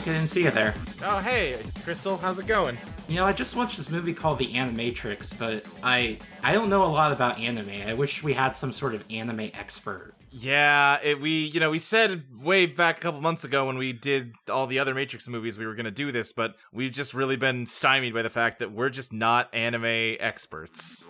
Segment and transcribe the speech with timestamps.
[0.00, 0.72] Luke, I didn't see you there.
[1.04, 2.78] Oh, hey, Crystal, how's it going?
[3.06, 6.84] You know, I just watched this movie called The Animatrix, but I I don't know
[6.84, 7.86] a lot about anime.
[7.86, 10.14] I wish we had some sort of anime expert.
[10.30, 13.92] Yeah, it, we you know we said way back a couple months ago when we
[13.92, 17.12] did all the other Matrix movies we were going to do this, but we've just
[17.12, 21.08] really been stymied by the fact that we're just not anime experts.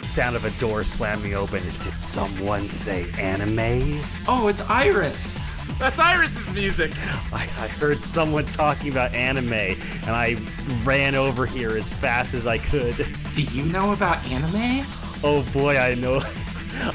[0.00, 1.62] Sound of a door slamming open.
[1.62, 4.00] Did someone say anime?
[4.26, 5.61] Oh, it's Iris.
[5.78, 6.92] That's Iris's music.
[7.32, 10.36] I, I heard someone talking about anime, and I
[10.84, 12.94] ran over here as fast as I could.
[13.34, 14.86] Do you know about anime?
[15.24, 16.22] Oh boy, I know.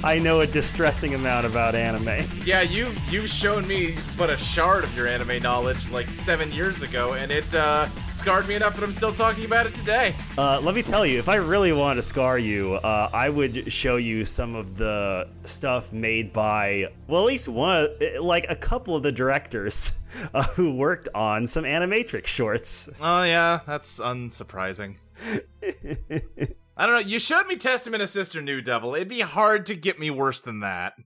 [0.03, 2.25] I know a distressing amount about anime.
[2.45, 6.81] Yeah, you you've shown me but a shard of your anime knowledge like seven years
[6.81, 10.13] ago, and it uh, scarred me enough that I'm still talking about it today.
[10.37, 13.71] Uh, let me tell you, if I really wanted to scar you, uh, I would
[13.71, 17.89] show you some of the stuff made by, well, at least one,
[18.19, 19.99] like a couple of the directors
[20.33, 22.89] uh, who worked on some Animatrix shorts.
[22.99, 24.95] Oh yeah, that's unsurprising.
[26.79, 27.07] I don't know.
[27.07, 28.93] You showed me Testament of Sister New Devil.
[28.93, 30.93] It'd be hard to get me worse than that.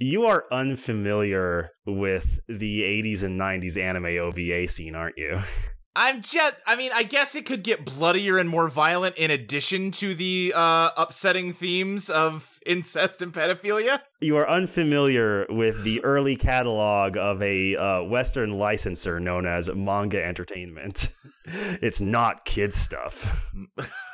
[0.00, 5.38] You are unfamiliar with the 80s and 90s anime OVA scene, aren't you?
[5.96, 6.56] I'm just.
[6.66, 10.52] I mean, I guess it could get bloodier and more violent in addition to the
[10.54, 14.00] uh, upsetting themes of incest and pedophilia.
[14.20, 20.22] You are unfamiliar with the early catalog of a uh, Western licensor known as Manga
[20.22, 21.10] Entertainment.
[21.46, 23.52] It's not kid stuff.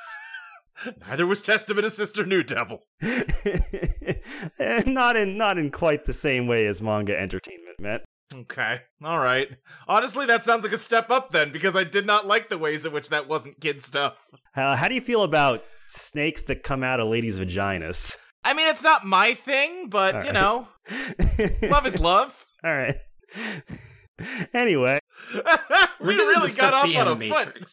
[1.06, 2.80] Neither was Testament of Sister New Devil.
[4.86, 8.02] not in not in quite the same way as manga entertainment, Matt.
[8.32, 9.48] Okay, all right.
[9.88, 12.86] Honestly, that sounds like a step up then, because I did not like the ways
[12.86, 14.18] in which that wasn't kid stuff.
[14.54, 18.14] Uh, how do you feel about snakes that come out of ladies' vaginas?
[18.44, 20.34] I mean, it's not my thing, but All you right.
[20.34, 20.68] know,
[21.68, 22.46] love is love.
[22.64, 22.94] All right.
[24.54, 25.00] anyway,
[26.00, 27.68] we really got off on a foot.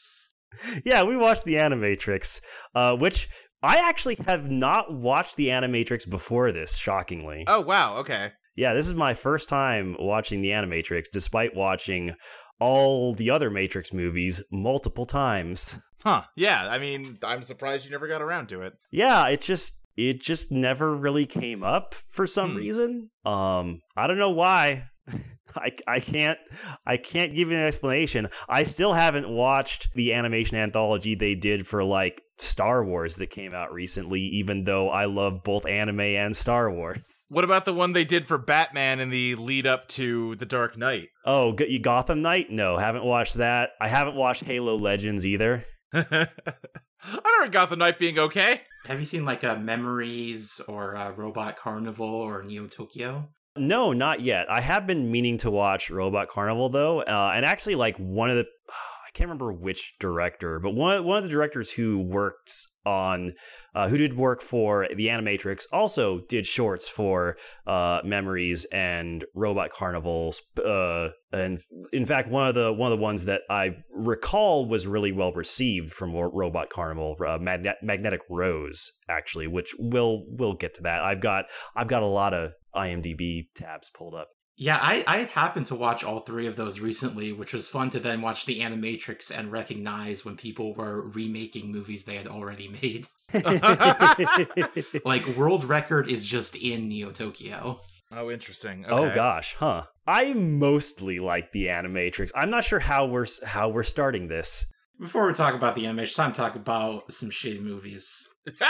[0.86, 2.42] Yeah, we watched the Animatrix,
[2.76, 3.28] uh, which
[3.64, 6.78] I actually have not watched the Animatrix before this.
[6.78, 8.32] Shockingly, Oh wow, okay.
[8.56, 12.14] yeah, this is my first time watching the Animatrix, despite watching
[12.60, 15.76] all the other Matrix movies multiple times.
[16.04, 16.24] Huh.
[16.36, 18.74] Yeah, I mean, I'm surprised you never got around to it.
[18.92, 22.58] yeah it just it just never really came up for some Hmm.
[22.58, 24.84] reason um i don't know why
[25.56, 26.40] I, I can't
[26.86, 28.30] I can't give you an explanation.
[28.50, 33.54] I still haven't watched the animation anthology they did for like Star Wars that came
[33.54, 37.26] out recently, even though I love both anime and Star Wars.
[37.30, 40.78] What about the one they did for Batman in the lead up to The Dark
[40.78, 41.10] Knight?
[41.26, 42.50] Oh, G- you Gotham Knight?
[42.50, 43.72] No, haven't watched that.
[43.82, 45.66] I haven't watched Halo Legends either.
[45.94, 48.62] I don't regard Gotham Knight being okay.
[48.86, 53.30] Have you seen like uh, Memories or uh, Robot Carnival or Neo Tokyo?
[53.60, 54.50] No, not yet.
[54.50, 58.38] I have been meaning to watch Robot Carnival though, uh, and actually, like one of
[58.38, 58.46] the
[59.08, 62.52] I can't remember which director, but one one of the directors who worked
[62.86, 63.34] on
[63.76, 67.36] uh, who did work for the Animatrix also did shorts for
[67.66, 70.32] uh, Memories and Robot Carnival.
[70.38, 71.60] sp- Uh, and
[71.92, 75.34] in fact, one of the one of the ones that I recall was really well
[75.34, 81.02] received from Robot Carnival, uh, Magne- Magnetic Rose, actually, which we'll we'll get to that.
[81.02, 81.46] I've got
[81.76, 84.30] I've got a lot of IMDb tabs pulled up.
[84.60, 88.00] Yeah, I, I happened to watch all three of those recently, which was fun to
[88.00, 93.08] then watch The Animatrix and recognize when people were remaking movies they had already made.
[95.06, 97.82] Like, World Record is just in Neo Tokyo.
[98.12, 98.86] Oh, interesting.
[98.88, 99.84] Oh gosh, huh?
[100.08, 102.32] I mostly like the Animatrix.
[102.34, 104.66] I'm not sure how we're how we're starting this.
[105.00, 108.28] Before we talk about the Animatrix, time to talk about some shitty movies.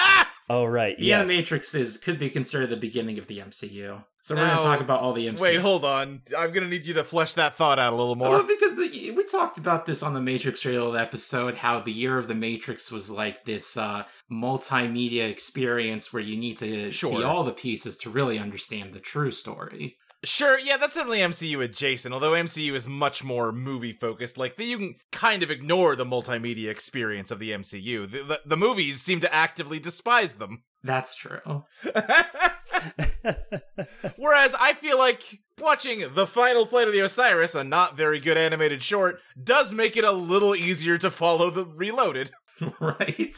[0.50, 1.24] Oh right, yeah.
[1.24, 1.42] The yes.
[1.50, 4.02] Animatrix is could be considered the beginning of the MCU.
[4.22, 5.42] So we're going to talk about all the MCU.
[5.42, 6.22] Wait, hold on.
[6.38, 8.44] I'm gonna need you to flesh that thought out a little Well, more.
[8.44, 12.30] because the, we talked about this on the Matrix Trail episode, how the year of
[12.30, 17.12] the Matrix was like this uh, multimedia experience where you need to Sure.
[17.12, 19.98] see all the pieces to really understand the true story.
[20.24, 24.38] Sure, yeah, that's definitely MCU adjacent, although MCU is much more movie focused.
[24.38, 28.10] Like, you can kind of ignore the multimedia experience of the MCU.
[28.10, 30.64] The, the, the movies seem to actively despise them.
[30.84, 31.66] That's true.
[34.18, 38.38] Whereas I feel like watching The Final Flight of the Osiris, a not very good
[38.38, 42.32] animated short, does make it a little easier to follow the Reloaded.
[42.80, 43.36] right?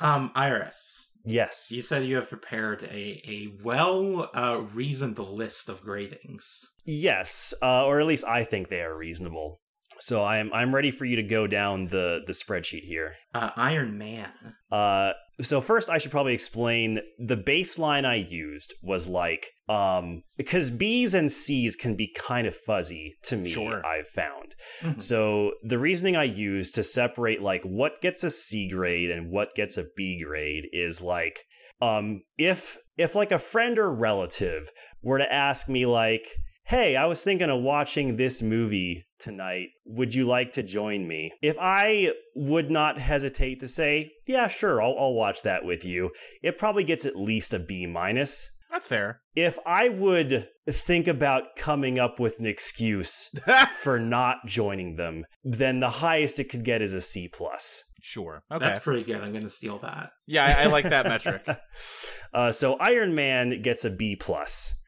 [0.00, 1.70] Um, Iris, yes.
[1.70, 6.68] you said you have prepared a, a well uh, reasoned list of gradings.
[6.84, 9.60] Yes, uh, or at least I think they are reasonable.
[9.98, 13.14] So I'm I'm ready for you to go down the the spreadsheet here.
[13.34, 14.30] Uh, Iron Man.
[14.70, 20.70] Uh, so first I should probably explain the baseline I used was like um because
[20.70, 23.50] B's and C's can be kind of fuzzy to me.
[23.50, 23.84] Sure.
[23.84, 24.54] I've found.
[24.82, 25.02] Mhm.
[25.02, 29.54] So the reasoning I use to separate like what gets a C grade and what
[29.54, 31.40] gets a B grade is like
[31.82, 34.70] um if if like a friend or relative
[35.02, 36.26] were to ask me like
[36.64, 41.32] hey i was thinking of watching this movie tonight would you like to join me
[41.42, 46.10] if i would not hesitate to say yeah sure i'll, I'll watch that with you
[46.42, 49.20] it probably gets at least a b minus That's fair.
[49.34, 53.30] if i would think about coming up with an excuse
[53.82, 58.44] for not joining them then the highest it could get is a c plus sure.
[58.52, 58.64] Okay.
[58.64, 59.20] That's pretty good.
[59.20, 60.10] I'm going to steal that.
[60.28, 61.44] yeah, I, I like that metric.
[62.32, 64.85] uh, so iron man gets a b plus Okay.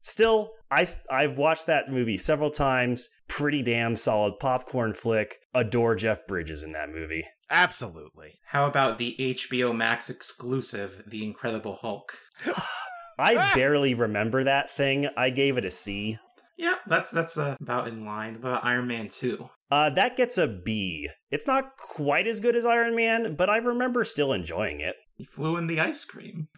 [0.00, 3.08] Still, I, I've watched that movie several times.
[3.28, 5.38] Pretty damn solid popcorn flick.
[5.54, 7.24] Adore Jeff Bridges in that movie.
[7.50, 8.38] Absolutely.
[8.46, 12.12] How about the HBO Max exclusive, The Incredible Hulk?
[13.18, 15.08] I barely remember that thing.
[15.16, 16.18] I gave it a C.
[16.56, 18.34] Yeah, that's that's uh, about in line.
[18.34, 19.48] What About Iron Man 2.
[19.70, 21.08] Uh, that gets a B.
[21.30, 24.96] It's not quite as good as Iron Man, but I remember still enjoying it.
[25.16, 26.48] He flew in the ice cream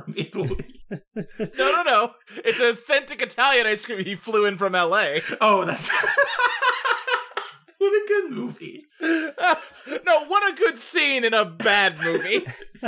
[0.00, 0.74] from Italy.
[0.90, 2.12] No, no, no.
[2.44, 4.04] It's authentic Italian ice cream.
[4.04, 5.18] He flew in from LA.
[5.40, 5.88] oh, that's.
[7.78, 8.86] what a good movie.
[9.00, 12.46] no, what a good scene in a bad movie.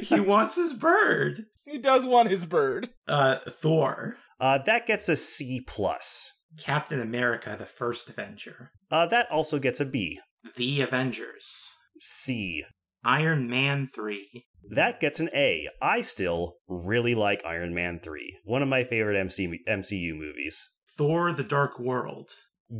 [0.00, 1.44] He wants his bird.
[1.64, 2.88] he does want his bird.
[3.06, 4.16] Uh, Thor.
[4.40, 6.32] Uh, that gets a C plus.
[6.58, 8.72] Captain America, the first Avenger.
[8.90, 10.18] Uh, that also gets a B.
[10.56, 11.76] The Avengers.
[12.00, 12.64] C.
[13.04, 14.44] Iron Man 3.
[14.72, 15.68] That gets an A.
[15.82, 18.38] I still really like Iron Man 3.
[18.44, 20.66] One of my favorite MC- MCU movies.
[20.96, 22.30] Thor the Dark World.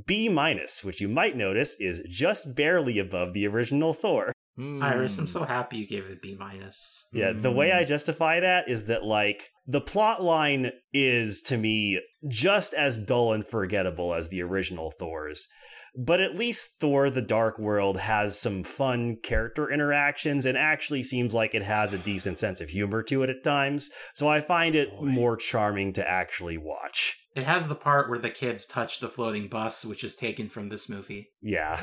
[0.06, 4.32] B minus, which you might notice is just barely above the original Thor.
[4.56, 4.82] Hmm.
[4.82, 7.08] Iris, I'm so happy you gave it a B minus.
[7.12, 12.00] Yeah, the way I justify that is that like the plot line is to me
[12.28, 15.46] just as dull and forgettable as the original Thor's.
[15.94, 21.34] But at least Thor the Dark World has some fun character interactions and actually seems
[21.34, 23.90] like it has a decent sense of humor to it at times.
[24.14, 25.06] So I find it Boy.
[25.06, 27.21] more charming to actually watch.
[27.34, 30.68] It has the part where the kids touch the floating bus, which is taken from
[30.68, 31.30] this movie.
[31.40, 31.80] Yeah.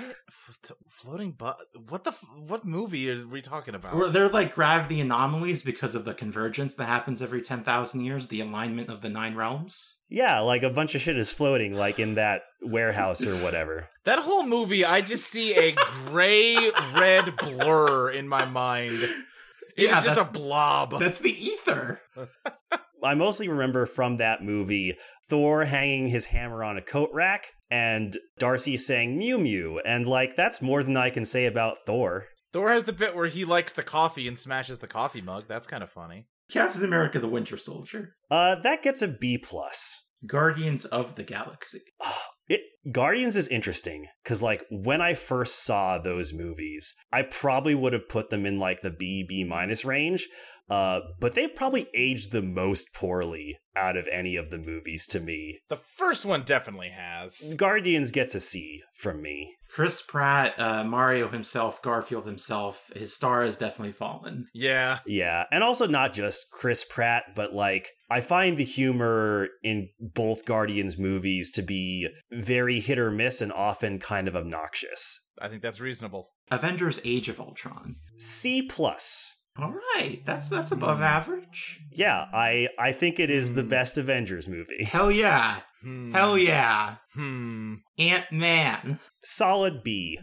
[0.87, 1.57] Floating but
[1.87, 3.95] what the f- what movie are we talking about?
[3.95, 8.41] Where they're like gravity anomalies because of the convergence that happens every 10,000 years, the
[8.41, 9.97] alignment of the nine realms.
[10.07, 13.89] Yeah, like a bunch of shit is floating like in that warehouse or whatever.
[14.05, 15.73] that whole movie, I just see a
[16.05, 16.57] gray
[16.95, 18.99] red blur in my mind.
[19.01, 20.99] It's Yeah, just that's- a blob.
[20.99, 22.01] That's the ether.
[23.03, 24.97] I mostly remember from that movie
[25.29, 29.79] Thor hanging his hammer on a coat rack and Darcy saying Mew Mew.
[29.85, 32.25] And, like, that's more than I can say about Thor.
[32.51, 35.45] Thor has the bit where he likes the coffee and smashes the coffee mug.
[35.47, 36.27] That's kind of funny.
[36.51, 38.15] Captain America the Winter Soldier.
[38.31, 39.37] Uh, that gets a B.
[39.37, 40.03] plus.
[40.25, 41.81] Guardians of the Galaxy.
[42.51, 47.93] It Guardians is interesting because, like, when I first saw those movies, I probably would
[47.93, 50.27] have put them in like the B B minus range.
[50.69, 55.19] Uh, but they probably aged the most poorly out of any of the movies to
[55.19, 55.59] me.
[55.69, 57.55] The first one definitely has.
[57.57, 59.55] Guardians gets a C from me.
[59.71, 64.47] Chris Pratt, uh, Mario himself, Garfield himself, his star has definitely fallen.
[64.53, 64.99] Yeah.
[65.05, 70.45] Yeah, and also not just Chris Pratt, but like I find the humor in both
[70.45, 75.19] Guardians movies to be very hit or miss and often kind of obnoxious.
[75.39, 76.29] I think that's reasonable.
[76.51, 77.95] Avengers Age of Ultron.
[78.17, 79.35] C plus.
[79.63, 81.79] All right, that's that's above average.
[81.91, 83.67] Yeah, I I think it is the Hmm.
[83.69, 84.83] best Avengers movie.
[84.85, 85.61] Hell yeah.
[85.81, 86.13] Hmm.
[86.13, 86.95] Hell yeah.
[87.13, 87.75] Hmm.
[87.97, 88.99] Ant Man.
[89.23, 90.17] Solid B.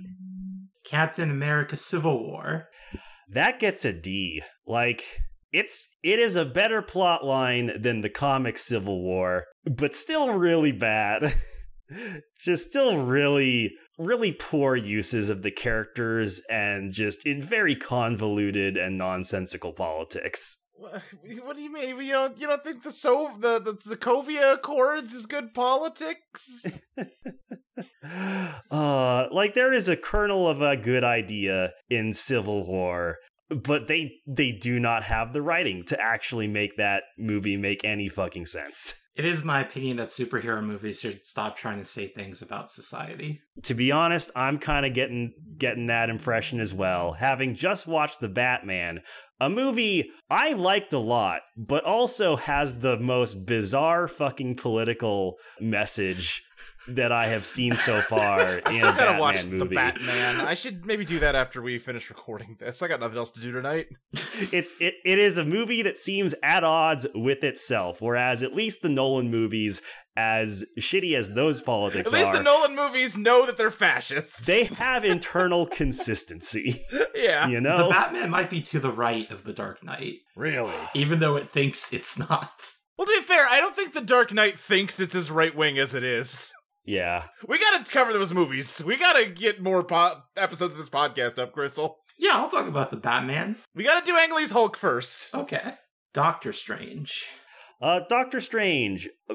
[0.84, 2.68] Captain America Civil War.
[3.28, 4.42] That gets a D.
[4.66, 5.02] Like
[5.52, 10.72] it's it is a better plot line than the comic Civil War, but still really
[10.72, 11.34] bad.
[12.38, 18.98] just still really really poor uses of the characters and just in very convoluted and
[18.98, 20.58] nonsensical politics.
[20.78, 21.02] What,
[21.56, 21.98] do you mean?
[22.00, 26.80] You don't you don't think the so the the Sokovia Accords is good politics?
[28.70, 33.16] uh like there is a kernel of a good idea in Civil War,
[33.48, 38.10] but they they do not have the writing to actually make that movie make any
[38.10, 39.02] fucking sense.
[39.16, 43.40] It is my opinion that superhero movies should stop trying to say things about society.
[43.62, 48.20] To be honest, I'm kind of getting getting that impression as well, having just watched
[48.20, 49.00] The Batman,
[49.40, 56.42] a movie I liked a lot, but also has the most bizarre fucking political message
[56.88, 59.64] that I have seen so far I in still gotta Batman watch the.
[59.64, 60.40] Batman.
[60.40, 62.82] I should maybe do that after we finish recording this.
[62.82, 63.86] I got nothing else to do tonight.
[64.52, 68.82] It's it, it is a movie that seems at odds with itself, whereas at least
[68.82, 69.80] the Nolan movies,
[70.14, 74.44] as shitty as those politics At least are, the Nolan movies know that they're fascist.
[74.44, 76.82] they have internal consistency.
[77.14, 77.48] yeah.
[77.48, 80.74] You know, The Batman might be to the right of the Dark Knight, Really?
[80.94, 82.52] even though it thinks it's not.
[82.98, 85.78] Well, to be fair, I don't think the Dark Knight thinks it's as right wing
[85.78, 86.52] as it is.
[86.86, 87.24] Yeah.
[87.46, 88.82] We gotta cover those movies.
[88.84, 91.98] We gotta get more po- episodes of this podcast up, Crystal.
[92.18, 93.56] Yeah, I'll talk about the Batman.
[93.74, 95.34] We gotta do Ang Lee's Hulk first.
[95.34, 95.74] Okay.
[96.14, 97.24] Doctor Strange.
[97.82, 99.34] Uh, Doctor Strange, uh,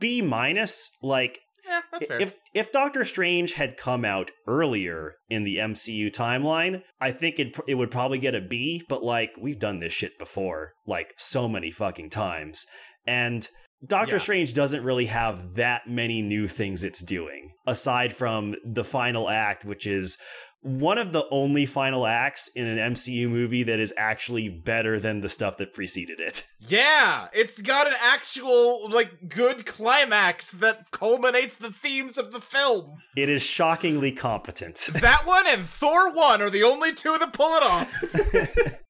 [0.00, 0.90] B minus.
[1.02, 2.18] Like Yeah, that's fair.
[2.20, 7.54] if if Doctor Strange had come out earlier in the MCU timeline, I think it
[7.68, 8.82] it would probably get a B.
[8.88, 12.64] But like we've done this shit before, like so many fucking times,
[13.06, 13.46] and
[13.86, 14.22] Doctor Yeah.
[14.22, 19.64] Strange doesn't really have that many new things it's doing aside from the final act,
[19.64, 20.18] which is
[20.60, 25.20] one of the only final acts in an MCU movie that is actually better than
[25.20, 26.42] the stuff that preceded it.
[26.60, 32.96] yeah, it's got an actual, like, good climax that culminates the themes of the film.
[33.14, 34.88] It is shockingly competent.
[35.04, 38.80] That one and Thor 1 are the only two that pull it off.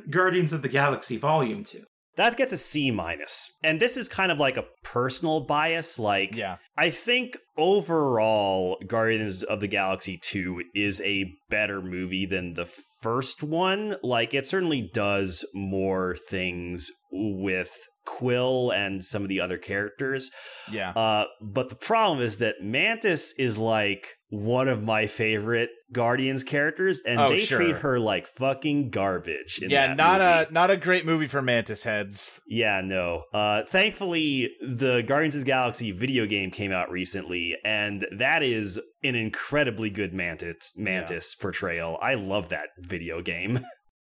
[0.10, 1.84] Guardians of the Galaxy Volume 2.
[2.18, 3.56] That gets a C minus.
[3.62, 6.00] And this is kind of like a personal bias.
[6.00, 6.56] Like, yeah.
[6.76, 12.68] I think overall, Guardians of the Galaxy 2 is a better movie than the
[13.00, 13.96] first one.
[14.02, 20.32] Like, it certainly does more things with Quill and some of the other characters.
[20.72, 20.90] Yeah.
[20.90, 27.00] Uh, but the problem is that Mantis is like one of my favorite Guardians characters,
[27.06, 27.58] and Oh, they sure.
[27.58, 29.58] treat her like fucking garbage.
[29.62, 30.50] In yeah, not movie.
[30.50, 32.40] a not a great movie for mantis heads.
[32.46, 33.24] Yeah, no.
[33.32, 38.78] Uh, thankfully, the Guardians of the Galaxy video game came out recently, and that is
[39.02, 41.98] an incredibly good Mantis Mantis portrayal.
[42.02, 43.60] I love that video game.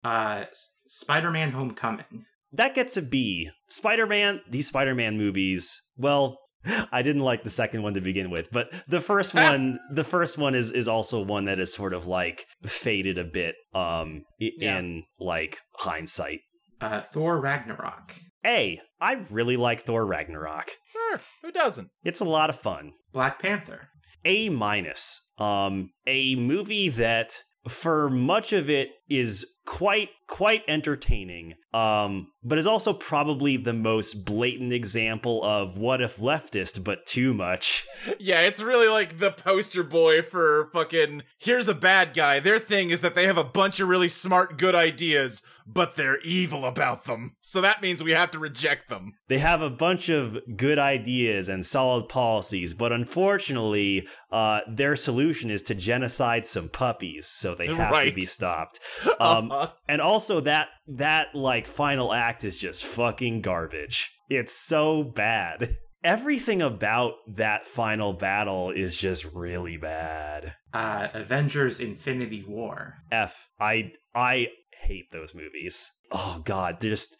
[0.03, 2.25] Uh, S- Spider-Man Homecoming.
[2.51, 3.51] that gets a B.
[3.69, 6.39] Spider Man, these Spider Man movies, well,
[6.91, 10.37] I didn't like the second one to begin with, but the first one, the first
[10.37, 14.51] one is is also one that is sort of like faded a bit um i-
[14.57, 14.79] Yeah.
[14.79, 16.41] in like hindsight.
[16.79, 18.15] Uh, Thor Ragnarok.
[18.45, 20.71] A, I really like Thor Ragnarok.
[20.91, 21.89] Sure, who doesn't?
[22.03, 22.93] It's a lot of fun.
[23.13, 23.89] Black Panther.
[24.25, 25.19] A minus.
[25.37, 27.33] Um, a movie that
[27.67, 31.55] for much of it is quite quite entertaining.
[31.73, 37.35] Um, but is also probably the most blatant example of what if leftist, but too
[37.35, 37.85] much.
[38.19, 42.39] Yeah, it's really like the poster boy for fucking here's a bad guy.
[42.39, 46.19] Their thing is that they have a bunch of really smart, good ideas, but they're
[46.21, 47.35] evil about them.
[47.41, 49.13] So that means we have to reject them.
[49.27, 55.51] They have a bunch of good ideas and solid policies, but unfortunately, uh, their solution
[55.51, 58.79] is to genocide some puppies, so they have to be stopped.
[59.19, 59.53] Um,
[59.87, 64.11] and also that that like final act is just fucking garbage.
[64.29, 65.69] It's so bad.
[66.03, 70.55] Everything about that final battle is just really bad.
[70.73, 72.95] Uh, Avengers Infinity War.
[73.11, 73.47] F.
[73.59, 74.47] I I
[74.81, 75.91] hate those movies.
[76.11, 77.15] Oh god, just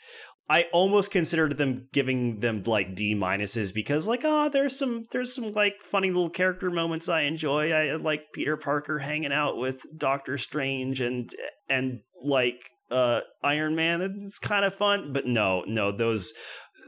[0.52, 5.34] I almost considered them giving them like D minuses because like oh there's some there's
[5.34, 7.72] some like funny little character moments I enjoy.
[7.72, 11.30] I like Peter Parker hanging out with Doctor Strange and
[11.70, 14.02] and like uh Iron Man.
[14.02, 16.34] It's kind of fun, but no, no those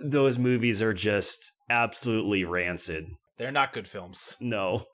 [0.04, 3.06] those movies are just absolutely rancid.
[3.38, 4.38] They're not good films.
[4.40, 4.86] No.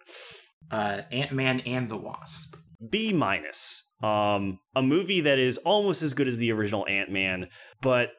[0.71, 2.55] Uh, Ant-Man and the Wasp.
[2.89, 3.83] B minus.
[4.01, 7.47] Um, a movie that is almost as good as the original Ant Man,
[7.81, 8.11] but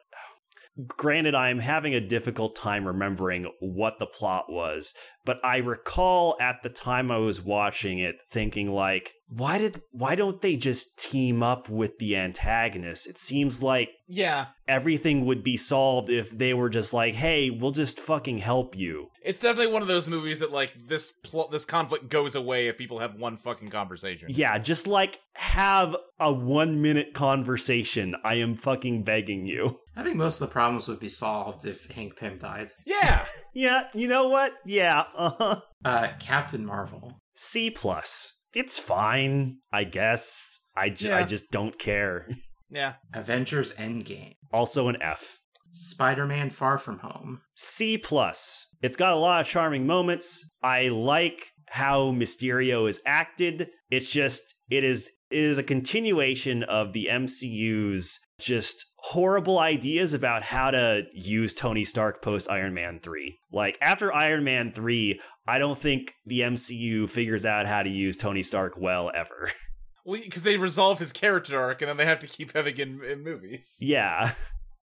[0.85, 4.93] granted, I'm having a difficult time remembering what the plot was.
[5.25, 10.15] But I recall at the time I was watching it thinking like, why did why
[10.15, 13.07] don't they just team up with the antagonist?
[13.07, 14.47] It seems like Yeah.
[14.67, 19.07] everything would be solved if they were just like, hey, we'll just fucking help you.
[19.23, 22.77] It's definitely one of those movies that like this pl- this conflict goes away if
[22.77, 24.27] people have one fucking conversation.
[24.31, 28.15] Yeah, just like have a one minute conversation.
[28.23, 29.79] I am fucking begging you.
[29.95, 32.71] I think most of the problems would be solved if Hank Pym died.
[32.85, 33.23] Yeah.
[33.53, 34.53] Yeah, you know what?
[34.65, 35.61] Yeah, uh-huh.
[35.85, 37.19] Uh, Captain Marvel.
[37.35, 38.33] C plus.
[38.53, 40.59] It's fine, I guess.
[40.75, 41.25] I, j- I Yeah.
[41.27, 42.27] just don't care.
[42.73, 42.93] Yeah.
[43.13, 44.35] Avengers Endgame.
[44.53, 45.39] Also an F.
[45.73, 47.41] Spider-Man Far From Home.
[47.53, 48.65] C plus.
[48.81, 50.49] It's got a lot of charming moments.
[50.63, 53.67] I like how Mysterio is acted.
[53.89, 60.43] It's just It is it is a continuation of the MCU's just horrible ideas about
[60.43, 63.39] how to use Tony Stark post Iron Man 3.
[63.51, 68.15] Like after Iron Man 3, I don't think the MCU figures out how to use
[68.17, 69.51] Tony Stark well ever.
[70.03, 73.03] Well, because they resolve his character arc and then they have to keep having in,
[73.03, 73.77] in movies.
[73.79, 74.31] yeah.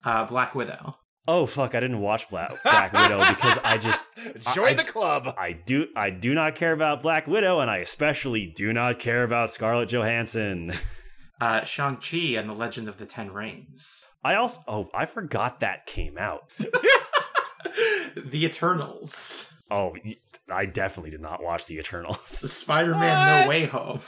[0.03, 0.97] Uh, Black Widow.
[1.29, 4.09] Oh fuck, I didn't watch Black, Black Widow because I just
[4.53, 5.33] Join I- the club.
[5.37, 9.23] I do I do not care about Black Widow and I especially do not care
[9.23, 10.73] about Scarlett Johansson.
[11.39, 14.07] Uh, Shang-Chi and the Legend of the Ten Rings.
[14.23, 16.49] I also oh, I forgot that came out.
[16.57, 19.53] the Eternals.
[19.69, 19.95] Oh,
[20.49, 22.19] I definitely did not watch The The Eternals.
[22.27, 23.99] Spider-Man No Way Home.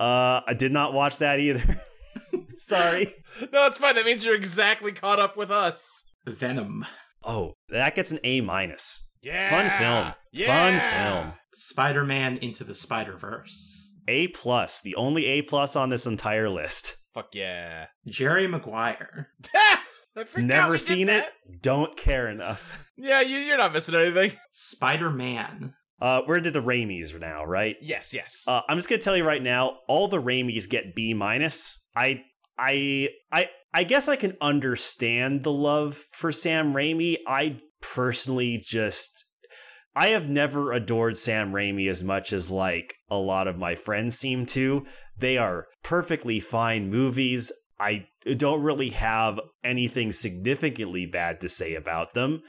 [0.00, 1.80] Uh, I did not watch that either.
[2.58, 3.14] Sorry.
[3.52, 3.94] No, it's fine.
[3.94, 6.04] That means you're exactly caught up with us.
[6.26, 6.84] Venom.
[7.22, 9.08] Oh, that gets an A minus.
[9.22, 9.50] Yeah.
[9.50, 10.14] Fun film.
[10.32, 10.46] Yeah.
[10.46, 11.32] Fun film.
[11.54, 13.85] Spider-Man Into the Spider-Verse.
[14.08, 16.96] A plus, the only A plus on this entire list.
[17.14, 17.86] Fuck yeah.
[18.06, 19.30] Jerry Maguire.
[19.54, 21.24] I forgot we Never seen it.
[21.60, 22.90] Don't care enough.
[22.96, 24.32] Yeah, you, you're not missing anything.
[24.52, 25.74] Spider-Man.
[26.00, 27.76] Uh, we're into the Raimis now, right?
[27.80, 28.44] Yes, yes.
[28.46, 31.78] Uh, I'm just gonna tell you right now, all the Raimis get B minus.
[31.94, 32.22] I,
[32.58, 37.16] I, I, I guess I can understand the love for Sam Raimi.
[37.26, 39.25] I personally just,
[39.96, 44.18] I have never adored Sam Raimi as much as like a lot of my friends
[44.18, 44.84] seem to.
[45.16, 47.50] They are perfectly fine movies.
[47.80, 52.42] I don't really have anything significantly bad to say about them.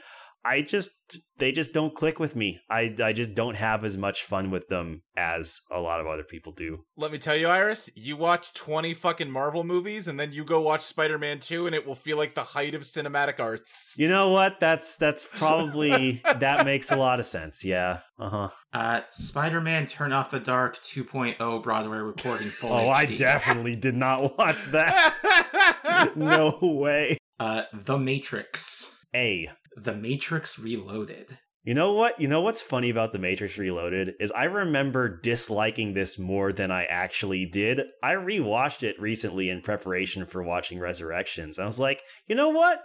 [0.48, 0.90] I just
[1.38, 2.60] they just don't click with me.
[2.70, 6.22] I I just don't have as much fun with them as a lot of other
[6.24, 6.84] people do.
[6.96, 10.60] Let me tell you, Iris, you watch 20 fucking Marvel movies and then you go
[10.60, 13.94] watch Spider Man 2 and it will feel like the height of cinematic arts.
[13.98, 14.58] You know what?
[14.60, 17.64] That's that's probably that makes a lot of sense.
[17.64, 18.00] Yeah.
[18.18, 18.48] Uh-huh.
[18.72, 24.36] Uh, Spider-Man Turn Off the Dark 2.0 Broadway recording full Oh, I definitely did not
[24.38, 26.12] watch that.
[26.16, 27.16] no way.
[27.40, 28.94] Uh, The Matrix.
[29.14, 29.48] A.
[29.82, 31.38] The Matrix Reloaded.
[31.64, 32.18] You know what?
[32.18, 36.70] You know what's funny about The Matrix Reloaded is I remember disliking this more than
[36.70, 37.82] I actually did.
[38.02, 41.58] I rewatched it recently in preparation for watching Resurrections.
[41.58, 42.80] I was like, you know what?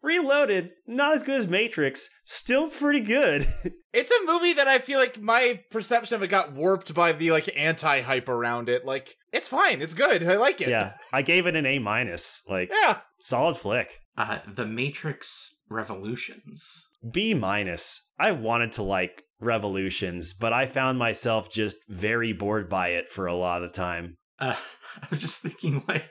[0.00, 3.48] Reloaded, not as good as Matrix, still pretty good.
[3.92, 7.32] it's a movie that I feel like my perception of it got warped by the
[7.32, 8.84] like anti hype around it.
[8.86, 9.82] Like, it's fine.
[9.82, 10.22] It's good.
[10.22, 10.68] I like it.
[10.68, 12.42] yeah, I gave it an A minus.
[12.48, 12.98] Like, Yeah.
[13.20, 13.98] Solid flick.
[14.16, 16.86] Uh, The Matrix Revolutions.
[17.12, 18.10] B minus.
[18.18, 23.26] I wanted to like Revolutions, but I found myself just very bored by it for
[23.26, 24.18] a lot of the time.
[24.38, 24.56] Uh,
[25.02, 26.10] I was just thinking, like,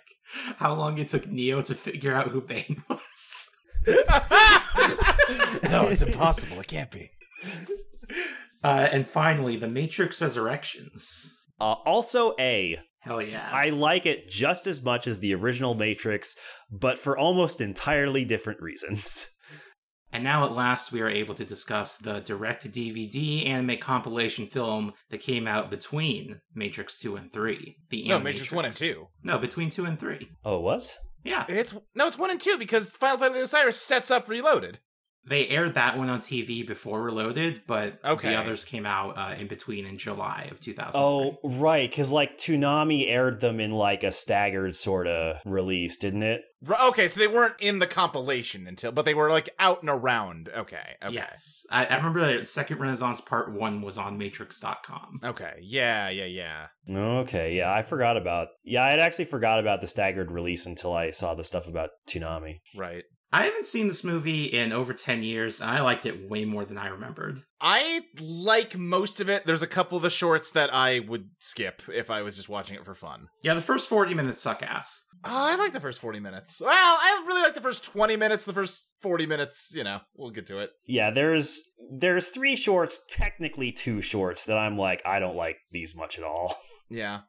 [0.57, 3.49] how long it took Neo to figure out who Bane was.
[5.69, 6.59] no, it's impossible.
[6.59, 7.11] It can't be.
[8.63, 11.33] Uh, and finally, The Matrix Resurrections.
[11.59, 12.79] Uh, also A.
[13.01, 13.47] Hell yeah.
[13.51, 16.35] I like it just as much as the original Matrix,
[16.71, 19.29] but for almost entirely different reasons.
[20.11, 24.93] And now at last we are able to discuss the direct DVD anime compilation film
[25.11, 27.77] that came out between Matrix 2 and 3.
[27.91, 28.23] The No, Animatrix.
[28.23, 29.07] Matrix 1 and 2.
[29.23, 30.27] No, between 2 and 3.
[30.43, 30.97] Oh, it was?
[31.23, 31.45] Yeah.
[31.47, 34.79] It's no, it's one and two because Final Fantasy Osiris sets up Reloaded.
[35.25, 38.29] They aired that one on TV before Reloaded, but Okay.
[38.29, 40.99] the others came out uh, in between in July of 2000.
[40.99, 46.23] Oh, right, because like Toonami aired them in like a staggered sort of release, didn't
[46.23, 46.41] it?
[46.67, 49.89] R- Okay, so they weren't in the compilation until, but they were like out and
[49.89, 50.49] around.
[50.55, 51.65] Okay, okay, Yes.
[51.69, 55.19] I, I remember Second Renaissance Part 1 was on Matrix.com.
[55.23, 56.67] okay, yeah, yeah, yeah.
[56.89, 58.47] Okay, yeah, I forgot about.
[58.63, 61.89] Yeah, I had actually forgot about the staggered release until I saw the stuff about
[62.07, 62.61] Toonami.
[62.75, 63.03] Right.
[63.31, 66.65] I haven't seen this movie in over 10 years, and I liked it way more
[66.65, 67.43] than I remembered.
[67.61, 69.45] I like most of it.
[69.45, 72.75] There's a couple of the shorts that I would skip if I was just watching
[72.75, 73.27] it for fun.
[73.43, 75.05] Yeah, the first 40 minutes suck ass.
[75.25, 76.59] Oh, I like the first 40 minutes.
[76.59, 78.45] Well, I really like the first 20 minutes.
[78.45, 80.71] The first 40 minutes, you know, we'll get to it.
[80.87, 81.61] Yeah, there's
[81.91, 86.23] there's three shorts, technically two shorts that I'm like I don't like these much at
[86.23, 86.55] all.
[86.91, 87.19] Yeah.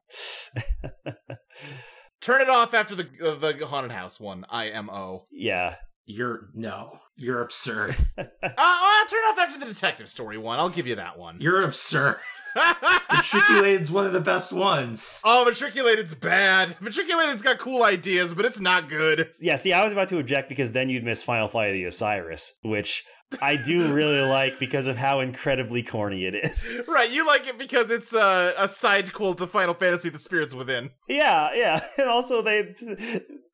[2.23, 4.47] Turn it off after the uh, the haunted house one.
[4.51, 5.27] IMO.
[5.31, 7.97] yeah, You're no, you're absurd.
[8.43, 10.59] Uh, I'll turn it off after the detective story one.
[10.59, 11.37] I'll give you that one.
[11.41, 12.17] You're absurd.
[12.57, 15.23] Matriculated's one of the best ones.
[15.25, 16.71] oh, Matriculated's bad.
[16.81, 19.31] Matriculated's got cool ideas, but it's not good.
[19.41, 19.57] yeah.
[19.57, 22.55] See, I was about to object because then you'd miss Final Flight of the Osiris,
[22.63, 23.05] which
[23.41, 26.79] I do really like because of how incredibly corny it is.
[26.89, 30.55] Right, you like it because it's uh, a side quel to Final Fantasy: The Spirits
[30.55, 30.91] Within.
[31.09, 32.75] Yeah, yeah, and also they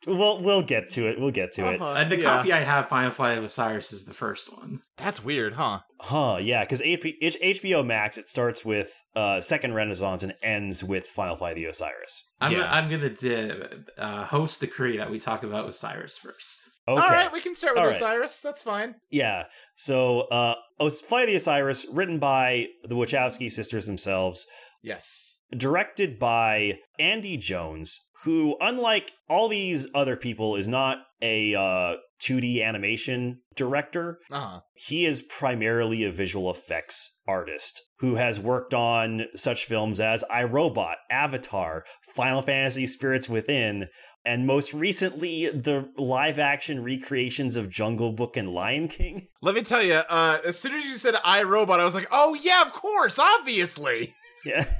[0.06, 1.20] We'll we'll get to it.
[1.20, 1.80] We'll get to it.
[1.80, 2.22] Uh-huh, And the yeah.
[2.24, 4.80] copy I have, Final Flight of Osiris, is the first one.
[4.96, 5.80] That's weird, huh?
[5.98, 6.38] Huh?
[6.40, 11.52] Yeah, because HBO Max it starts with uh, Second Renaissance and ends with Final Flight
[11.52, 12.30] of the Osiris.
[12.40, 12.58] I'm Yeah.
[12.60, 16.65] gonna, I'm gonna di- uh, host decree that we talk about Osiris first.
[16.88, 17.02] Okay.
[17.02, 17.96] All right, we can start with All right.
[17.96, 18.40] Osiris.
[18.40, 18.94] That's fine.
[19.10, 19.44] Yeah.
[19.74, 24.46] So, uh, Os- Flight of the Osiris, written by the Wachowski sisters themselves,
[24.82, 25.40] Yes.
[25.56, 32.62] directed by Andy Jones, who, unlike all these other people, is not a uh, 2D
[32.62, 34.20] animation director.
[34.30, 34.60] Uh huh.
[34.74, 40.94] He is primarily a visual effects artist who has worked on such films as iRobot,
[41.10, 43.88] Avatar, Final Fantasy Spirits Within,
[44.26, 49.28] and most recently the live action recreations of Jungle Book and Lion King.
[49.42, 50.02] Let me tell you.
[50.08, 54.14] Uh, as soon as you said iRobot, I was like, "Oh yeah, of course, obviously."
[54.44, 54.66] Yeah.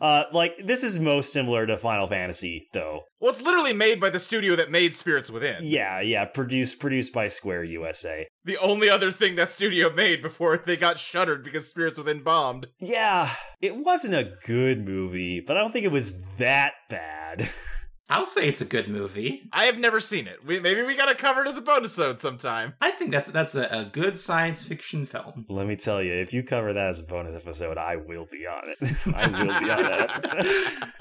[0.00, 3.00] uh like this is most similar to Final Fantasy though.
[3.18, 5.56] Well, it's literally made by the studio that made Spirits Within.
[5.62, 8.26] Yeah, yeah, produced produced by Square USA.
[8.44, 12.66] The only other thing that studio made before they got shuttered because Spirits Within bombed.
[12.78, 17.48] Yeah, it wasn't a good movie, but I don't think it was that bad.
[18.08, 19.48] I'll say it's a good movie.
[19.52, 20.44] I have never seen it.
[20.44, 22.74] We, maybe we gotta cover it as a bonus episode sometime.
[22.80, 25.44] I think that's that's a, a good science fiction film.
[25.48, 28.46] Let me tell you, if you cover that as a bonus episode, I will be
[28.46, 28.78] on it.
[29.14, 30.92] I will be on that.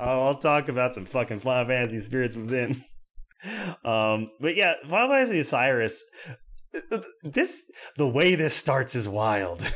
[0.00, 2.84] Oh, I'll talk about some fucking Final Fantasy Spirits Within.
[3.84, 6.04] Um, but yeah, Final Fantasy Osiris.
[7.22, 7.62] This
[7.96, 9.66] the way this starts is wild.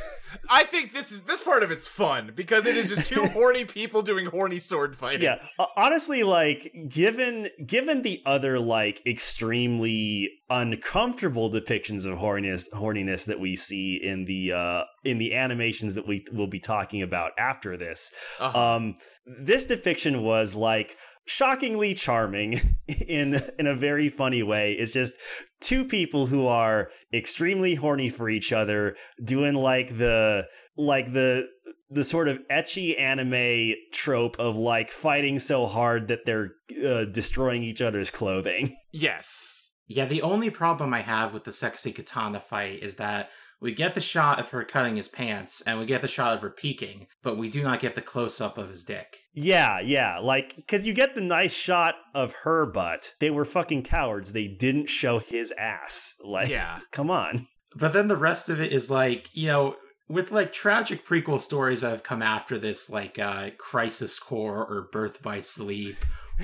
[0.49, 3.65] I think this is this part of it's fun because it is just two horny
[3.65, 5.21] people doing horny sword fighting.
[5.23, 5.37] yeah,
[5.77, 13.55] honestly, like given given the other like extremely uncomfortable depictions of horniness horniness that we
[13.55, 18.13] see in the uh in the animations that we will be talking about after this,
[18.39, 18.75] Uh-huh.
[18.75, 24.73] um, this depiction was like shockingly charming in in a very funny way.
[24.73, 25.13] It's just
[25.59, 30.45] two people who are extremely horny for each other, doing like the
[30.77, 31.47] like the
[31.89, 36.51] the sort of ecchi anime trope of like fighting so hard that they're
[36.83, 38.75] uh, destroying each other's clothing.
[38.91, 39.73] yes.
[39.87, 43.29] Yeah, the only problem I have with the sexy katana fight is that
[43.65, 46.41] we get the shot of her cutting his pants and we get the shot of
[46.43, 49.17] her peeking, but we do not get the close up of his dick.
[49.33, 53.15] Yeah, yeah, like because you get the nice shot of her butt.
[53.19, 54.31] They were fucking cowards.
[54.33, 56.13] They didn't show his ass.
[56.23, 56.79] Like, Yeah.
[56.91, 57.47] come on.
[57.75, 59.75] But then the rest of it is like, you know,
[60.07, 64.87] with like tragic prequel stories that have come after this, like uh, Crisis Core or
[64.91, 65.97] Birth by Sleep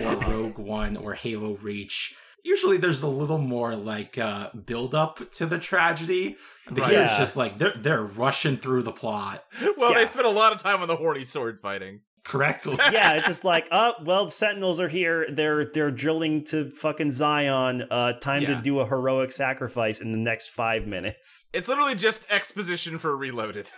[0.04, 2.16] or Rogue One or Halo Reach.
[2.44, 6.38] Usually there's a little more like uh, build up to the tragedy.
[6.70, 6.92] But Right.
[6.92, 7.18] here it's Yeah.
[7.20, 9.44] just like they're they're rushing through the plot
[9.78, 10.00] Well, Yeah.
[10.00, 12.02] they spent a lot of time on the horny sword fighting.
[12.24, 12.78] correctly.
[12.92, 15.26] yeah, it's just like, oh, well, Sentinels are here.
[15.32, 17.84] They're they're drilling to fucking Zion.
[17.90, 18.56] Uh, time Yeah.
[18.56, 21.48] to do a heroic sacrifice in the next five minutes.
[21.54, 23.72] It's literally just exposition for Reloaded.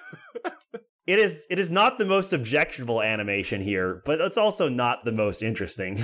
[1.05, 5.11] It is it is not the most objectionable animation here, but it's also not the
[5.11, 6.01] most interesting.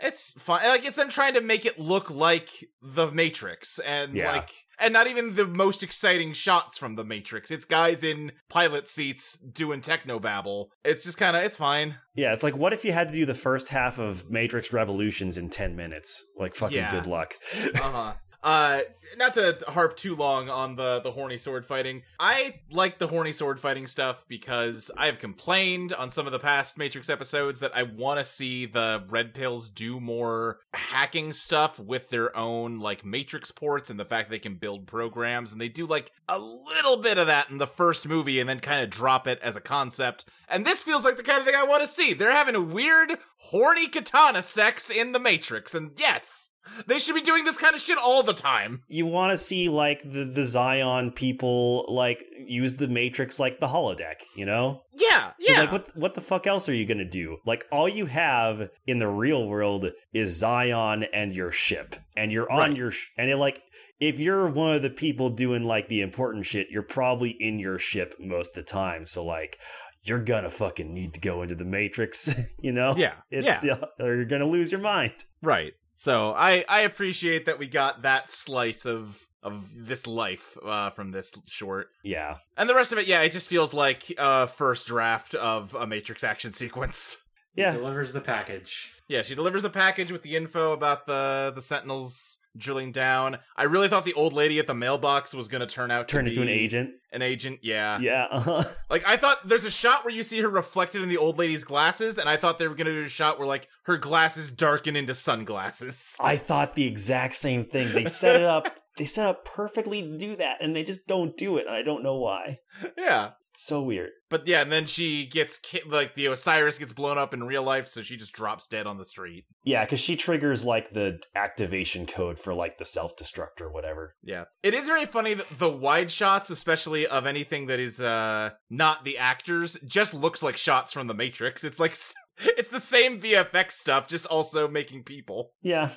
[0.00, 0.60] It's fun.
[0.64, 2.48] Like it's them trying to make it look like
[2.82, 4.32] the Matrix, and Yeah.
[4.32, 7.50] like, and not even the most exciting shots from the Matrix.
[7.50, 10.70] It's guys in pilot seats doing techno babble.
[10.84, 11.96] It's just kind of, it's fine.
[12.14, 15.38] yeah, it's like what if you had to do the first half of Matrix Revolutions
[15.38, 16.22] in ten minutes?
[16.38, 16.90] Like fucking Yeah.
[16.92, 17.34] good luck.
[17.74, 18.12] Uh-huh.
[18.46, 18.82] Uh
[19.18, 22.02] not to harp too long on the the horny sword fighting.
[22.20, 26.38] I like the horny sword fighting stuff because I have complained on some of the
[26.38, 31.80] past Matrix episodes that I want to see the red pills do more hacking stuff
[31.80, 35.68] with their own like Matrix ports and the fact they can build programs and they
[35.68, 38.90] do like a little bit of that in the first movie and then kind of
[38.90, 40.24] drop it as a concept.
[40.48, 42.14] And this feels like the kind of thing I want to see.
[42.14, 46.50] They're having a weird horny katana sex in the Matrix and yes,
[46.86, 48.82] they should be doing this kind of shit all the time.
[48.88, 53.68] you want to see like the the Zion people like use the Matrix like the
[53.68, 54.82] holodeck, you know?
[54.96, 55.60] Yeah, yeah.
[55.60, 57.38] Like what what the fuck else are you gonna do?
[57.44, 62.50] Like all you have in the real world is Zion and your ship, and you're
[62.50, 62.76] on Right.
[62.76, 63.60] your sh- and it, like
[64.00, 67.78] if you're one of the people doing like the important shit, you're probably in your
[67.78, 69.06] ship most of the time.
[69.06, 69.58] So like
[70.02, 72.28] you're gonna fucking need to go into the Matrix,
[72.60, 72.94] you know?
[72.96, 75.12] yeah, It's yeah, uh, or you're gonna lose your mind.
[75.42, 75.72] right.
[75.96, 81.12] So I I appreciate that we got that slice of of this life uh, from
[81.12, 82.38] this short, Yeah.
[82.56, 85.86] and the rest of it, yeah, it just feels like a first draft of a
[85.86, 87.16] Matrix action sequence.
[87.54, 87.72] He Yeah.
[87.72, 88.92] delivers the package.
[89.08, 93.38] Yeah, she delivers a package with the info about the the Sentinels drilling down.
[93.56, 96.24] I really thought the old lady at the mailbox was going to turn out Turn
[96.24, 96.90] to into an agent.
[97.12, 97.98] An agent, yeah.
[97.98, 98.26] Yeah.
[98.30, 98.64] uh-huh.
[98.90, 101.64] Like I thought there's a shot where you see her reflected in the old lady's
[101.64, 104.96] glasses, and I thought they were gonna do a shot where like her glasses darken
[104.96, 106.16] into sunglasses.
[106.22, 107.92] I thought the exact same thing.
[107.92, 108.76] They set it up.
[108.98, 111.66] They set up perfectly to do that, and they just don't do it.
[111.66, 112.60] And I don't know why.
[112.96, 113.32] yeah.
[113.52, 114.08] It's so weird.
[114.28, 117.62] But yeah, and then she gets ki- like the Osiris gets blown up in real
[117.62, 119.44] life, so she just drops dead on the street.
[119.64, 124.16] Yeah, because she triggers like the activation code for like the self destruct or whatever.
[124.22, 128.50] Yeah, it is very funny that the wide shots, especially of anything that is uh
[128.68, 131.62] not the actors, just looks like shots from the Matrix.
[131.62, 131.96] It's like
[132.38, 135.52] it's the same VFX stuff, just also making people.
[135.62, 135.90] Yeah,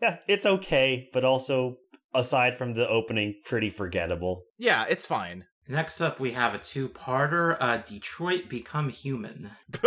[0.00, 1.76] yeah, it's okay, but also
[2.14, 4.44] aside from the opening, pretty forgettable.
[4.56, 5.44] Yeah, it's fine.
[5.66, 9.50] Next up, we have a two-parter: uh, Detroit Become Human.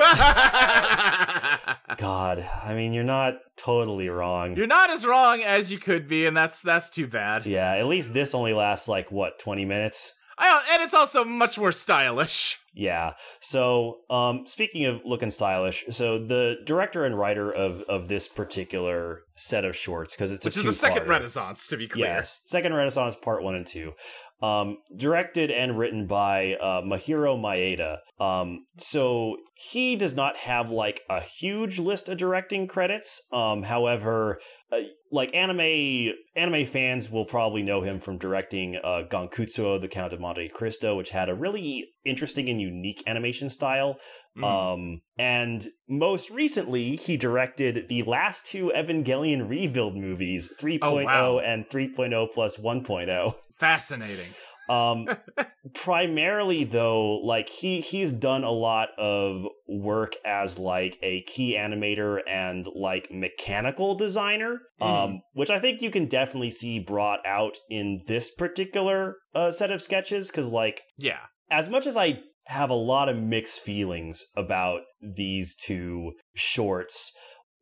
[1.98, 4.56] God, I mean, you're not totally wrong.
[4.56, 7.46] You're not as wrong as you could be, and that's that's too bad.
[7.46, 10.14] yeah, at least this only lasts like what twenty minutes.
[10.40, 12.60] I, and it's also much more stylish.
[12.76, 13.14] Yeah.
[13.40, 19.22] So, um, speaking of looking stylish, so the director and writer of of this particular
[19.34, 21.08] set of shorts, because it's Which a is the second.
[21.08, 22.06] Renaissance, to be clear.
[22.06, 23.94] Yes, Second Renaissance Part One and Two,
[24.42, 27.98] um, directed and written by uh, Mahiro Maeda.
[28.24, 33.22] Um, so he does not have like a huge list of directing credits.
[33.32, 34.40] Um, however,
[34.72, 40.14] uh, like anime anime fans will probably know him from directing uh, Gankutsuou, The Count
[40.14, 43.98] of Monte Cristo, which had a really interesting and unique animation style.
[44.38, 44.44] Mhm.
[44.44, 51.40] Um, and most recently, he directed the last two Evangelion rebuild movies, 3.0 wow.
[51.40, 53.36] and 3.0 plus 1.0.
[53.58, 54.30] Fascinating.
[54.70, 55.08] Um,
[55.74, 62.20] primarily though, like he he's done a lot of work as like a key animator
[62.28, 68.02] and like mechanical designer, um, which I think you can definitely see brought out in
[68.08, 71.20] this particular uh, set of sketches because like Yeah.
[71.50, 77.12] as much as I have a lot of mixed feelings about these two shorts,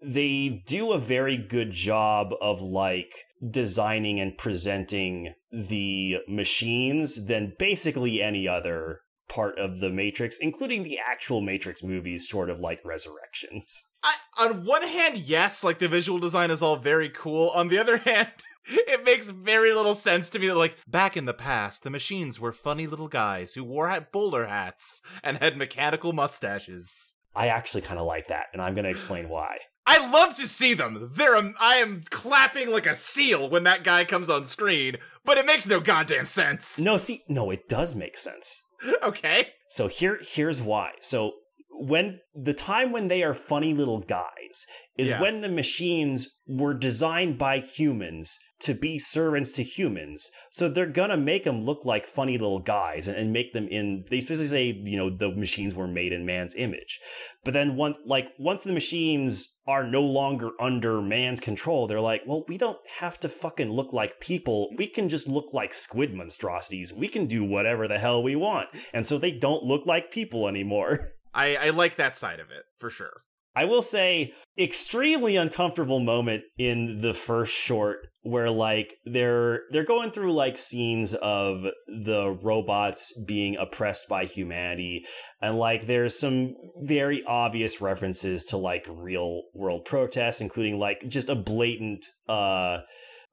[0.01, 8.21] they do a very good job of like designing and presenting the machines than basically
[8.21, 13.87] any other part of the Matrix, including the actual Matrix movies, sort of like Resurrections.
[14.03, 17.49] I, on one hand, yes, like the visual design is all very cool.
[17.49, 18.31] On the other hand,
[18.65, 22.39] it makes very little sense to me that, like, back in the past, the machines
[22.39, 27.15] were funny little guys who wore hat bowler hats and had mechanical mustaches.
[27.35, 29.57] I actually kind of like that, and I'm going to explain why.
[29.87, 31.09] I love to see them.
[31.13, 35.37] They're um, I am clapping like a seal when that guy comes on screen, but
[35.37, 36.79] it makes no goddamn sense.
[36.79, 38.63] No, see, no, it does make sense.
[39.01, 39.49] Okay.
[39.69, 40.91] So here here's why.
[40.99, 41.33] So
[41.79, 44.65] when the time when they are funny little guys
[44.97, 45.21] is Yeah.
[45.21, 50.31] when the machines were designed by humans to be servants to humans.
[50.51, 54.05] So they're gonna make them look like funny little guys and, and make them in
[54.09, 56.99] they specifically say, you know, the machines were made in man's image.
[57.43, 62.21] But then one like once the machines are no longer under man's control, they're like,
[62.25, 64.69] well, we don't have to fucking look like people.
[64.77, 66.93] We can just look like squid monstrosities.
[66.93, 68.69] We can do whatever the hell we want.
[68.93, 71.11] And so they don't look like people anymore.
[71.35, 73.13] I, I like that side of it, for sure.
[73.57, 80.09] I will say, extremely uncomfortable moment in the first short where like they're they're going
[80.09, 85.05] through like scenes of the robots being oppressed by humanity
[85.41, 91.29] and like there's some very obvious references to like real world protests including like just
[91.29, 92.79] a blatant uh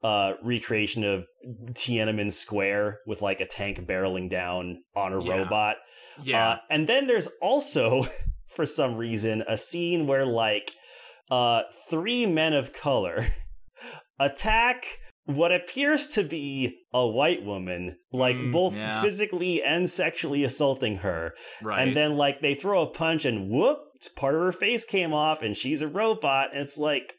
[0.03, 1.23] uh recreation of
[1.71, 5.37] Tiananmen Square with like a tank barreling down on a Yeah.
[5.37, 5.77] robot
[6.21, 6.49] Yeah.
[6.49, 8.05] uh, and then there's also,
[8.55, 10.71] for some reason, a scene where like
[11.31, 13.33] uh, three men of color
[14.19, 19.01] attack what appears to be a white woman, like Mm, both yeah.
[19.01, 21.33] physically and sexually assaulting her.
[21.61, 21.79] right.
[21.87, 23.79] And then like they throw a punch and whoop,
[24.17, 26.49] part of her face came off and she's a robot.
[26.51, 27.13] And it's like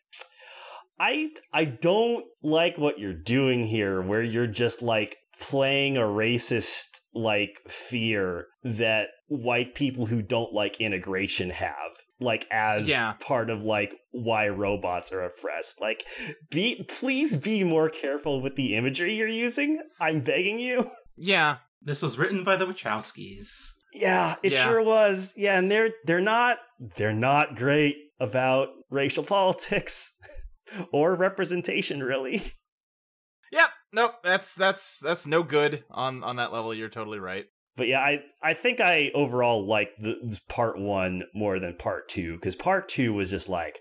[1.00, 6.88] I I don't like what you're doing here where you're just like playing a racist
[7.14, 11.72] like fear that white people who don't like integration have
[12.20, 13.14] like as Yeah.
[13.20, 16.04] part of like why robots are oppressed like
[16.50, 21.58] be please be more careful with the imagery you're using i'm begging you yeah.
[21.86, 23.46] This was written by the Wachowskis.
[23.92, 24.64] Yeah, it Yeah.
[24.64, 25.34] sure was.
[25.36, 26.58] Yeah, and they're they're not
[26.96, 30.10] they're not great about racial politics
[30.92, 32.40] or representation really.
[33.94, 34.16] Nope.
[34.24, 36.74] That's that's that's no good on on that level.
[36.74, 37.46] You're totally right.
[37.76, 42.08] But yeah, I I think I overall liked the this part 1 more than part
[42.08, 43.80] 2 cuz part 2 was just like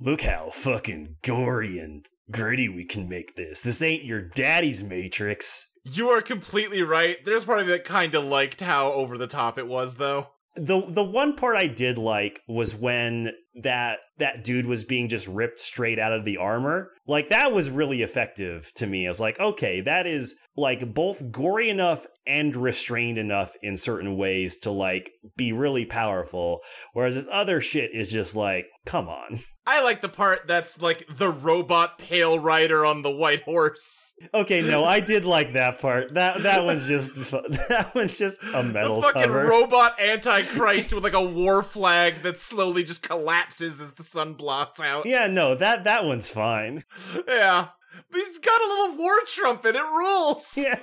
[0.00, 3.62] look how fucking gory and gritty we can make this.
[3.62, 5.72] This ain't your daddy's Matrix.
[5.84, 7.24] You are completely right.
[7.24, 10.28] There's part of me that kind of liked how over the top it was, though.
[10.56, 15.28] The the one part I did like was when that that dude was being just
[15.28, 16.90] ripped straight out of the armor.
[17.06, 19.06] Like that was really effective to me.
[19.06, 24.16] I was like, okay, that is like both gory enough and restrained enough in certain
[24.16, 26.60] ways to like be really powerful.
[26.92, 29.40] Whereas this other shit is just like, come on.
[29.68, 34.14] I like the part that's like the robot pale rider on the white horse.
[34.32, 36.14] Okay, no, I did like that part.
[36.14, 39.46] That that was just that was just a metal the fucking cover.
[39.46, 44.80] robot antichrist with like a war flag that slowly just collapses as the sun blots
[44.80, 45.04] out.
[45.04, 46.84] yeah, no, that that one's fine.
[47.26, 47.68] Yeah.
[48.10, 49.74] But he's got a little war trumpet.
[49.74, 50.56] It rules.
[50.56, 50.78] Yeah.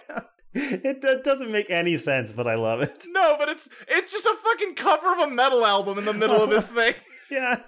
[0.55, 3.05] It, it doesn't make any sense, but I love it.
[3.09, 6.41] No, but it's it's just a fucking cover of a metal album in the middle
[6.43, 6.93] of this thing.
[7.31, 7.61] Yeah.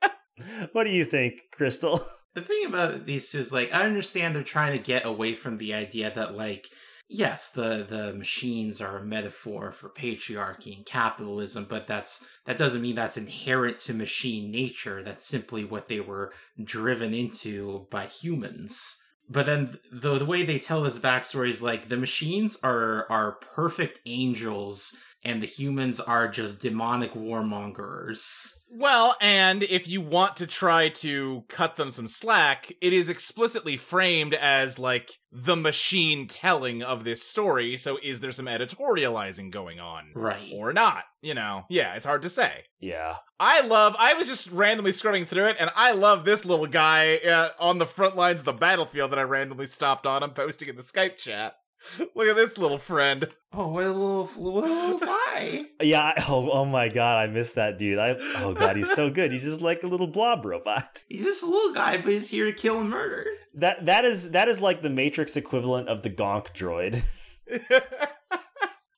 [0.72, 2.04] what do you think, Crystal?
[2.34, 5.58] The thing about these two is like I understand they're trying to get away from
[5.58, 6.68] the idea that like
[7.08, 12.82] yes, the the machines are a metaphor for patriarchy and capitalism, but that's that doesn't
[12.82, 15.02] mean that's inherent to machine nature.
[15.02, 19.02] That's simply what they were driven into by humans.
[19.32, 23.32] But then the the way they tell this backstory is like the machines are are
[23.32, 28.62] perfect angels and the humans are just demonic warmongers.
[28.70, 33.76] Well, and if you want to try to cut them some slack, it is explicitly
[33.76, 37.76] framed as like the machine telling of this story.
[37.76, 40.12] So is there some editorializing going on?
[40.14, 40.52] Right.
[40.54, 41.04] Or not?
[41.20, 42.64] You know, yeah, it's hard to say.
[42.80, 43.16] Yeah.
[43.38, 47.16] I love, I was just randomly scrolling through it, and I love this little guy
[47.16, 50.22] uh, on the front lines of the battlefield that I randomly stopped on.
[50.22, 51.54] I'm posting in the Skype chat.
[52.14, 53.28] Look at this little friend.
[53.52, 55.64] Oh, what a little, what a little guy.
[55.80, 56.02] Yeah.
[56.16, 57.98] I- Oh, oh my god, I missed that dude.
[57.98, 59.32] I oh god, he's so good.
[59.32, 61.02] He's just like a little blob robot.
[61.08, 63.26] He's just a little guy, but he's here to kill and murder.
[63.54, 67.02] That that is that is like the Matrix equivalent of the Gonk droid.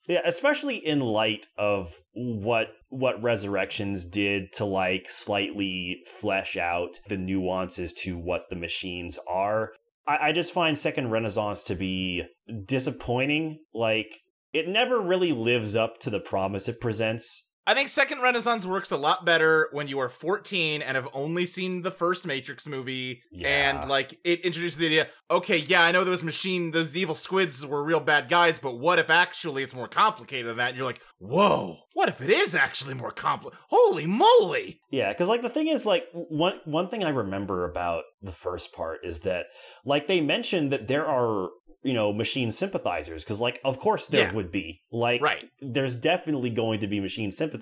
[0.06, 7.16] Yeah, especially in light of what what Resurrections did to like slightly flesh out the
[7.16, 9.72] nuances to what the machines are.
[10.06, 12.24] I, I just find Second Renaissance to be
[12.66, 13.58] disappointing.
[13.72, 14.14] Like
[14.52, 17.50] it never really lives up to the promise it presents.
[17.66, 21.46] I think Second Renaissance works a lot better when you are 14 and have only
[21.46, 23.22] seen the first Matrix movie.
[23.32, 23.48] Yeah.
[23.80, 27.64] And, like, it introduces the idea okay, yeah, I know those machine, those evil squids
[27.66, 30.68] were real bad guys, but what if actually it's more complicated than that?
[30.68, 33.58] And you're like, whoa, what if it is actually more complicated?
[33.70, 34.80] Holy moly!
[34.90, 38.74] Yeah, because like the thing is, like one one thing I remember about the first
[38.74, 39.46] part is that,
[39.84, 41.48] like they mentioned that there are
[41.82, 44.32] you know machine sympathizers because like of course there Yeah.
[44.32, 45.44] would be like Right.
[45.60, 47.53] there's definitely going to be machine sympathizers.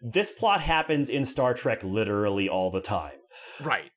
[0.00, 3.18] This plot happens in Star Trek literally all the time.
[3.60, 3.90] Right.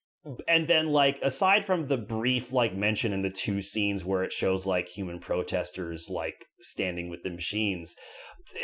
[0.47, 4.31] And then like aside from the brief like mention in the two scenes where it
[4.31, 7.95] shows like human protesters like standing with the machines,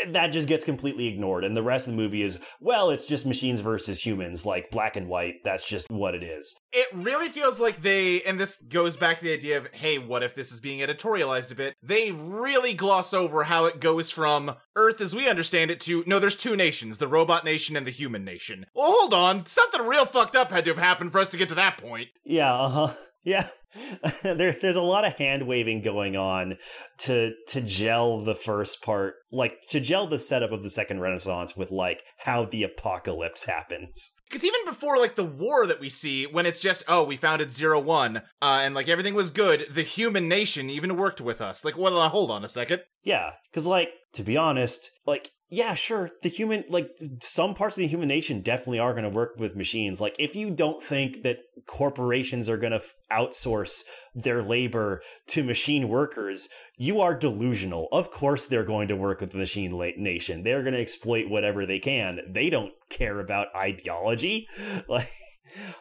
[0.09, 1.43] that just gets completely ignored.
[1.43, 4.95] And the rest of the movie is, well, it's just machines versus humans, like black
[4.95, 5.35] and white.
[5.43, 6.55] That's just what it is.
[6.71, 10.23] It really feels like they, and this goes back to the idea of, hey, what
[10.23, 11.75] if this is being editorialized a bit?
[11.81, 16.19] They really gloss over how it goes from Earth as we understand it to, no,
[16.19, 18.65] there's two nations, the robot nation and the human nation.
[18.73, 21.49] Well, hold on, something real fucked up had to have happened for us to get
[21.49, 22.09] to that point.
[22.23, 22.93] Yeah, uh huh.
[23.23, 23.47] Yeah.
[24.23, 26.57] there, there's a lot of hand waving going on
[26.99, 31.55] to to gel the first part, like to gel the setup of the second Renaissance
[31.55, 34.12] with like how the apocalypse happens.
[34.29, 37.51] Because even before, like, the war that we see, when it's just, oh, we founded
[37.51, 41.65] Zero One, uh, and, like, everything was good, the human nation even worked with us.
[41.65, 42.81] Like, well, hold on a second.
[43.03, 47.81] Yeah, because like to be honest, like yeah, sure, the human like some parts of
[47.81, 49.99] the human nation definitely are going to work with machines.
[49.99, 53.83] Like if you don't think that corporations are going to f- outsource
[54.15, 56.47] their labor to machine workers,
[56.78, 57.89] you are delusional.
[57.91, 60.43] Of course, they're going to work with the machine la- nation.
[60.43, 62.19] They're going to exploit whatever they can.
[62.30, 64.47] They don't care about ideology.
[64.88, 65.11] Like,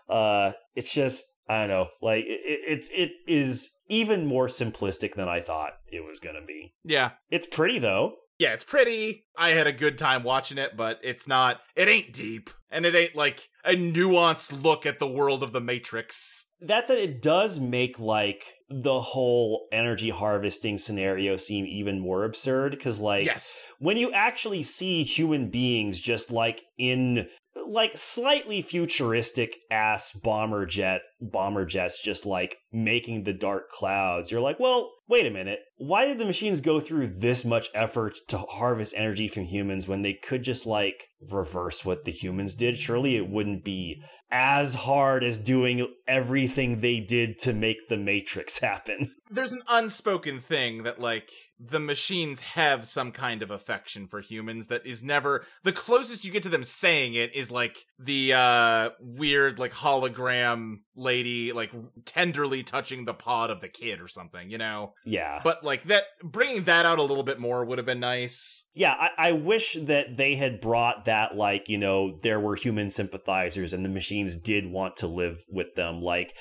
[0.09, 1.89] uh, it's just I don't know.
[2.03, 6.35] Like it, it, it's it is even more simplistic than I thought it was going
[6.35, 6.75] to be.
[6.85, 7.11] Yeah.
[7.31, 8.15] It's pretty though.
[8.41, 9.27] Yeah, it's pretty.
[9.37, 12.49] I had a good time watching it, but it's not, it ain't deep.
[12.71, 16.47] And it ain't like a nuanced look at the world of the Matrix.
[16.63, 22.71] That said, it does make like the whole energy harvesting scenario seem even more absurd
[22.71, 23.71] because, like, yes.
[23.79, 27.29] when you actually see human beings just like in
[27.67, 34.41] like slightly futuristic ass bomber jet bomber jets just like making the dark clouds you're
[34.41, 38.39] like well wait a minute, why did the machines go through this much effort to
[38.39, 42.79] harvest energy from humans when they could just like reverse what the humans did?
[42.79, 44.01] Surely it wouldn't be
[44.31, 49.11] as hard as doing everything they did to make the Matrix happen.
[49.31, 54.69] There's an unspoken thing that, like, the machines have some kind of affection for humans
[54.69, 55.45] that is never.
[55.63, 60.79] The closest you get to them saying it is, like, the, uh, weird, like, hologram
[61.11, 61.73] lady, like,
[62.05, 64.95] tenderly touching the pod of the kid or something, you know?
[65.05, 65.41] Yeah.
[65.43, 68.65] But, like, that, bringing that out a little bit more would have been nice.
[68.75, 72.91] Yeah, I, I wish that they had brought that, like, you know, there were human
[72.91, 76.01] sympathizers and the machines did want to live with them.
[76.01, 76.35] Like,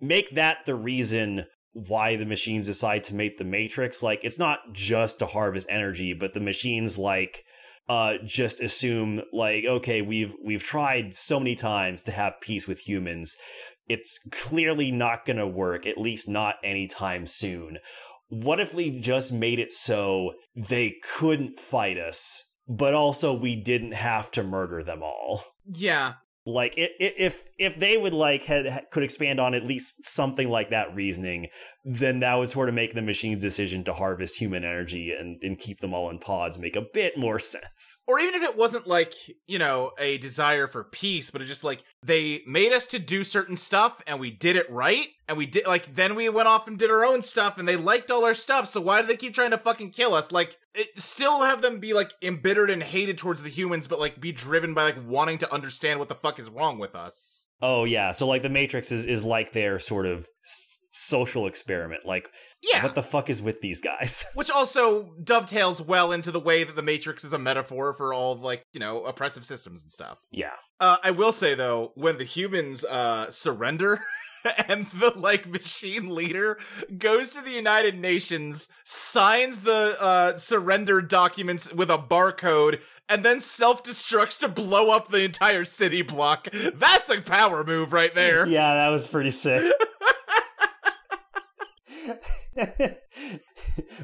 [0.00, 4.02] make that the reason why the machines decide to make the Matrix.
[4.02, 7.44] Like, it's not just to harvest energy, but the machines, like,
[7.88, 12.80] uh, just assume like okay we've we've tried so many times to have peace with
[12.80, 13.36] humans
[13.88, 17.78] it's clearly not going to work at least not anytime soon
[18.28, 23.92] what if we just made it so they couldn't fight us but also we didn't
[23.92, 26.14] have to murder them all Yeah.
[26.46, 30.94] Like if if they would like had could expand on at least something like that
[30.94, 31.48] reasoning
[31.84, 35.58] then that would sort of make the machine's decision to harvest human energy and, and
[35.58, 38.86] keep them all in pods make a bit more sense Or even if it wasn't
[38.86, 39.12] like,
[39.46, 43.24] you know, a desire for peace, but it just like they made us to do
[43.24, 45.08] certain stuff and we did it right.
[45.28, 47.74] And we did like then we went off and did our own stuff and they
[47.76, 48.66] liked all our stuff.
[48.68, 50.30] So why do they keep trying to fucking kill us?
[50.30, 54.20] Like it, still have them be like embittered and hated towards the humans, but like
[54.20, 57.48] be driven by like wanting to understand what the fuck is wrong with us.
[57.60, 62.04] Oh yeah, so like the Matrix is is like their sort of s- social experiment.
[62.06, 62.28] Like,
[62.72, 62.82] Yeah.
[62.84, 64.24] what the fuck is with these guys?
[64.34, 68.32] Which also dovetails well into the way that the Matrix is a metaphor for all
[68.32, 70.18] of like, you know, oppressive systems and stuff.
[70.30, 74.00] yeah, Uh, I will say though, when the humans uh surrender
[74.68, 76.58] and the like machine leader
[76.98, 83.40] goes to the United Nations, signs the uh surrender documents with a barcode, and then
[83.40, 86.48] self-destructs to blow up the entire city block.
[86.74, 88.46] That's a power move right there.
[88.48, 89.72] yeah, that was pretty sick.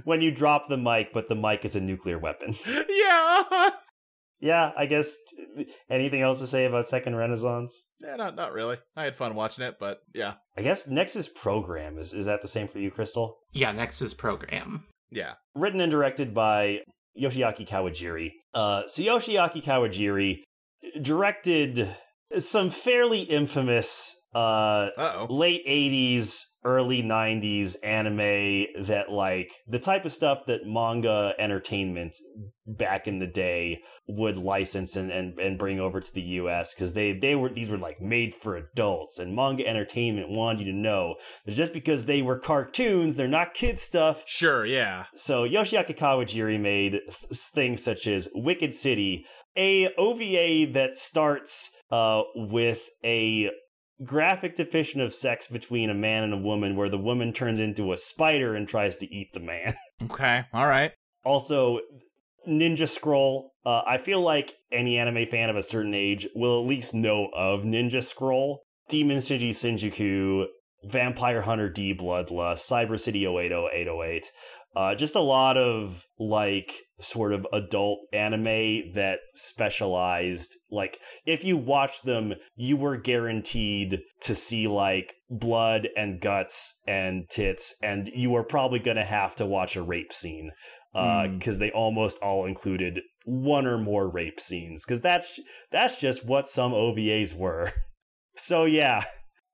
[0.05, 2.55] when you drop the mic, but the mic is a nuclear weapon.
[2.88, 3.70] yeah.
[4.43, 5.16] Yeah, I guess.
[5.88, 7.86] Anything else to say about Second Renaissance?
[8.03, 8.76] Yeah, not not really.
[8.97, 10.34] I had fun watching it, but yeah.
[10.59, 13.38] I guess Nexus Program is is that the same for you, Crystal?
[13.53, 14.84] Yeah, Nexus program.
[15.11, 15.34] Yeah.
[15.55, 16.80] written and directed by
[17.20, 18.30] Yoshiaki Kawajiri.
[18.53, 20.38] Uh, so Yoshiaki Kawajiri
[21.01, 21.95] directed
[22.38, 25.26] some fairly infamous uh, Uh-oh.
[25.30, 32.14] late 80s, early 90s anime that like the type of stuff that manga entertainment
[32.66, 36.92] back in the day would license and, and, and bring over to the US because
[36.92, 40.78] they, they were these were like made for adults and manga entertainment wanted you to
[40.78, 44.24] know that just because they were cartoons, they're not kid stuff.
[44.26, 45.06] Sure, yeah.
[45.14, 52.22] So Yoshiaki Kawajiri made th- things such as Wicked City, a OVA that starts uh,
[52.34, 53.50] with a
[54.05, 57.92] graphic depiction of sex between a man and a woman, where the woman turns into
[57.92, 59.74] a spider and tries to eat the man.
[60.11, 60.44] Okay.
[60.53, 60.92] All right.
[61.24, 61.78] also,
[62.48, 63.53] Ninja Scroll.
[63.64, 67.28] Uh, I feel like any anime fan of a certain age will at least know
[67.34, 68.62] of Ninja Scroll.
[68.88, 70.46] Demon City Shinjuku,
[70.84, 74.26] Vampire Hunter D Bloodlust, Cyber City 080808.
[74.74, 80.56] Uh, just a lot of like sort of adult anime that specialized.
[80.70, 87.28] Like, if you watched them, you were guaranteed to see like blood and guts and
[87.30, 90.52] tits, and you were probably going to have to watch a rape scene
[90.94, 95.38] uh, because they almost all included one or more rape scenes because that's
[95.70, 97.72] that's just what some OVAs were.
[98.34, 99.04] So yeah,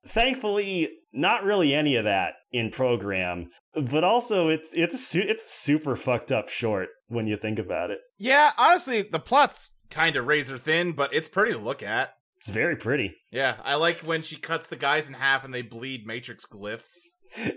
[0.07, 5.97] thankfully not really any of that in program, but also it's it's su- it's super
[5.97, 7.99] fucked up short when you think about it.
[8.19, 12.15] Yeah, honestly, the plot's kind of razor thin, but it's pretty to look at.
[12.37, 13.17] It's very pretty.
[13.33, 16.93] Yeah, I like when she cuts the guys in half and they bleed matrix glyphs.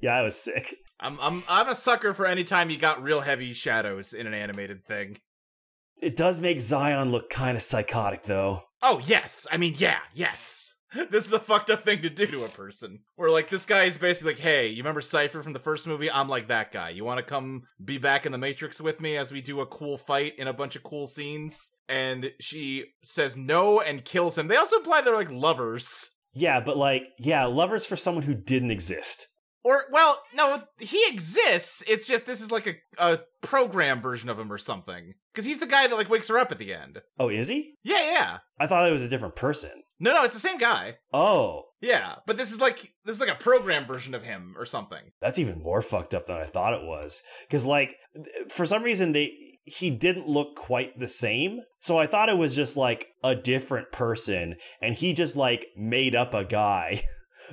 [0.00, 0.76] Yeah, I was sick.
[1.00, 4.34] I'm I'm I'm a sucker for any time you got real heavy shadows in an
[4.34, 5.16] animated thing.
[6.02, 8.64] It does make Zion look kind of psychotic though.
[8.82, 10.73] Oh yes, I mean yeah, yes.
[11.10, 13.00] This is a fucked up thing to do to a person.
[13.16, 16.10] Where like this guy is basically like, hey, you remember Cypher from the first movie?
[16.10, 16.90] I'm like that guy.
[16.90, 19.66] You want to come be back in the Matrix with me as we do a
[19.66, 21.70] cool fight in a bunch of cool scenes?
[21.88, 24.48] And she says no and kills him.
[24.48, 26.10] They also imply they're like lovers.
[26.32, 29.28] Yeah, but like, yeah, lovers for someone who didn't exist.
[29.62, 31.82] Or well, no, he exists.
[31.88, 35.14] It's just this is like a, a program version of him or something.
[35.32, 37.00] Because he's the guy that like wakes her up at the end.
[37.18, 37.76] Oh, is he?
[37.82, 38.38] Yeah, yeah.
[38.58, 39.83] I thought it was a different person.
[40.04, 40.98] No, no, it's the same guy.
[41.14, 44.66] Oh, Yeah, but this is like this is like a program version of him or
[44.66, 45.12] something.
[45.22, 47.22] that's even more fucked up than I thought it was.
[47.48, 47.96] Because like,
[48.50, 49.32] for some reason they
[49.64, 53.92] he didn't look quite the same, so I thought it was just like a different
[53.92, 57.02] person, and he just like made up a guy.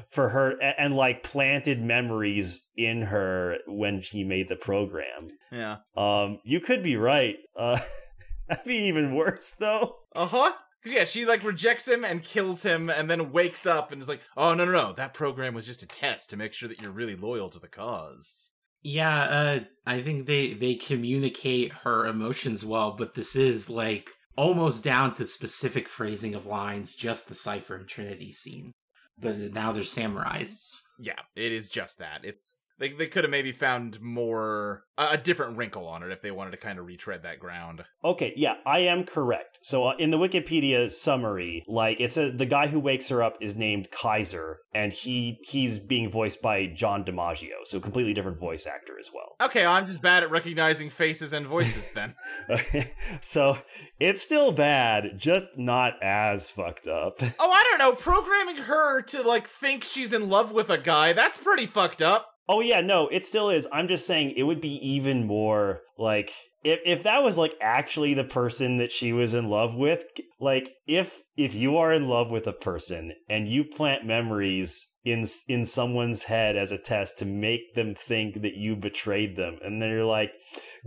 [0.10, 5.28] For her and, and like planted memories in her when he made the program.
[5.52, 5.80] Yeah.
[5.97, 7.36] Um, you could be right.
[7.60, 7.78] Uh,
[8.47, 9.97] that'd be even worse though.
[10.16, 10.54] Uh huh.
[10.84, 14.10] Cause yeah, she like rejects him and kills him, and then wakes up and is
[14.10, 14.94] like, "Oh no, no, no!
[14.94, 17.68] That program was just a test to make sure that you're really loyal to the
[17.68, 18.52] cause."
[18.82, 24.84] Yeah, uh, I think they they communicate her emotions well, but this is like almost
[24.84, 28.72] down to specific phrasing of lines, just the Cypher and Trinity scene.
[29.20, 30.82] But now they're samurais.
[30.98, 32.26] Yeah, it is just that.
[32.26, 36.22] It's they they could have maybe found more a, a different wrinkle on it if
[36.22, 37.86] they wanted to kind of retread that ground.
[38.04, 39.60] Okay, yeah, I am correct.
[39.62, 43.38] So uh, in the Wikipedia summary, like it says, the guy who wakes her up
[43.40, 48.66] is named Kaiser, and he he's being voiced by John DiMaggio, so completely different voice
[48.66, 49.36] actor as well.
[49.48, 52.16] Okay, I'm just bad at recognizing faces and voices then.
[53.22, 53.60] so
[54.00, 57.18] it's still bad, just not as fucked up.
[57.22, 57.94] oh, I don't know.
[57.94, 62.31] Programming her to like think she's in love with a guy, that's pretty fucked up.
[62.54, 63.66] Oh yeah, no, it still is.
[63.72, 66.34] I'm just saying it would be even more like
[66.66, 70.04] if if that was like actually the person that she was in love with,
[70.38, 75.26] like if if you are in love with a person and you plant memories in
[75.47, 79.58] in someone's head as a test to make them think that you betrayed them.
[79.64, 80.32] And then you're like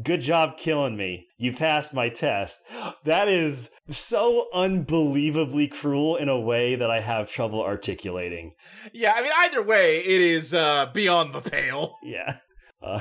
[0.02, 1.26] good job killing me.
[1.36, 2.60] You passed my test.
[3.04, 8.54] That is so unbelievably cruel in a way that i have trouble articulating.
[8.92, 11.96] Yeah, I mean either way, it is uh beyond the pale.
[12.02, 12.38] yeah.
[12.82, 13.00] Uh,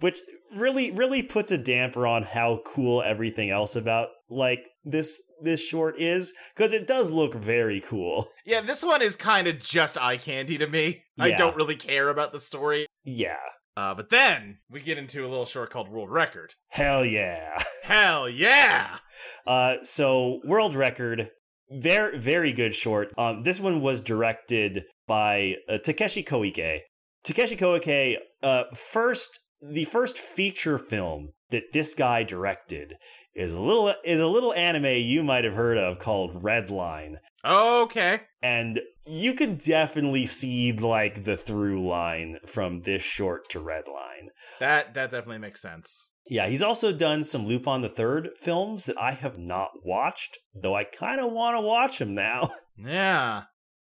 [0.00, 0.18] which
[0.56, 6.00] really really puts a damper on how cool everything else about like this this short
[6.00, 10.16] is because it does look very cool Yeah, this one is kind of just eye
[10.16, 11.02] candy to me.
[11.18, 12.86] I don't really care about the story.
[13.04, 13.36] yeah
[13.76, 16.54] Uh, but then we get into a little short called World Record.
[16.70, 18.98] hell yeah Hell yeah!
[19.46, 21.28] uh so world record
[21.70, 26.80] very very good short um this one was directed by uh, takeshi koike
[27.24, 32.94] takeshi koike uh first the first feature film that this guy directed
[33.34, 37.14] is a little is a little anime you might have heard of called redline
[37.44, 38.20] Okay.
[38.42, 44.28] and you can definitely see like the through line from this short to redline
[44.58, 46.10] That that definitely makes sense.
[46.28, 50.74] yeah he's also done some lupin the third films that i have not watched though
[50.74, 53.44] i kind of want to watch them now Yeah.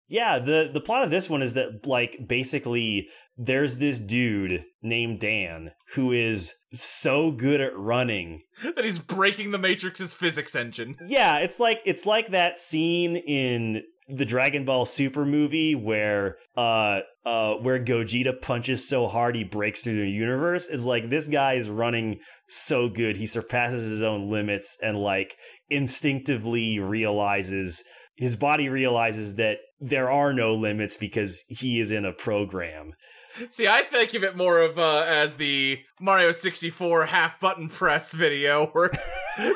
[0.09, 5.20] yeah the the plot of this one is that like basically there's this dude named
[5.20, 8.43] dan who is so good at running
[8.76, 10.97] That he's breaking the Matrix's physics engine.
[11.07, 17.01] Yeah, it's like it's like that scene in the Dragon Ball Super movie where uh
[17.24, 20.68] uh where Gogeta punches so hard he breaks through the universe.
[20.68, 25.37] It's like this guy is running so good he surpasses his own limits and like
[25.68, 27.82] instinctively realizes
[28.16, 32.93] his body realizes that there are no limits because he is in a program.
[33.49, 38.14] See, I think of it more of uh, as the Mario 64 half button press
[38.14, 38.91] video where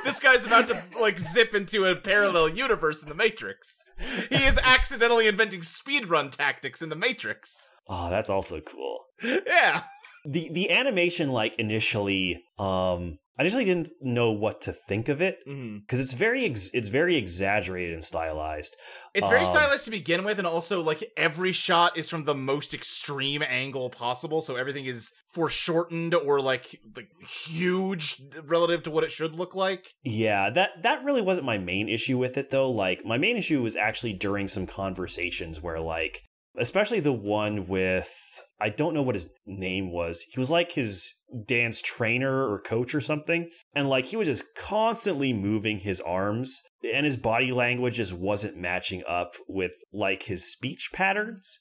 [0.05, 3.91] this guy's about to like zip into a parallel universe in the Matrix.
[4.29, 7.75] He is accidentally inventing speedrun tactics in the Matrix.
[7.87, 9.05] Oh, that's also cool.
[9.23, 9.83] Yeah.
[10.25, 15.39] The the animation like initially um I initially didn't know what to think of it
[15.47, 18.75] because it's very ex- it's very exaggerated and stylized.
[19.15, 22.35] It's very Um, stylized to begin with, and also like every shot is from the
[22.35, 29.05] most extreme angle possible, so everything is foreshortened or like like huge relative to what
[29.05, 29.87] it should look like.
[30.03, 32.71] Yeah, that that really wasn't my main issue with it though.
[32.71, 36.23] Like my main issue was actually during some conversations where like
[36.57, 38.13] especially the one with
[38.61, 40.23] I don't know what his name was.
[40.33, 41.15] He was like his
[41.47, 43.51] dance trainer or coach or something.
[43.75, 48.57] And like he was just constantly moving his arms and his body language just wasn't
[48.57, 51.61] matching up with like his speech patterns.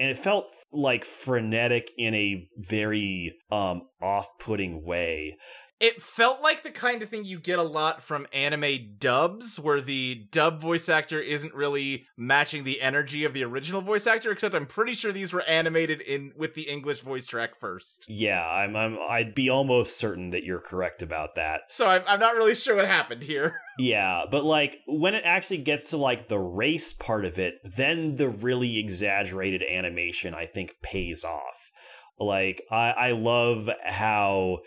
[0.00, 5.36] And it felt like frenetic in a very um off-putting way.
[5.80, 9.80] It felt like the kind of thing you get a lot from anime dubs, where
[9.80, 14.32] the dub voice actor isn't really matching the energy of the original voice actor.
[14.32, 18.06] Except I'm pretty sure these were animated in with the English voice track first.
[18.08, 21.62] Yeah, I'm, I'm I'd be almost certain that you're correct about that.
[21.68, 23.60] So I'm, I'm not really sure what happened here.
[23.80, 28.16] Yeah, but like when it actually gets to like the race part of it, then
[28.16, 31.70] the really exaggerated animation I think pays off.
[32.18, 34.58] Like I, I love how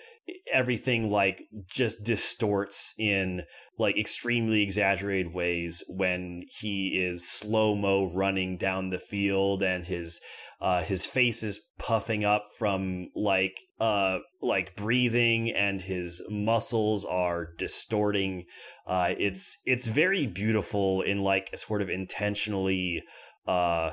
[0.51, 3.43] everything like just distorts in
[3.77, 10.21] like extremely exaggerated ways when he is slow mo running down the field and his
[10.61, 17.47] uh, his face is puffing up from like uh like breathing and his muscles are
[17.57, 18.45] distorting.
[18.85, 23.01] Uh it's it's very beautiful in like a sort of intentionally
[23.47, 23.91] uh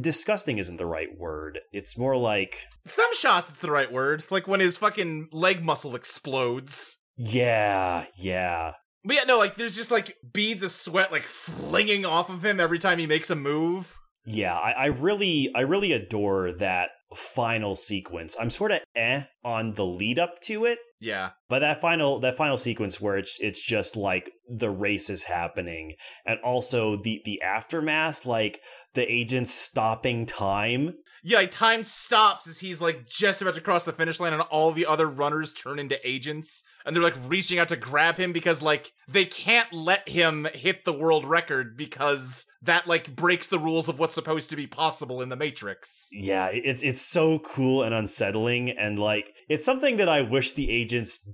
[0.00, 4.24] disgusting isn't the right word it's more like Some shots, it's the right word.
[4.30, 6.98] Like when his fucking leg muscle explodes.
[7.16, 8.72] yeah yeah
[9.04, 12.60] But yeah, no, like there's just like beads of sweat like flinging off of him
[12.60, 13.96] every time he makes a move.
[14.26, 18.36] Yeah, I, I really, I really adore that final sequence.
[18.40, 21.30] I'm sort of eh on the lead up to it, Yeah.
[21.48, 25.94] but that final, that final sequence where it's it's just like the race is happening,
[26.24, 28.60] and also the the aftermath, like
[28.94, 30.94] the agents stopping time.
[31.22, 34.42] Yeah, like time stops as he's like just about to cross the finish line and
[34.42, 38.32] all the other runners turn into agents and they're like reaching out to grab him
[38.32, 43.58] because like they can't let him hit the world record because that like breaks the
[43.58, 46.08] rules of what's supposed to be possible in the Matrix.
[46.12, 50.70] Yeah, it's it's so cool and unsettling, and like it's something that I wish the
[50.70, 51.28] agents.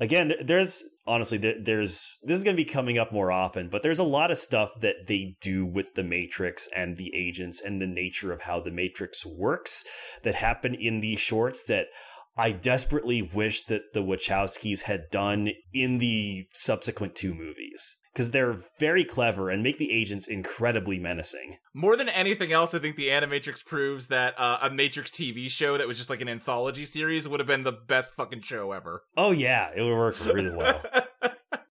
[0.00, 3.82] Again, there's honestly there- there's this is going to be coming up more often, but
[3.82, 7.80] there's a lot of stuff that they do with the Matrix and the agents and
[7.80, 9.84] the nature of how the Matrix works
[10.22, 11.88] that happen in these shorts that
[12.36, 18.58] I desperately wish that the Wachowskis had done in the subsequent two movies because they're
[18.78, 21.58] very clever and make the agents incredibly menacing.
[21.74, 25.78] More than anything else, I think the Animatrix proves that uh, a Matrix TV show
[25.78, 29.04] that was just like an anthology series would have been the best fucking show ever.
[29.16, 30.82] Oh yeah, it would work really well.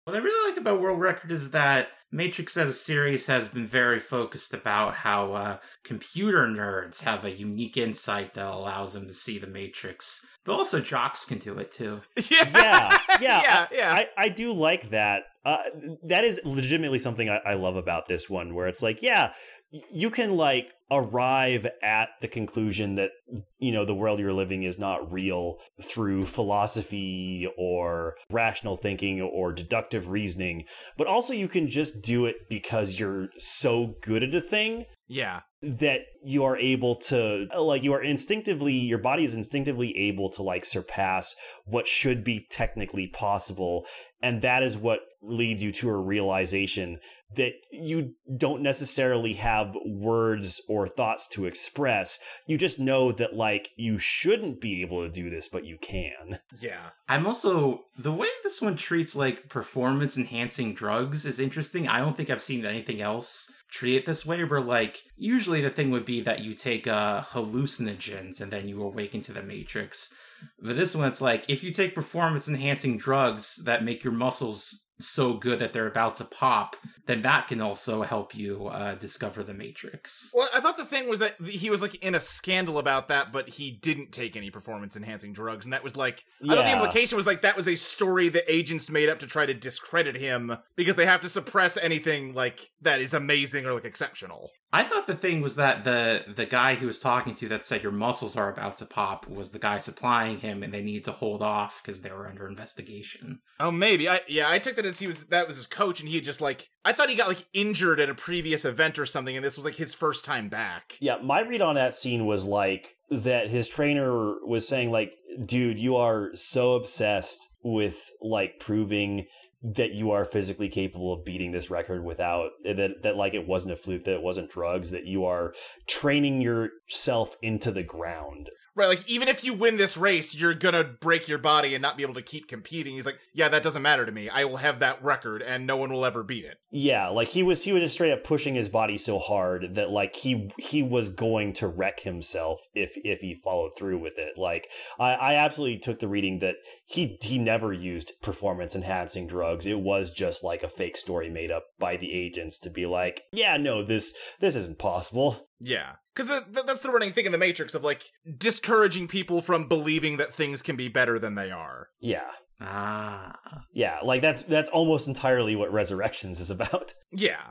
[0.06, 3.66] What I really like about World Record is that Matrix as a series has been
[3.66, 9.12] very focused about how uh, computer nerds have a unique insight that allows them to
[9.12, 10.26] see the Matrix.
[10.44, 12.00] But also jocks can do it too.
[12.30, 13.92] yeah, yeah, yeah, yeah, yeah.
[13.92, 15.24] I, I do like that.
[15.44, 15.58] Uh,
[16.04, 19.65] that is legitimately something I, I love about this one, where it's like, yeah, y-
[19.90, 23.10] you can like arrive at the conclusion that
[23.58, 29.52] you know the world you're living is not real through philosophy or rational thinking or
[29.52, 30.64] deductive reasoning,
[30.96, 35.40] but also you can just do it because you're so good at a thing yeah.
[35.62, 40.42] that you are able to like you are instinctively your body is instinctively able to
[40.42, 43.86] like surpass what should be technically possible
[44.22, 46.98] and that is what leads you to a realization
[47.34, 53.70] that you don't necessarily have words or thoughts to express you just know that like
[53.76, 56.90] you shouldn't be able to do this but you can Yeah.
[57.08, 61.88] I'm also the way this one treats like performance enhancing drugs is interesting.
[61.88, 64.44] I don't think I've seen anything else treat it this way.
[64.44, 68.82] Where like usually the thing would be that you take uh, hallucinogens and then you
[68.82, 70.12] awaken to the Matrix.
[70.60, 74.85] But this one, it's like if you take performance enhancing drugs that make your muscles
[74.98, 76.76] so good that they're about to pop,
[77.06, 80.32] then that can also help you uh, discover the Matrix.
[80.34, 83.32] Well, I thought the thing was that he was like in a scandal about that,
[83.32, 86.72] but he didn't take any performance enhancing drugs, and that was like I thought the
[86.72, 90.16] implication was like that was a story the agents made up to try to discredit
[90.16, 94.50] him because they have to suppress anything like that is amazing or like exceptional.
[94.72, 97.82] I thought the thing was that the the guy he was talking to that said
[97.82, 101.12] your muscles are about to pop was the guy supplying him, and they need to
[101.12, 103.40] hold off because they were under investigation.
[103.60, 104.08] Oh, maybe.
[104.08, 106.24] I yeah, I took that as he was that was his coach, and he had
[106.24, 109.44] just like I thought he got like injured at a previous event or something, and
[109.44, 110.94] this was like his first time back.
[111.00, 115.12] Yeah, my read on that scene was like that his trainer was saying like,
[115.46, 119.26] dude, you are so obsessed with like proving
[119.74, 123.72] that you are physically capable of beating this record without that that like it wasn't
[123.72, 125.54] a fluke, that it wasn't drugs, that you are
[125.86, 128.50] training yourself into the ground.
[128.76, 131.96] Right, like even if you win this race, you're gonna break your body and not
[131.96, 132.94] be able to keep competing.
[132.94, 134.28] He's like, yeah, that doesn't matter to me.
[134.28, 136.58] I will have that record, and no one will ever beat it.
[136.70, 139.90] Yeah, like he was he was just straight up pushing his body so hard that
[139.90, 144.36] like he he was going to wreck himself if if he followed through with it.
[144.36, 146.56] Like I, I absolutely took the reading that
[146.88, 149.66] he he never used performance enhancing drugs.
[149.66, 153.22] It was just like a fake story made up by the agents to be like,
[153.32, 155.48] yeah, no, this this isn't possible.
[155.58, 158.04] Yeah, because that's the running thing in the Matrix of like
[158.38, 161.88] discouraging people from believing that things can be better than they are.
[162.00, 162.30] Yeah.
[162.60, 163.34] Ah,
[163.72, 166.92] Yeah, like that's that's almost entirely what Resurrections is about.
[167.10, 167.50] Yeah,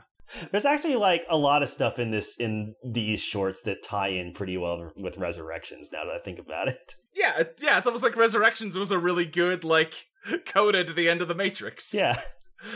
[0.50, 4.32] There's actually like a lot of stuff in this in these shorts that tie in
[4.32, 6.94] pretty well with Resurrections now that I think about it.
[7.14, 7.78] yeah, yeah.
[7.78, 10.08] It's almost like Resurrections was a really good like
[10.46, 11.94] coda to the end of the Matrix.
[11.94, 12.20] Yeah.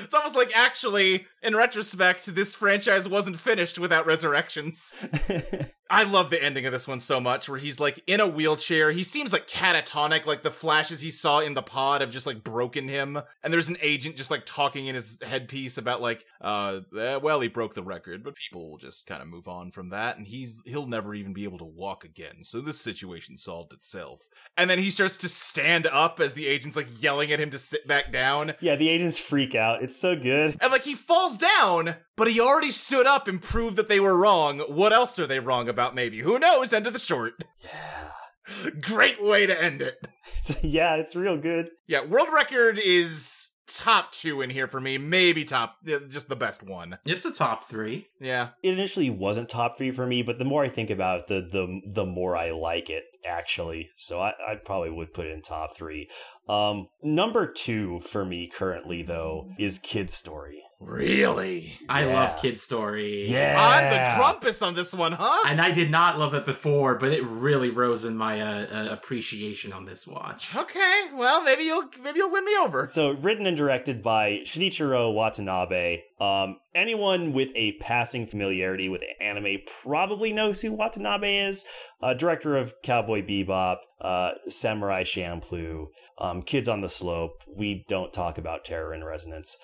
[0.02, 4.96] it's almost like actually, in retrospect, this franchise wasn't finished without Resurrections.
[5.90, 8.92] I love the ending of this one so much, where he's like in a wheelchair.
[8.92, 12.44] He seems like catatonic, like the flashes he saw in the pod have just like
[12.44, 13.20] broken him.
[13.42, 17.40] And there's an agent just like talking in his headpiece about like, uh, eh, well,
[17.40, 20.28] he broke the record, but people will just kind of move on from that, and
[20.28, 22.42] he's he'll never even be able to walk again.
[22.42, 24.20] So this situation solved itself.
[24.56, 27.58] And then he starts to stand up as the agent's like yelling at him to
[27.58, 28.54] sit back down.
[28.60, 29.82] Yeah, the agents freak out.
[29.82, 30.56] It's so good.
[30.60, 34.16] And like he falls down, but he already stood up and proved that they were
[34.16, 34.60] wrong.
[34.60, 35.79] What else are they wrong about?
[35.94, 36.72] Maybe who knows?
[36.72, 37.44] End of the short.
[37.62, 38.70] Yeah.
[38.80, 40.08] Great way to end it.
[40.62, 41.70] yeah, it's real good.
[41.86, 44.98] Yeah, world record is top two in here for me.
[44.98, 46.98] Maybe top, just the best one.
[47.04, 48.08] It's a top three.
[48.20, 48.48] Yeah.
[48.62, 51.40] It initially wasn't top three for me, but the more I think about it, the
[51.40, 53.90] the the more I like it actually.
[53.96, 56.08] So I, I probably would put it in top three.
[56.48, 60.62] Um, number two for me currently though is Kid Story.
[60.80, 61.74] Really?
[61.90, 62.14] I Yeah.
[62.14, 63.26] love Kid Story.
[63.28, 65.42] Yeah, I'm the grumpus on this one, huh?
[65.46, 68.88] And I did not love it before, but it really rose in my uh, uh,
[68.90, 70.56] appreciation on this watch.
[70.56, 72.86] Okay, well maybe you'll maybe you'll win me over.
[72.86, 76.00] So written and directed by Shinichiro Watanabe.
[76.18, 81.66] Um, anyone with a passing familiarity with anime probably knows who Watanabe is.
[82.02, 87.42] Uh, director of Cowboy Bebop, uh, Samurai Champloo, um, Kids on the Slope.
[87.54, 89.58] We don't talk about Terror in Resonance.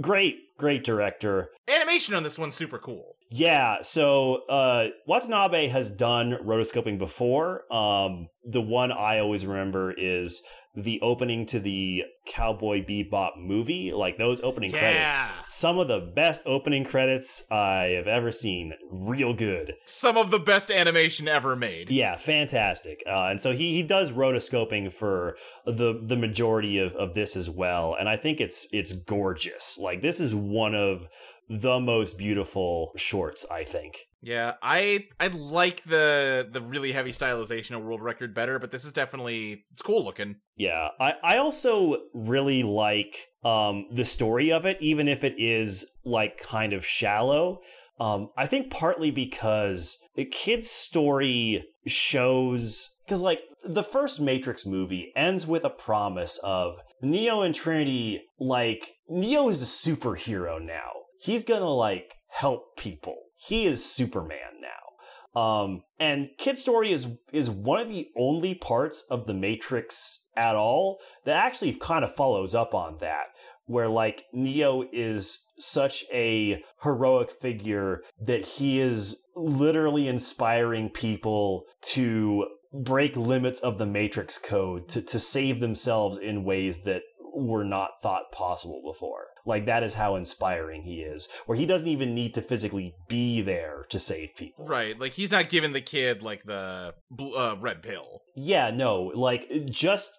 [0.00, 1.52] Great, great director.
[1.74, 3.16] Animation on this one's super cool.
[3.30, 7.72] Yeah, so uh, Watanabe has done rotoscoping before.
[7.72, 10.42] Um, the one I always remember is
[10.74, 15.20] the opening to the Cowboy Bebop movie, like those opening credits.
[15.48, 18.74] Some of the best opening credits I have ever seen.
[18.90, 19.74] Real good.
[19.86, 21.90] Some of the best animation ever made.
[21.90, 23.02] Yeah, fantastic.
[23.06, 27.50] Uh, and so he he does rotoscoping for the the majority of, of this as
[27.50, 29.76] well, and I think it's it's gorgeous.
[29.78, 31.08] Like this is one of
[31.50, 34.06] the most beautiful shorts, I think.
[34.22, 38.84] Yeah, I I like the the really heavy stylization of World Record better, but this
[38.84, 40.36] is definitely it's cool looking.
[40.56, 45.86] Yeah, I, I also really like um, the story of it, even if it is
[46.04, 47.60] like kind of shallow.
[47.98, 55.12] Um, I think partly because the kid's story shows because like the first Matrix movie
[55.16, 58.22] ends with a promise of Neo and Trinity.
[58.38, 60.99] Like Neo is a superhero now.
[61.20, 63.16] He's gonna like help people.
[63.36, 65.40] He is Superman now.
[65.40, 70.56] Um, and Kid Story is is one of the only parts of the Matrix at
[70.56, 73.26] all that actually kind of follows up on that,
[73.66, 82.46] where like Neo is such a heroic figure that he is literally inspiring people to
[82.72, 87.02] break limits of the Matrix code to, to save themselves in ways that
[87.34, 89.26] were not thought possible before.
[89.44, 93.42] Like that is how inspiring he is, where he doesn't even need to physically be
[93.42, 94.66] there to save people.
[94.66, 98.20] Right, like he's not giving the kid like the uh, red pill.
[98.34, 100.18] Yeah, no, like just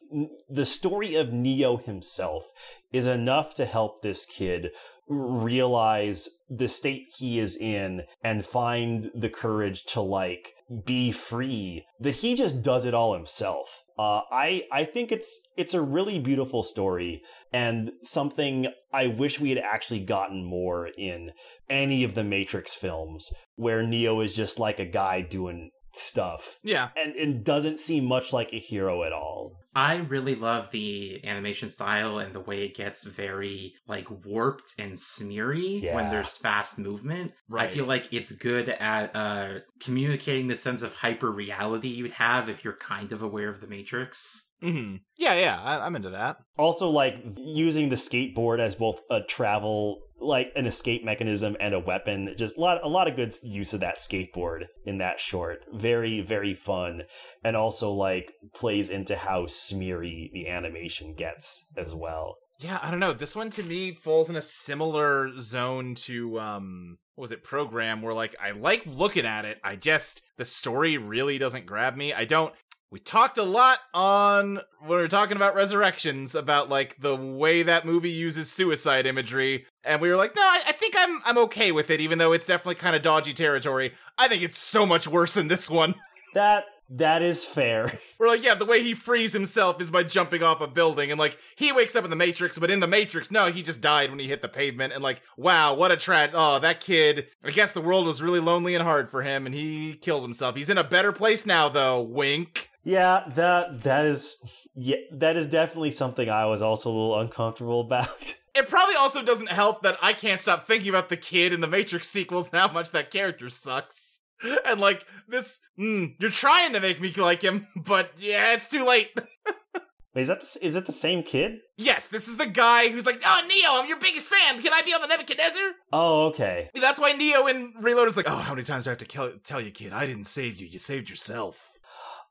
[0.50, 2.52] the story of Neo himself
[2.92, 4.72] is enough to help this kid
[5.08, 10.54] realize the state he is in and find the courage to like
[10.86, 15.76] be free that he just does it all himself uh, I I think it's it's
[15.76, 17.22] a really beautiful story
[17.54, 21.30] and something I wish we had actually gotten more in
[21.70, 26.89] any of the Matrix films where Neo is just like a guy doing stuff Yeah,
[26.95, 29.58] and, and doesn't seem much like a hero at all.
[29.74, 34.94] I really love the animation style and the way it gets very like warped and
[35.00, 35.96] smeary Yeah.
[35.96, 37.34] when there's fast movement.
[37.50, 37.70] Right.
[37.70, 42.50] I feel like it's good at uh, communicating the sense of hyper reality you'd have
[42.50, 44.50] if you're kind of aware of the Matrix.
[44.62, 45.62] hmm yeah, yeah.
[45.62, 46.38] I- I'm into that.
[46.58, 51.80] Also, like using the skateboard as both a travel, like an escape mechanism and a
[51.80, 52.34] weapon.
[52.38, 55.66] Just a lot, a lot of good use of that skateboard in that short.
[55.74, 57.04] Very, very fun,
[57.44, 62.38] and also like plays into how smeary the animation gets as well.
[62.60, 63.14] Yeah, I don't know.
[63.14, 68.02] This one to me falls in a similar zone to um what was it program
[68.02, 69.60] where like I like looking at it.
[69.64, 72.14] I just the story really doesn't grab me.
[72.14, 72.54] I don't
[72.92, 77.64] we talked a lot on when we were talking about resurrections about like the way
[77.64, 81.38] that movie uses suicide imagery and we were like no I, I think i'm i'm
[81.39, 83.94] okay with it even though it's definitely kind of dodgy territory.
[84.18, 85.96] I think it's so much worse than this one.
[86.34, 87.92] That that is fair.
[88.18, 91.20] we're like yeah the way he frees himself is by jumping off a building and
[91.20, 94.10] like he wakes up in the matrix but in the matrix no he just died
[94.10, 97.50] when he hit the pavement and like wow what a trad oh that kid i
[97.50, 100.56] guess the world was really lonely and hard for him and he killed himself.
[100.56, 104.38] He's in a better place now though wink Yeah, that that is
[104.76, 108.36] yeah, that is definitely something I was also a little uncomfortable about.
[108.54, 111.68] It probably also doesn't help that I can't stop thinking about the kid in the
[111.68, 114.20] Matrix sequels and how much that character sucks.
[114.66, 118.84] and like this, mm, you're trying to make me like him, but yeah, it's too
[118.84, 119.10] late.
[120.14, 121.60] Wait, is that the, is it the same kid?
[121.78, 124.62] Yes, this is the guy who's like, oh, Neo, I'm your biggest fan.
[124.62, 125.72] Can I be on the Nebuchadnezzar?
[125.94, 126.70] Oh, okay.
[126.76, 129.40] That's why Neo in Reload is like, oh, how many times do I have to
[129.46, 129.94] tell you, kid?
[129.94, 130.68] I didn't save you.
[130.68, 131.71] You saved yourself.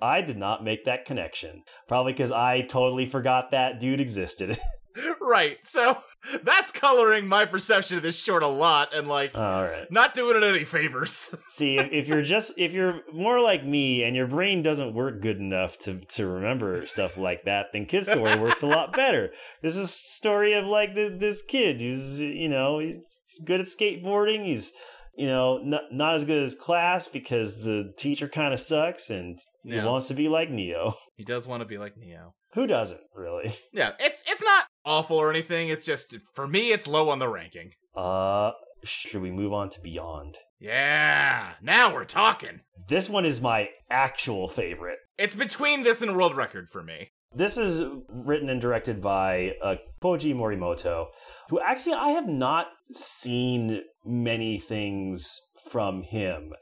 [0.00, 1.62] I did not make that connection.
[1.88, 4.58] Probably because I totally forgot that dude existed.
[5.20, 5.58] right.
[5.64, 5.98] So
[6.42, 9.90] that's coloring my perception of this short a lot, and like, All right.
[9.90, 11.34] not doing it any favors.
[11.48, 15.22] See, if, if you're just if you're more like me and your brain doesn't work
[15.22, 19.30] good enough to to remember stuff like that, then Kid Story works a lot better.
[19.62, 22.98] This is a story of like this, this kid who's you know he's
[23.44, 24.44] good at skateboarding.
[24.44, 24.72] He's
[25.16, 29.38] you know not not as good as class because the teacher kind of sucks and
[29.64, 29.84] he Yeah.
[29.86, 30.94] wants to be like Neo.
[31.16, 32.34] he does want to be like Neo.
[32.54, 33.54] Who doesn't really?
[33.72, 35.68] Yeah, it's it's not awful or anything.
[35.68, 37.70] It's just for me, it's low on the ranking.
[37.96, 38.52] Uh,
[38.84, 40.36] should we move on to Beyond?
[40.58, 42.60] Yeah, now we're talking.
[42.88, 44.98] This one is my actual favorite.
[45.18, 47.10] It's between this and World Record for me.
[47.34, 51.06] This is written and directed by uh, Koji Morimoto,
[51.48, 56.52] who actually I have not seen many things from him.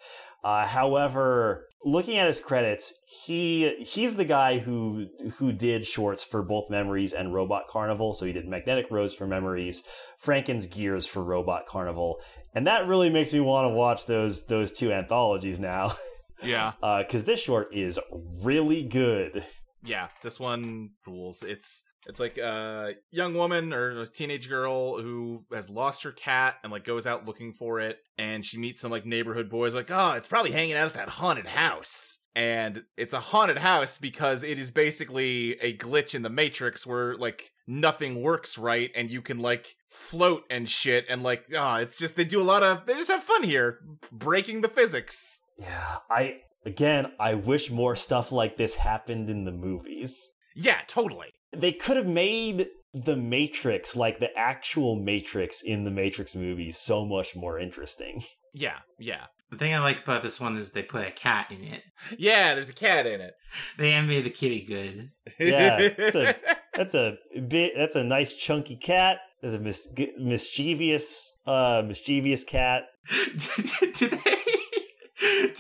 [0.45, 2.95] Uh, however, looking at his credits,
[3.25, 5.07] he he's the guy who
[5.37, 8.13] who did shorts for both Memories and Robot Carnival.
[8.13, 9.83] So he did Magnetic Rose for Memories,
[10.19, 12.21] Franken's Gears for Robot Carnival,
[12.55, 15.97] and that really makes me want to watch those those two anthologies now
[16.43, 17.99] Yeah, because this short is
[18.43, 19.45] really good.
[19.83, 21.43] Yeah, this one rules.
[21.43, 26.57] It's it's like a young woman or a teenage girl who has lost her cat
[26.63, 29.75] and like goes out looking for it, and she meets some like neighborhood boys.
[29.75, 32.19] Like, oh, it's probably hanging out at that haunted house.
[32.37, 37.17] And it's a haunted house because it is basically a glitch in the Matrix where
[37.17, 41.99] like nothing works right and you can like float and shit and like ah, it's
[41.99, 43.81] just they do a lot of they just have fun here
[44.13, 45.43] breaking the physics.
[45.59, 50.29] Yeah, I again, I wish more stuff like this happened in the movies.
[50.55, 51.29] Yeah, totally.
[51.53, 57.05] They could have made the Matrix, like the actual Matrix in the Matrix movies, so
[57.05, 58.23] much more interesting.
[58.53, 59.27] Yeah, yeah.
[59.51, 61.83] The thing I like about this one is they put a cat in it.
[62.19, 63.35] Yeah, there's a cat in it.
[63.79, 65.11] They animated the kitty good.
[65.39, 66.37] Yeah, it's a-
[66.75, 67.73] That's a bit.
[67.77, 69.19] That's a nice chunky cat.
[69.43, 72.85] There's a mis- mischievous, uh, mischievous cat.
[73.95, 74.37] do they?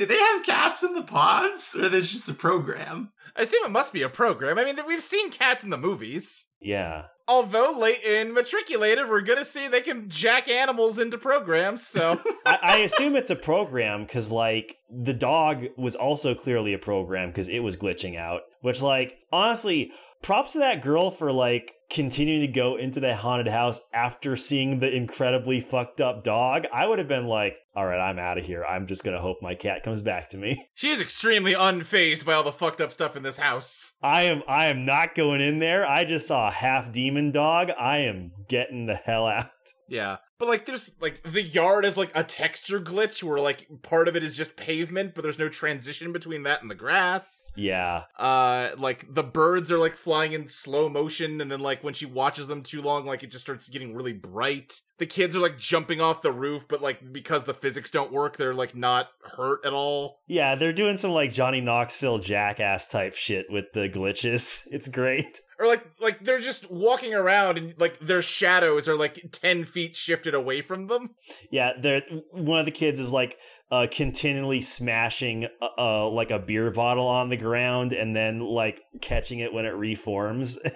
[0.01, 3.13] Do they have cats in the pods, or there's just a program?
[3.37, 4.59] I assume it must be a program.
[4.59, 6.47] I mean, we've seen cats in the movies.
[6.59, 11.87] Yeah, Although late in Matriculated, we're gonna see they can jack animals into programs.
[11.87, 16.79] So I, I assume it's a program because, like, the dog was also clearly a
[16.79, 18.41] program because it was glitching out.
[18.63, 19.93] Which, like, honestly,
[20.23, 24.79] props to that girl for like continuing to go into that haunted house after seeing
[24.79, 26.67] the incredibly fucked up dog.
[26.73, 28.65] I would have been like, all right, I'm out of here.
[28.65, 30.69] I'm just gonna hope my cat comes back to me.
[30.75, 33.95] she is extremely unfazed by all the fucked up stuff in this house.
[34.03, 35.87] I am I am not going in there.
[35.87, 37.71] I just saw a half demon dog.
[37.79, 39.51] I am getting the hell out.
[39.89, 40.19] Yeah.
[40.41, 44.17] But like there's like the yard is like a texture glitch where like part of
[44.17, 47.53] it is just pavement, but there's no transition between that and the grass.
[47.55, 48.05] Yeah.
[48.19, 52.07] Uh like the birds are like flying in slow motion and then like when she
[52.07, 54.81] watches them too long like it just starts getting really bright.
[55.01, 58.37] The kids are like jumping off the roof but like because the physics don't work
[58.37, 60.21] they're like not hurt at all.
[60.27, 64.67] Yeah, they're doing some like Johnny Knoxville jackass type shit with the glitches.
[64.71, 65.41] It's great.
[65.59, 69.97] Or like like they're just walking around and like their shadows are like 10 feet
[69.97, 71.15] shifted away from them.
[71.51, 73.39] Yeah, they're one of the kids is like
[73.71, 78.83] uh continually smashing uh, uh like a beer bottle on the ground and then like
[79.01, 80.59] catching it when it reforms.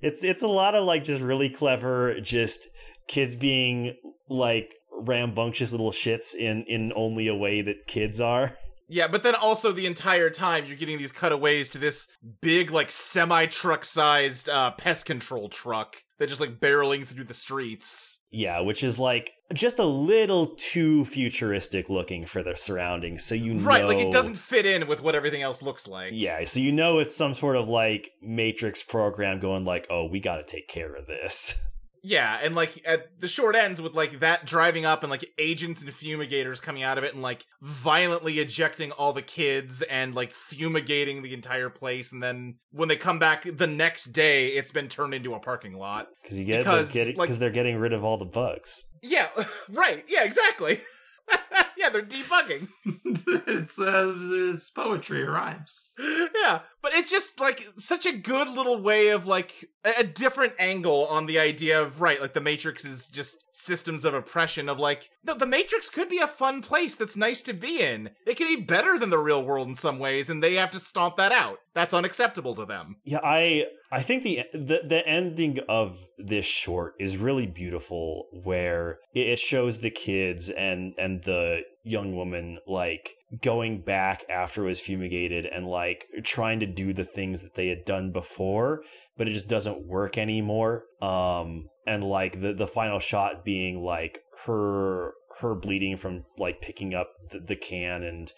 [0.00, 2.68] it's it's a lot of like just really clever just
[3.06, 3.96] kids being
[4.28, 8.52] like rambunctious little shits in in only a way that kids are.
[8.86, 12.06] Yeah, but then also the entire time you're getting these cutaways to this
[12.42, 17.34] big, like semi truck sized uh, pest control truck that just like barreling through the
[17.34, 18.20] streets.
[18.30, 23.24] Yeah, which is like just a little too futuristic looking for the surroundings.
[23.24, 26.10] So you know Right, like it doesn't fit in with what everything else looks like.
[26.12, 30.20] Yeah, so you know it's some sort of like Matrix program going like, "Oh, we
[30.20, 31.58] got to take care of this."
[32.06, 35.80] Yeah, and like at the short ends with like that driving up and like agents
[35.80, 40.30] and fumigators coming out of it and like violently ejecting all the kids and like
[40.30, 44.88] fumigating the entire place and then when they come back the next day it's been
[44.88, 46.08] turned into a parking lot.
[46.26, 48.84] Cuz you get Because, because like- they're getting rid of all the bugs.
[49.02, 49.28] Yeah,
[49.70, 50.04] right.
[50.06, 50.80] Yeah, exactly.
[51.78, 52.68] yeah, they're debugging.
[52.84, 54.14] it's uh,
[54.52, 55.92] it's poetry, it rhymes.
[55.98, 61.06] yeah, But it's just like such a good little way of like a, different angle
[61.06, 65.08] on the idea of right, like the Matrix is just systems of oppression of like
[65.24, 68.10] no, the Matrix could be a fun place that's nice to be in.
[68.26, 70.78] It could be better than the real world in some ways, and they have to
[70.78, 71.56] stomp that out.
[71.72, 72.96] That's unacceptable to them.
[73.02, 78.98] Yeah, I I think the the the ending of this short is really beautiful, where
[79.14, 84.80] it shows the kids and and the young woman like going back after it was
[84.80, 88.82] fumigated and like trying to do the things that they had done before,
[89.16, 90.84] but it just doesn't work anymore.
[91.02, 96.94] Um, and like the the final shot being like her her bleeding from like picking
[96.94, 98.32] up the, the can and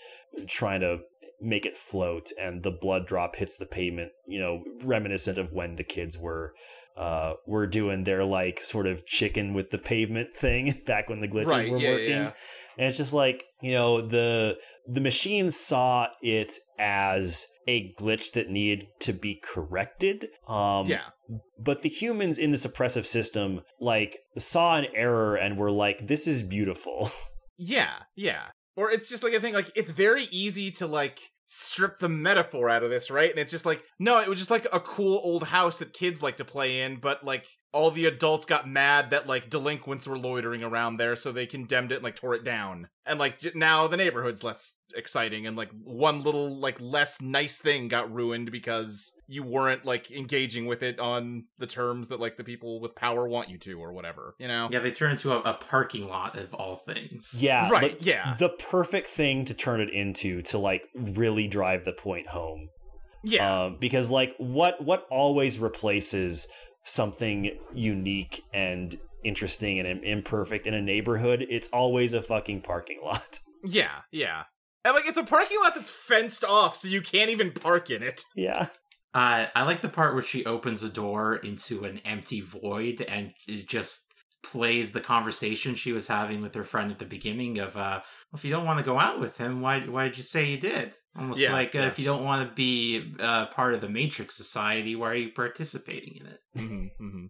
[0.48, 0.98] trying to
[1.40, 5.76] make it float and the blood drop hits the pavement you know reminiscent of when
[5.76, 6.54] the kids were
[6.96, 11.28] uh were doing their like sort of chicken with the pavement thing back when the
[11.28, 12.32] glitches Right, were yeah, working yeah.
[12.78, 14.56] And it's just like you know the
[14.86, 21.00] the machine saw it as a glitch that needed to be corrected um yeah.
[21.58, 26.26] but the humans in this oppressive system like saw an error and were like this
[26.26, 27.10] is beautiful
[27.58, 28.44] Yeah, yeah.
[28.76, 32.68] Or it's just like a thing like it's very easy to like strip the metaphor
[32.68, 33.30] out of this, right?
[33.30, 36.22] And it's just like no, it was just like a cool old house that kids
[36.22, 37.46] like to play in, but like
[37.76, 41.92] all the adults got mad that like delinquents were loitering around there, so they condemned
[41.92, 42.88] it and like tore it down.
[43.04, 47.58] And like j- now the neighborhood's less exciting and like one little like less nice
[47.60, 52.36] thing got ruined because you weren't like engaging with it on the terms that like
[52.36, 54.68] the people with power want you to or whatever, you know?
[54.72, 57.36] Yeah, they turn into a, a parking lot of all things.
[57.38, 58.34] yeah Right, but yeah.
[58.38, 62.68] the perfect thing to turn it into to like really drive the point home
[63.22, 63.64] Yeah.
[63.66, 66.48] um, because like what what always replaces
[66.86, 73.40] something unique and interesting and imperfect in a neighborhood it's always a fucking parking lot
[73.64, 74.44] Yeah, yeah.
[74.84, 78.02] And like it's a parking lot that's fenced off so you can't even park in
[78.04, 78.22] it.
[78.36, 78.68] yeah
[79.12, 83.32] Uh, I like the part where she opens a door into an empty void and
[83.48, 84.05] it just
[84.52, 88.38] plays the conversation she was having with her friend at the beginning of, uh, well,
[88.38, 90.56] if you don't want to go out with him, why why did you say you
[90.58, 90.94] did?
[91.18, 91.86] Almost Yeah, like uh, yeah.
[91.88, 95.30] if you don't want to be uh, part of the Matrix Society, why are you
[95.32, 96.40] participating in it?
[96.56, 97.26] Mm-hmm,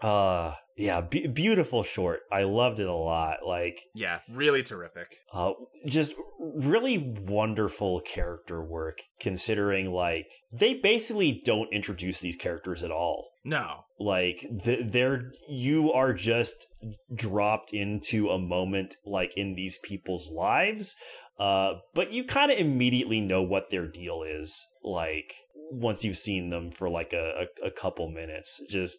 [0.06, 5.14] uh yeah be- beautiful short i loved it a lot like Yeah, really terrific.
[5.32, 5.52] uh
[5.86, 13.28] just really wonderful character work considering like they basically don't introduce these characters at all
[13.44, 13.84] No.
[13.98, 16.66] like th- they're you are just
[17.14, 20.96] dropped into a moment like in these people's lives
[21.38, 25.34] uh but you kind of immediately know what their deal is like
[25.70, 28.98] once you've seen them for like a, a, a couple minutes just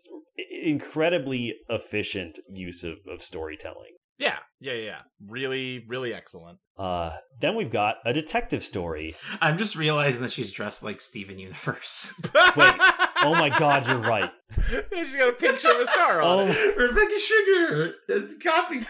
[0.64, 5.00] incredibly efficient use of, of storytelling Yeah, yeah, yeah.
[5.28, 6.60] Really, really excellent.
[6.78, 11.38] uh then we've got a detective story I'm just realizing that she's dressed like Steven
[11.40, 12.20] Universe.
[12.56, 12.74] Wait.
[13.24, 14.32] oh my god you're right
[14.72, 16.78] Yeah, She's got a picture of a star on oh it.
[16.78, 18.82] Rebecca Sugar, uh, copy.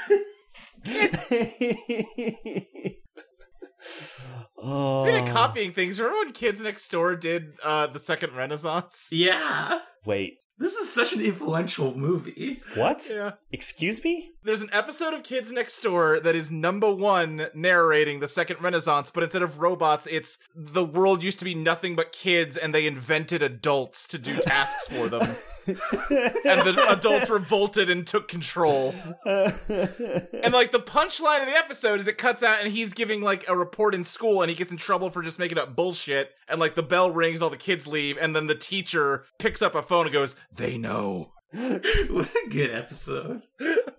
[4.58, 5.04] oh.
[5.06, 9.10] Speaking of copying things, remember when Kids Next Door did uh, the Second Renaissance?
[9.12, 12.60] yeah, Wait, this is such an influential movie.
[12.76, 13.08] what?
[13.10, 13.32] Yeah.
[13.52, 14.32] Excuse me?
[14.46, 19.10] There's an episode of Kids Next Door that is number one narrating the Second Renaissance,
[19.10, 22.86] but instead of robots, it's the world used to be nothing but kids and they
[22.86, 25.22] invented adults to do tasks for them.
[25.66, 28.94] and the adults revolted and took control.
[29.24, 33.46] And like the punchline of the episode is it cuts out and he's giving like
[33.48, 36.32] a report in school and he gets in trouble for just making up bullshit.
[36.50, 38.18] And like the bell rings and all the kids leave.
[38.18, 41.33] And then the teacher picks up a phone and goes, They know.
[42.10, 43.42] what a good episode.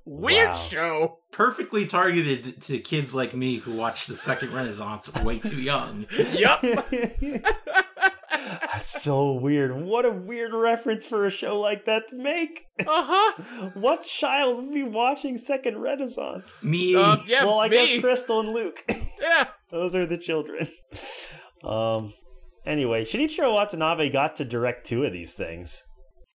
[0.05, 0.55] Weird Wow.
[0.55, 1.19] show.
[1.31, 6.07] Perfectly targeted to kids like me who watched the Second Renaissance way too young.
[6.33, 6.61] Yup.
[8.31, 9.75] That's so weird.
[9.81, 12.67] What a weird reference for a show like that to make.
[12.81, 13.71] Uh huh.
[13.75, 16.63] What child would be watching Second Renaissance?
[16.63, 16.95] Me.
[16.97, 17.77] Uh, yeah, well, I me.
[17.95, 18.85] guess Crystal and Luke.
[19.21, 19.47] yeah.
[19.71, 20.69] Those are the children.
[21.63, 22.13] Um.
[22.67, 25.83] Anyway, Shinichiro Watanabe got to direct two of these things.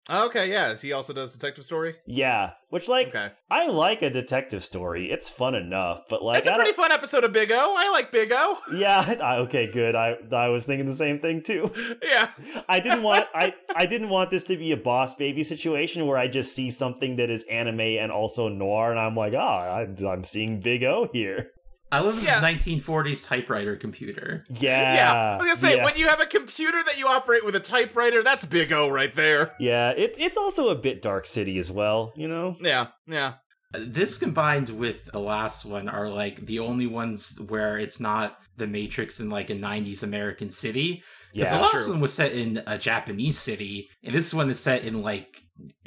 [0.09, 0.75] Okay, yeah.
[0.75, 1.95] He also does Detective Story.
[2.05, 3.31] Yeah, which like Okay.
[3.49, 5.09] I like a detective story.
[5.11, 7.75] It's fun enough, but like It's a pretty fun episode of Big O.
[7.75, 8.57] I like Big O.
[8.75, 9.95] yeah, I, okay, good.
[9.95, 11.73] I I was thinking the same thing too.
[12.03, 12.29] Yeah.
[12.69, 16.17] I didn't want I I didn't want this to be a boss baby situation where
[16.17, 19.87] I just see something that is anime and also noir, and I'm like, oh, I,
[20.07, 21.51] I'm seeing Big O here.
[21.95, 22.41] I love this Yeah.
[22.41, 24.45] 1940s typewriter computer.
[24.49, 25.13] Yeah, Yeah.
[25.13, 25.83] I was gonna say, yeah.
[25.85, 29.13] when you have a computer that you operate with a typewriter, that's Big O right
[29.15, 29.53] there.
[29.59, 32.55] yeah, it, it's also a bit Dark City as well, you know.
[32.61, 33.33] Yeah, yeah.
[33.73, 38.67] This combined with the last one are like the only ones where it's not the
[38.67, 41.03] Matrix in like a 90s American city.
[41.33, 41.57] Because Yeah.
[41.57, 41.89] the last True.
[41.91, 45.41] one was set in a Japanese city, and this one is set in like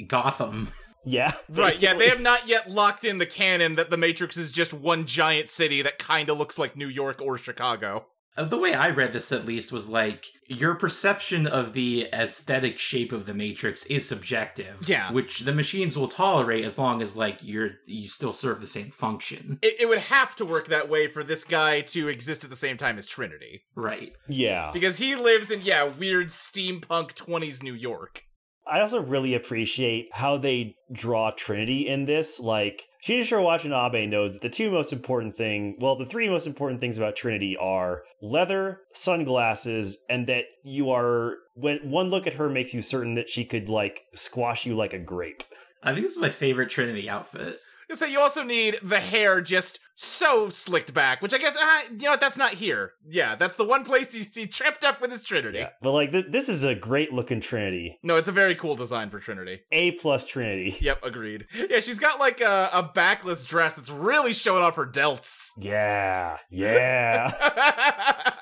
[0.07, 0.69] Gotham.
[1.09, 1.31] Yeah.
[1.49, 4.73] Right, yeah, they have not yet locked in the canon that the Matrix is just
[4.73, 8.05] one giant city that kind of looks like New York or Chicago.
[8.37, 12.77] Uh, The way I read this, at least, was like your perception of the aesthetic
[12.77, 14.87] shape of the Matrix is subjective.
[14.87, 15.11] Yeah.
[15.11, 18.91] which the machines will tolerate as long as like you're you still serve the same
[18.91, 19.59] function.
[19.61, 22.55] It, it would have to work that way for this guy to exist at the
[22.55, 23.63] same time as Trinity.
[23.75, 24.13] Right.
[24.27, 24.69] Yeah.
[24.73, 28.25] Because he lives in, yeah, weird steampunk 20s New York.
[28.69, 32.39] I also really appreciate how they draw Trinity in this.
[32.39, 36.79] Like, Shinichiro Watanabe knows that the two most important thing, well, the three most important
[36.79, 42.49] things about Trinity are leather, sunglasses, and that you are, when one look at her
[42.49, 45.43] makes you certain that she could, like, squash you like a grape.
[45.81, 47.57] I think this is my favorite Trinity outfit.
[47.93, 52.03] So you also need the hair just so slicked back, which I guess, uh, you
[52.03, 52.93] know what, that's not here.
[53.07, 55.65] Yeah, that's the one place he, he tripped up with his Trinity.
[55.81, 57.99] But, like, th- this is a great looking Trinity.
[58.01, 59.61] No, it's a very cool design for Trinity.
[59.71, 60.77] A plus Trinity.
[60.89, 61.45] Yep, agreed.
[61.69, 65.51] Yeah, she's got like a, a backless dress that's really showing off her delts.
[65.57, 66.37] Yeah.
[66.49, 67.31] Yeah.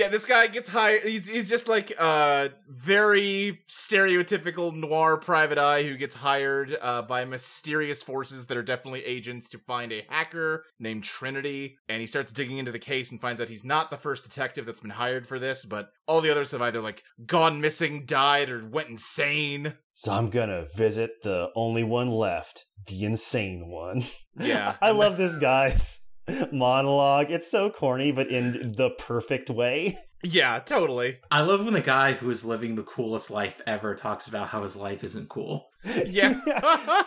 [0.00, 1.02] yeah, this guy gets hired.
[1.02, 7.26] He's he's just like a very stereotypical noir private eye who gets hired uh, by
[7.26, 11.76] mysterious forces that are definitely agents to find a hacker named Trinity.
[11.86, 14.64] And he starts digging into the case and finds out he's not the first detective
[14.64, 18.48] that's been hired for this, but all the others have either like gone missing, died,
[18.48, 19.74] or went insane.
[19.94, 24.02] so I'm gonna visit the only one left, the insane one.
[24.38, 26.00] Yeah, I love this guy's
[26.52, 27.30] monologue.
[27.30, 29.98] It's so corny, but in the perfect way.
[30.22, 31.16] Yeah, totally.
[31.30, 34.62] I love when the guy who is living the coolest life ever talks about how
[34.62, 35.66] his life isn't cool.
[36.06, 36.38] Yeah.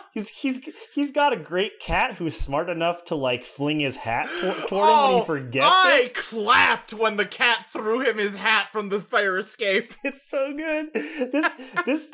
[0.14, 4.26] he's he's he's got a great cat who's smart enough to like fling his hat
[4.40, 6.14] toward him when Oh, he forgets I it.
[6.14, 9.94] clapped when the cat threw him his hat from the fire escape.
[10.02, 10.92] It's so good.
[10.92, 11.48] This
[11.86, 12.10] this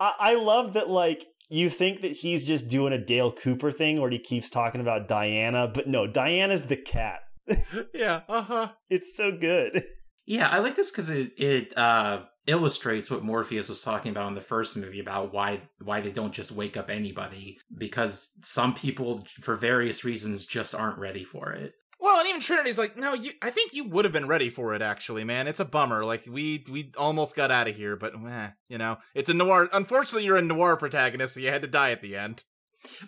[0.00, 4.00] I, I love that like you think that he's just doing a Dale Cooper thing
[4.00, 7.20] where he keeps talking about Diana, but no, Diana's the cat.
[7.94, 8.68] yeah, uh huh.
[8.88, 9.84] It's so good.
[10.24, 14.34] Yeah, I like this because it it uh, illustrates what Morpheus was talking about in
[14.34, 19.26] the first movie about why why they don't just wake up anybody because some people
[19.40, 21.74] for various reasons just aren't ready for it.
[22.02, 23.30] Well, and even Trinity's like, no, you.
[23.40, 24.82] I think you would have been ready for it.
[24.82, 26.04] Actually, man, it's a bummer.
[26.04, 29.68] Like we we almost got out of here, but eh, you know, it's a noir.
[29.72, 32.42] Unfortunately, you're a noir protagonist, so you had to die at the end.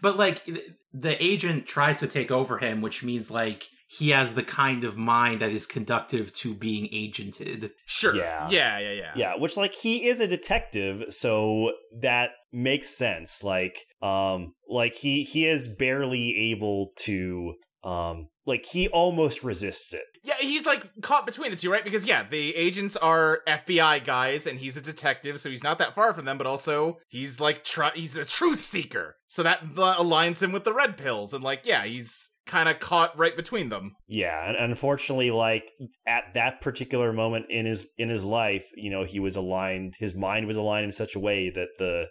[0.00, 0.48] But like
[0.92, 4.96] the agent tries to take over him, which means like he has the kind of
[4.96, 7.70] mind that is conductive to being agented.
[7.86, 8.14] Sure.
[8.14, 8.48] Yeah.
[8.48, 8.78] Yeah.
[8.78, 8.92] Yeah.
[8.92, 9.12] Yeah.
[9.16, 13.42] Yeah, which like he is a detective, so that makes sense.
[13.42, 17.54] Like, um, like he he is barely able to,
[17.84, 20.04] um, like he almost resists it.
[20.22, 21.84] Yeah, he's like caught between the two, right?
[21.84, 25.94] Because yeah, the agents are FBI guys, and he's a detective, so he's not that
[25.94, 26.38] far from them.
[26.38, 30.64] But also, he's like try- he's a truth seeker, so that uh, aligns him with
[30.64, 31.34] the red pills.
[31.34, 33.96] And like, yeah, he's kind of caught right between them.
[34.06, 35.70] Yeah, and unfortunately, like
[36.06, 39.94] at that particular moment in his in his life, you know, he was aligned.
[39.98, 42.08] His mind was aligned in such a way that the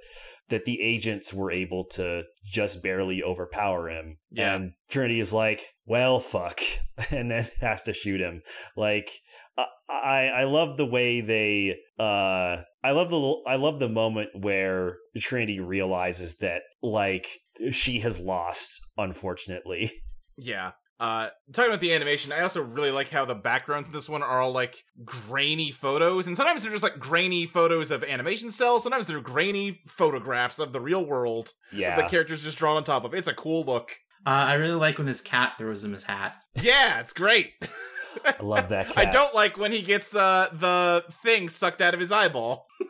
[0.49, 4.17] that the agents were able to just barely overpower him.
[4.31, 4.55] Yeah.
[4.55, 6.59] And Trinity is like, "Well, fuck,"
[7.11, 8.41] and then has to shoot him.
[8.75, 9.09] Like,
[9.57, 11.77] I I I love the way they.
[11.99, 17.27] uh I love the I love the moment where Trinity realizes that like
[17.71, 18.81] she has lost.
[18.97, 19.91] Unfortunately.
[20.37, 20.71] Yeah.
[20.99, 24.23] Uh, talking about the animation, I also really like how the backgrounds in this one
[24.23, 28.83] are all like grainy photos, and sometimes they're just like grainy photos of animation cells.
[28.83, 31.95] Sometimes they're grainy photographs of the real world Yeah.
[31.97, 33.13] that the characters just drawn on top of.
[33.13, 33.91] It's a cool look.
[34.25, 36.37] Uh, I really like when this cat throws him his hat.
[36.55, 37.51] Yeah, it's great.
[38.25, 38.97] I love that cat.
[38.97, 42.67] I don't like when he gets uh the thing sucked out of his eyeball.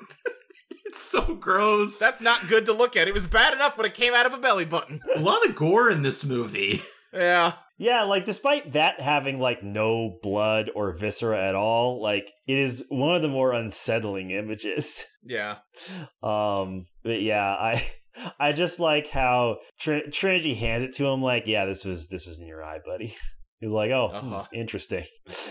[0.85, 1.97] It's so gross.
[1.97, 3.07] That's not good to look at.
[3.07, 4.99] It was bad enough when it came out of a belly button.
[5.15, 6.81] a lot of gore in this movie.
[7.13, 7.53] Yeah.
[7.77, 12.85] Yeah, like despite that having like no blood or viscera at all, like it is
[12.89, 15.05] one of the more unsettling images.
[15.23, 15.57] Yeah.
[16.23, 17.85] Um, but yeah, I
[18.39, 22.27] I just like how Tr- Trinity hands it to him like, yeah, this was this
[22.27, 23.15] was in your eye, buddy.
[23.59, 24.45] He's like, oh, hmm, Uh-huh.
[24.53, 25.03] interesting.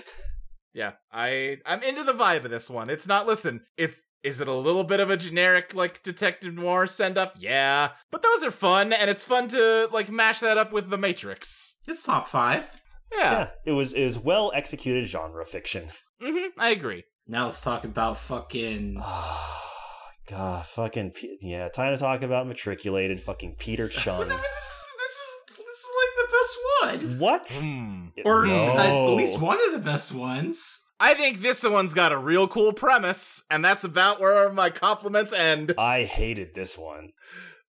[0.74, 0.92] Yeah.
[1.12, 2.88] I I'm into the vibe of this one.
[2.90, 6.86] It's not listen, it's is it a little bit of a generic like detective noir
[6.86, 7.34] send up?
[7.38, 7.90] Yeah.
[8.10, 11.76] But those are fun and it's fun to like mash that up with the Matrix.
[11.86, 12.80] It's top five.
[13.12, 13.18] Yeah.
[13.32, 15.88] yeah, it was it was well executed genre fiction.
[16.22, 17.04] mm-hmm, I agree.
[17.28, 19.58] Now let's talk about fucking Oh
[20.30, 21.12] God, fucking
[21.42, 21.68] yeah.
[21.68, 24.28] Time to talk about matriculated fucking Peter Chung.
[24.28, 27.58] This is this is this is like the best one, what?
[27.62, 28.06] Hmm.
[28.24, 28.62] or No.
[28.62, 30.80] at, at least one of the best ones.
[31.00, 35.32] I think this one's got a real cool premise, and that's about where my compliments
[35.32, 35.74] end.
[35.76, 37.10] I hated this one.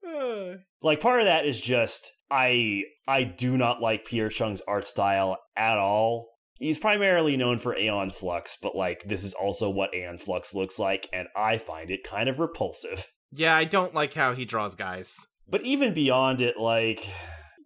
[0.08, 4.86] Uh, Like part of that is just I I do not like Peter Chung's art
[4.86, 6.28] style at all.
[6.60, 10.78] He's primarily known for Aeon Flux, but like this is also what Aeon Flux looks
[10.78, 13.10] like, and I find it kind of repulsive.
[13.32, 15.26] yeah, I don't like how he draws guys.
[15.48, 17.08] But even beyond it, like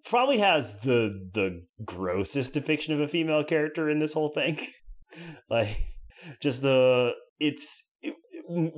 [0.09, 4.59] probably has the the grossest depiction of a female character in this whole thing.
[5.49, 5.77] like
[6.41, 8.15] just the it's it,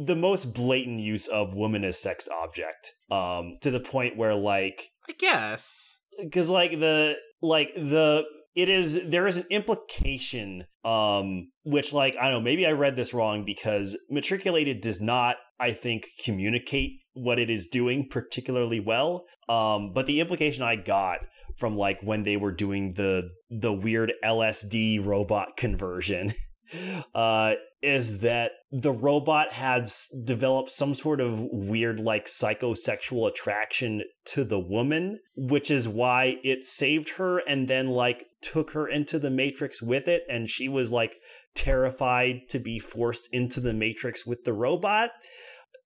[0.05, 4.89] the most blatant use of woman as sex object um to the point where like
[5.07, 5.99] I guess.
[6.21, 8.23] because like the like the
[8.55, 12.95] it is there is an implication um which like i don't know maybe i read
[12.95, 19.25] this wrong because matriculated does not i think communicate what it is doing particularly well.
[19.47, 21.19] Um but the implication i got
[21.57, 26.33] from like when they were doing the the weird lsd robot conversion
[27.15, 34.43] uh is that the robot has developed some sort of weird like psychosexual attraction to
[34.43, 39.29] the woman which is why it saved her and then like took her into the
[39.29, 40.23] matrix with it.
[40.29, 41.15] And she was like
[41.55, 45.11] terrified to be forced into the matrix with the robot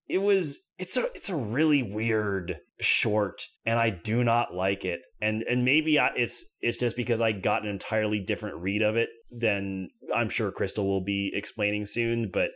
[0.07, 5.01] it was it's a it's a really weird short and i do not like it
[5.21, 8.95] and and maybe I, it's it's just because i got an entirely different read of
[8.95, 12.51] it than i'm sure crystal will be explaining soon but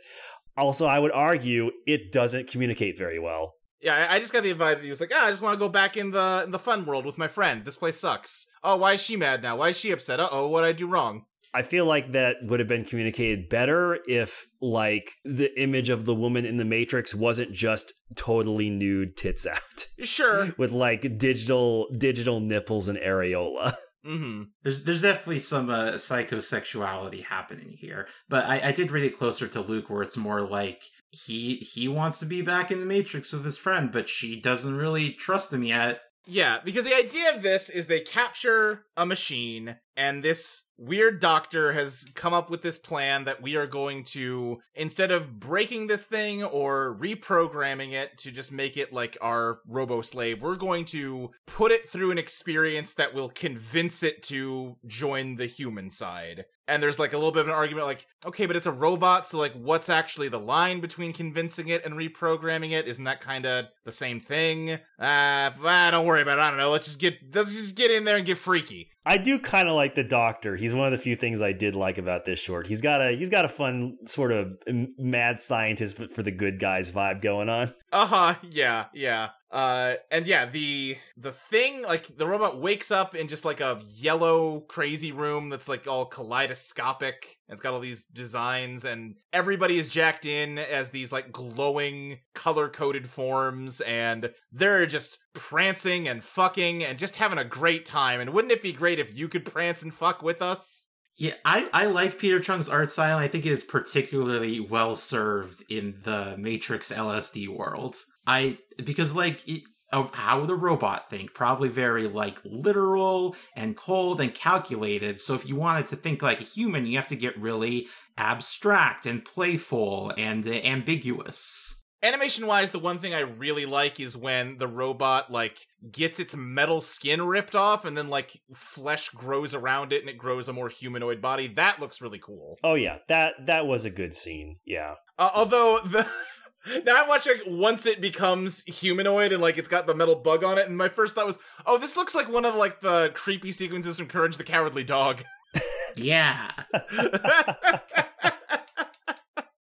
[0.56, 4.76] also i would argue it doesn't communicate very well Yeah, I- just got the vibe
[4.78, 6.58] that he was like, ah, I just want to go back in the in the
[6.58, 7.64] fun world with my friend.
[7.64, 8.44] This place sucks.
[8.64, 9.56] Oh, why is she mad now?
[9.56, 10.18] Why is she upset?
[10.18, 11.26] Uh oh, what I do wrong?
[11.54, 16.14] I feel like that would have been communicated better if, like, the image of the
[16.14, 20.54] woman in the Matrix wasn't just totally nude tits out Sure.
[20.58, 23.74] with like digital digital nipples and areola.
[24.06, 24.44] mm-hmm.
[24.62, 29.46] There's there's definitely some uh, psychosexuality happening here, but I, I did read it closer
[29.48, 33.32] to Luke, where it's more like he he wants to be back in the Matrix
[33.32, 36.00] with his friend, but she doesn't really trust him yet.
[36.30, 41.72] Yeah, because the idea of this is they capture a machine, and this weird doctor
[41.72, 46.06] has come up with this plan that we are going to, instead of breaking this
[46.06, 51.32] thing or reprogramming it to just make it like our robo slave, we're going to
[51.46, 56.44] put it through an experience that will convince it to join the human side.
[56.68, 59.26] And there's like a little bit of an argument like, okay, but it's a robot,
[59.26, 62.86] so like what's actually the line between convincing it and reprogramming it?
[62.86, 64.72] Isn't that kind of the same thing?
[64.72, 66.42] Uh, ah, don't worry about it.
[66.42, 66.70] I don't know.
[66.70, 68.90] Let's just get let's just get in there and get freaky.
[69.08, 70.54] I do kind of like the Doctor.
[70.54, 72.66] He's one of the few things I did like about this short.
[72.66, 74.58] He's got a he's got a fun sort of
[74.98, 77.72] mad scientist for the good guys vibe going on.
[77.90, 78.34] Uh-huh.
[78.50, 79.30] Yeah, yeah.
[79.50, 83.80] Uh and yeah, the the thing like the robot wakes up in just like a
[83.94, 87.38] yellow crazy room that's like all kaleidoscopic.
[87.48, 92.18] And it's got all these designs and everybody is jacked in as these like glowing
[92.34, 98.20] color-coded forms and they're just prancing and fucking and just having a great time.
[98.20, 100.88] And wouldn't it be great if you could prance and fuck with us?
[101.18, 103.18] Yeah, I, I like Peter Chung's art style.
[103.18, 107.96] I think it is particularly well served in the Matrix LSD world.
[108.28, 114.20] I because like it, of how the robot think, probably very like literal and cold
[114.20, 115.18] and calculated.
[115.18, 117.88] So if you wanted to think like a human, you have to get really
[118.18, 121.82] abstract and playful and uh, ambiguous.
[122.00, 126.36] Animation wise, the one thing I really like is when the robot like gets its
[126.36, 130.52] metal skin ripped off and then like flesh grows around it and it grows a
[130.52, 131.48] more humanoid body.
[131.48, 132.58] That looks really cool.
[132.62, 134.58] Oh yeah, that that was a good scene.
[134.64, 134.94] Yeah.
[135.18, 136.06] Uh, although the
[136.84, 140.44] now I'm watching like, once it becomes humanoid and like it's got the metal bug
[140.44, 143.10] on it, and my first thought was, oh, this looks like one of like the
[143.14, 145.24] creepy sequences from Courage the Cowardly Dog.
[145.96, 146.52] Yeah.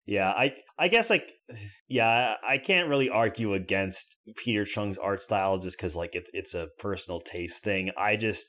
[0.07, 1.31] Yeah, I I guess like
[1.87, 6.53] yeah, I can't really argue against Peter Chung's art style just cuz like it's it's
[6.53, 7.89] a personal taste thing.
[7.97, 8.45] I just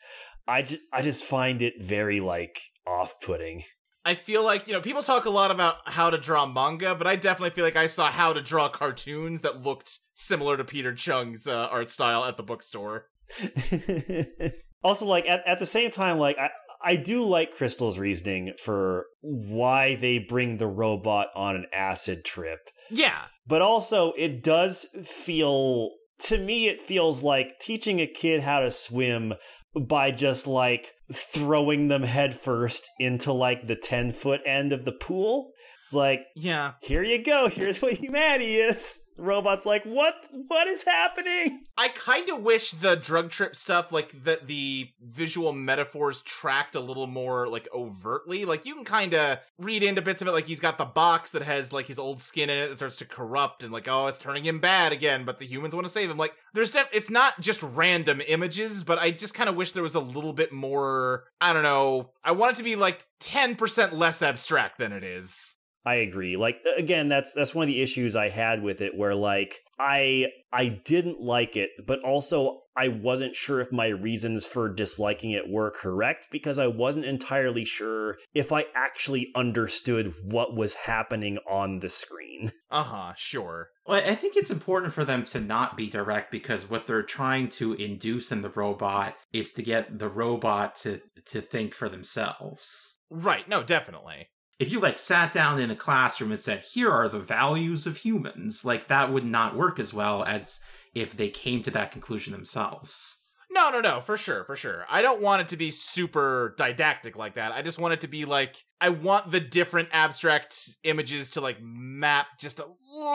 [0.46, 3.64] I just, I just find it very like off-putting.
[4.06, 7.08] I feel like, you know, people talk a lot about how to draw manga, but
[7.08, 10.94] I definitely feel like I saw how to draw cartoons that looked similar to Peter
[10.94, 13.08] Chung's uh, art style at the bookstore.
[14.84, 16.50] also like at, at the same time like I
[16.80, 22.60] I do like Crystal's reasoning for why they bring the robot on an acid trip.
[22.88, 23.22] Yeah.
[23.44, 28.70] But also it does feel to me it feels like teaching a kid how to
[28.70, 29.34] swim
[29.74, 35.52] by just like throwing them headfirst into like the 10 foot end of the pool.
[35.86, 36.72] It's like, Yeah.
[36.82, 37.48] here you go.
[37.48, 39.04] Here's what humanity is.
[39.16, 40.26] The robot's like, what?
[40.48, 41.62] What is happening?
[41.78, 46.80] I kind of wish the drug trip stuff, like that the visual metaphors tracked a
[46.80, 48.44] little more like overtly.
[48.44, 51.30] Like you can kind of read into bits of it, like he's got the box
[51.30, 54.08] that has like his old skin in it that starts to corrupt, and like oh,
[54.08, 55.24] it's turning him bad again.
[55.24, 56.18] But the humans want to save him.
[56.18, 59.84] Like there's def- it's not just random images, but I just kind of wish there
[59.84, 61.24] was a little bit more.
[61.40, 62.10] I don't know.
[62.24, 65.56] I want it to be like ten percent less abstract than it is.
[65.86, 66.36] I agree.
[66.36, 70.26] Like again, that's that's one of the issues I had with it where like I
[70.52, 75.48] I didn't like it, but also I wasn't sure if my reasons for disliking it
[75.48, 81.78] were correct because I wasn't entirely sure if I actually understood what was happening on
[81.78, 82.50] the screen.
[82.68, 83.12] Uh huh.
[83.16, 83.68] Sure.
[83.86, 87.48] Well, I think it's important for them to not be direct because what they're trying
[87.50, 92.98] to induce in the robot is to get the robot to to think for themselves.
[93.08, 93.48] Right.
[93.48, 93.62] No.
[93.62, 94.30] Definitely.
[94.58, 97.98] If you like sat down in a classroom and said, "Here are the values of
[97.98, 100.60] humans," like that would not work as well as
[100.94, 103.22] if they came to that conclusion themselves.
[103.50, 104.84] No, no, no, for sure, for sure.
[104.90, 107.52] I don't want it to be super didactic like that.
[107.52, 111.58] I just want it to be like I want the different abstract images to like
[111.62, 112.66] map just a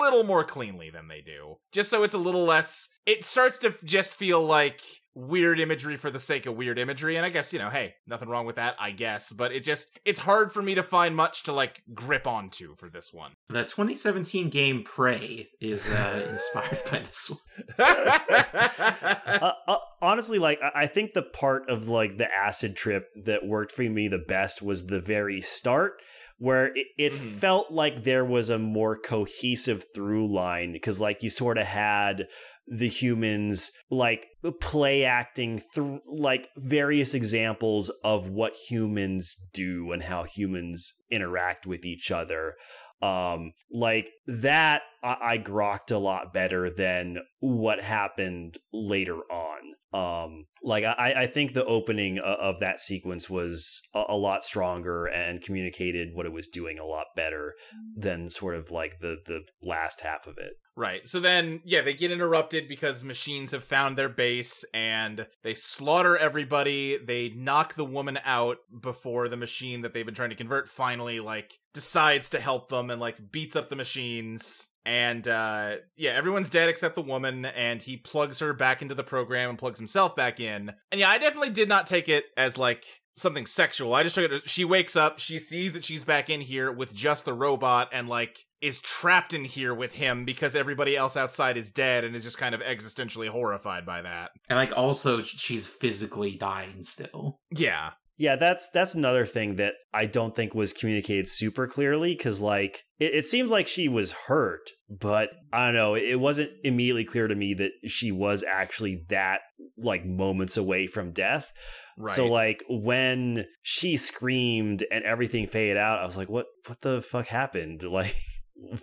[0.02, 1.58] little more cleanly than they do.
[1.72, 4.82] Just so it's a little less it starts to just feel like
[5.14, 8.30] weird imagery for the sake of weird imagery and I guess, you know, hey, nothing
[8.30, 11.44] wrong with that, I guess, but it just it's hard for me to find much
[11.44, 13.34] to like grip onto for this one.
[13.50, 17.40] The 2017 game Prey is uh, inspired by this one.
[17.80, 23.46] uh, uh, honestly, like I-, I think the part of like the acid trip that
[23.46, 25.94] worked for me the best was the very start
[26.38, 27.34] where it, it Mhm.
[27.34, 32.28] felt like there was a more cohesive through line because like you sort of had
[32.68, 34.28] the humans like
[34.60, 41.86] play acting through like various examples of what humans do and how humans interact with
[41.86, 42.56] each other.
[43.02, 49.60] Um like that I, I grokked a lot better than what happened later on.
[49.92, 54.44] Um like i i think the opening o- of that sequence was a, a lot
[54.44, 57.56] stronger and communicated what it was doing a lot better
[57.96, 61.08] than sort of like the the last half of it Right.
[61.08, 66.18] So then, yeah, they get interrupted because machines have found their base and they slaughter
[66.18, 66.98] everybody.
[66.98, 71.20] They knock the woman out before the machine that they've been trying to convert finally,
[71.20, 74.70] like, decides to help them and, like, beats up the machines.
[74.86, 79.04] And, uh, yeah, everyone's dead except the woman, and he plugs her back into the
[79.04, 80.74] program and plugs himself back in.
[80.92, 82.86] And yeah, I definitely did not take it as, like,
[83.16, 83.94] something sexual.
[83.94, 86.72] I just took it as she wakes up, she sees that she's back in here
[86.72, 91.18] with just the robot and like is trapped in here with him because everybody else
[91.18, 94.32] outside is dead and is just kind of existentially horrified by that.
[94.50, 97.40] And like also she's physically dying still.
[97.52, 97.92] Yeah.
[98.18, 102.84] Yeah, that's that's another thing that I don't think was communicated super clearly because like
[103.00, 107.28] it, it seems like she was hurt, but I don't know, it wasn't immediately clear
[107.28, 109.42] to me that she was actually that
[109.76, 111.52] like moments away from death.
[111.98, 112.12] Right.
[112.14, 117.02] So like when she screamed and everything faded out, I was like, what what the
[117.02, 117.82] fuck happened?
[117.92, 118.16] Like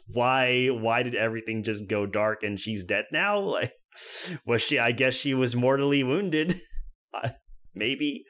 [0.06, 3.38] why why did everything just go dark and she's dead now?
[3.58, 3.72] Like
[4.46, 6.54] was she I guess she was mortally wounded.
[7.74, 8.24] Maybe.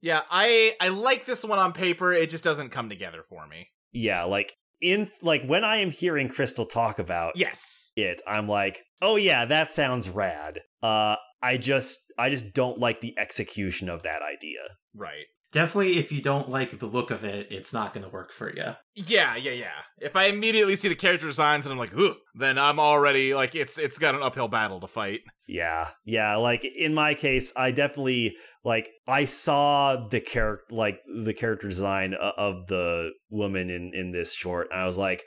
[0.00, 2.12] yeah, I I like this one on paper.
[2.12, 3.68] It just doesn't come together for me.
[3.92, 7.92] yeah, like in like when I am hearing Crystal talk about Yes.
[7.96, 10.60] it, I'm like, oh yeah, that sounds rad.
[10.82, 14.60] Uh, I just I just don't like the execution of that idea.
[14.94, 15.26] Right.
[15.52, 18.50] Definitely if you don't like the look of it, it's not going to work for
[18.50, 18.74] you.
[18.94, 19.82] Yeah, yeah, yeah.
[20.00, 23.54] If I immediately see the character designs and I'm like, ugh, then I'm already like
[23.54, 25.20] it's it's got an uphill battle to fight.
[25.46, 26.36] Yeah, yeah.
[26.36, 32.14] Like in my case, I definitely like I saw the character like the character design
[32.14, 35.22] of the woman in in this short, and I was like,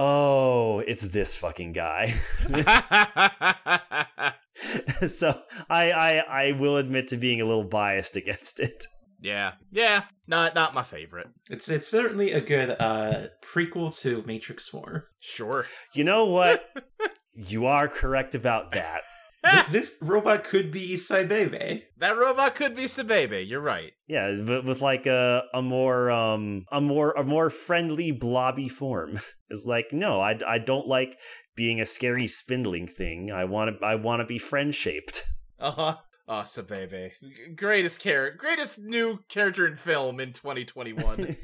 [0.00, 2.14] oh, it's this fucking guy.
[5.06, 8.86] so I I I will admit to being a little biased against it.
[9.24, 9.52] Yeah.
[9.72, 10.02] Yeah.
[10.26, 11.28] Not not my favorite.
[11.48, 15.08] It's it's certainly a good uh prequel to Matrix 4.
[15.18, 15.64] Sure.
[15.94, 16.62] You know what?
[17.32, 19.00] you are correct about that.
[19.42, 21.82] Th- this robot could be Cybebe.
[21.98, 23.48] That robot could be Cybebe.
[23.48, 23.92] You're right.
[24.06, 29.20] Yeah, but with like a a more um a more a more friendly blobby form.
[29.50, 31.16] It's like no, I I don't like
[31.54, 33.30] being a scary spindling thing.
[33.30, 35.22] I want to I want to be friend shaped.
[35.60, 35.96] Uh huh.
[36.26, 37.12] Oh, Cybebe.
[37.54, 41.16] Greatest character, greatest new character in film in 2021.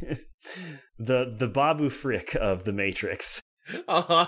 [0.98, 3.42] the the Babu Frick of the Matrix.
[3.86, 4.26] uh huh.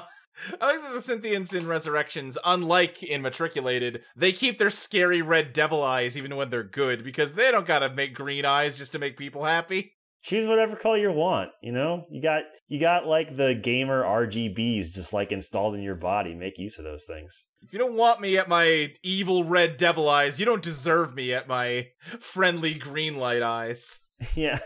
[0.61, 5.53] I like that the Synthients in Resurrections, unlike in Matriculated, they keep their scary red
[5.53, 8.99] devil eyes even when they're good because they don't gotta make green eyes just to
[8.99, 9.95] make people happy.
[10.23, 11.51] Choose whatever color you want.
[11.61, 15.97] You know, you got you got like the gamer RGBs just like installed in your
[15.97, 16.35] body.
[16.35, 17.45] Make use of those things.
[17.61, 21.33] If you don't want me at my evil red devil eyes, you don't deserve me
[21.33, 21.89] at my
[22.21, 24.01] friendly green light eyes.
[24.35, 24.59] yeah.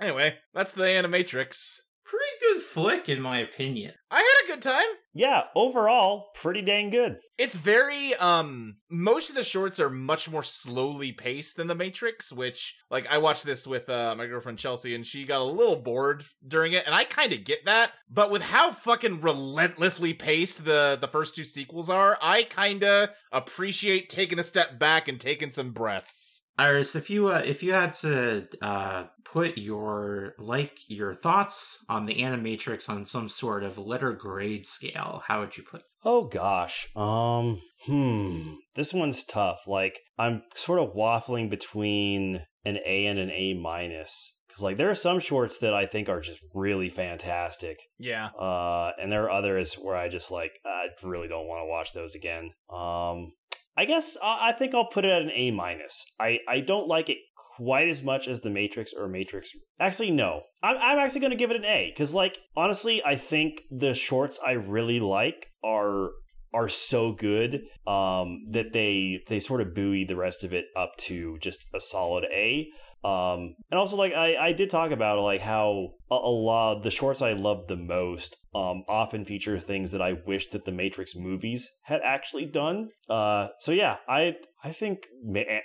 [0.00, 1.80] Anyway, that's the Animatrix.
[2.04, 3.94] Pretty good flick, in my opinion.
[4.10, 4.86] I had a good time.
[5.12, 7.18] Yeah, overall, pretty dang good.
[7.36, 12.32] It's very um most of the shorts are much more slowly paced than the Matrix,
[12.32, 15.76] which like I watched this with uh, my girlfriend Chelsea and she got a little
[15.76, 20.64] bored during it and I kind of get that, but with how fucking relentlessly paced
[20.64, 25.18] the the first two sequels are, I kind of appreciate taking a step back and
[25.18, 26.42] taking some breaths.
[26.60, 32.04] Iris, if you uh, if you had to uh, put your like your thoughts on
[32.04, 35.80] the Animatrix on some sort of letter grade scale, how would you put?
[35.80, 35.86] It?
[36.04, 39.60] Oh gosh, um, hmm, this one's tough.
[39.66, 44.36] Like I'm sort of waffling between an A and an A minus.
[44.50, 47.78] Cause like there are some shorts that I think are just really fantastic.
[47.98, 48.26] Yeah.
[48.38, 51.94] Uh, and there are others where I just like I really don't want to watch
[51.94, 52.50] those again.
[52.68, 53.32] Um,
[53.80, 56.04] I guess I think I'll put it at an A minus.
[56.20, 57.16] I I don't like it
[57.56, 59.52] quite as much as the Matrix or Matrix.
[59.78, 60.42] Actually, no.
[60.62, 63.94] I'm I'm actually going to give it an A because, like, honestly, I think the
[63.94, 66.10] shorts I really like are
[66.52, 70.90] are so good um, that they they sort of buoy the rest of it up
[71.08, 72.68] to just a solid A.
[73.02, 76.90] Um, and also like I, I did talk about like how a, a lot the
[76.90, 81.16] shorts I loved the most um often feature things that I wish that the Matrix
[81.16, 82.90] movies had actually done.
[83.08, 85.06] Uh, so yeah, I I think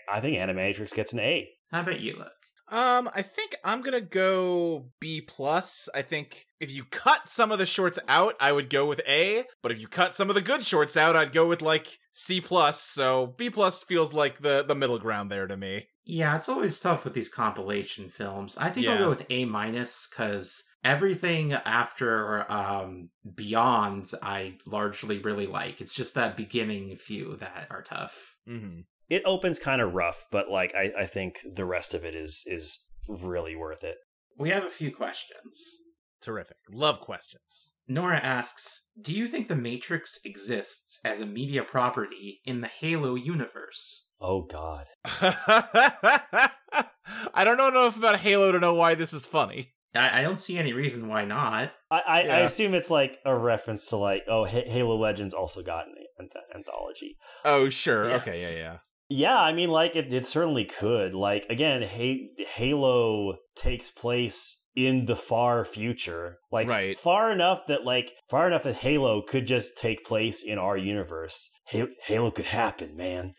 [0.10, 1.50] I think Animatrix gets an A.
[1.72, 2.32] How about you, Luke?
[2.70, 5.88] Um, I think I'm gonna go B plus.
[5.94, 9.46] I think if you cut some of the shorts out, I would go with A.
[9.62, 12.42] But if you cut some of the good shorts out, I'd go with like C
[12.42, 12.82] plus.
[12.82, 15.88] So B plus feels like the the middle ground there to me.
[16.08, 18.58] Yeah, it's always tough with these compilation films.
[18.58, 25.48] I think I'll go with A minus because everything after um, Beyond I largely really
[25.48, 25.82] like.
[25.82, 28.36] It's just that beginning few that are tough.
[28.48, 28.82] Mm-hmm.
[29.10, 32.44] It opens kind of rough, but like I, I think the rest of it is
[32.48, 33.98] is really worth it.
[34.38, 35.78] We have a few questions.
[36.22, 36.58] Terrific.
[36.72, 37.74] Love questions.
[37.88, 43.16] Nora asks, "Do you think the Matrix exists as a media property in the Halo
[43.16, 44.88] universe?" Oh God.
[45.06, 46.50] I
[47.44, 49.74] don't know enough about Halo to know why this is funny.
[49.94, 51.72] I, I don't see any reason why not.
[51.92, 55.62] I, I, I assume it's like a reference to like oh H- Halo Legends also
[55.62, 57.18] got an anth- anthology.
[57.44, 58.06] Oh, sure.
[58.16, 58.78] Okay, yeah, yeah.
[59.10, 61.14] Yeah, I mean, like it, it certainly could.
[61.14, 66.98] Like again, ha- Halo takes place in the far future, like Right.
[66.98, 71.50] far enough that like far enough that Halo could just take place in our universe.
[71.72, 73.36] Ha- Halo could happen, man.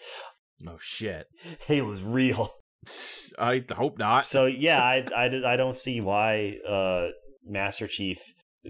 [0.67, 1.27] Oh shit.
[1.67, 2.51] Halo's real.
[3.39, 4.25] I hope not.
[4.25, 7.09] So yeah, I, I, I don't see why uh,
[7.45, 8.19] Master Chief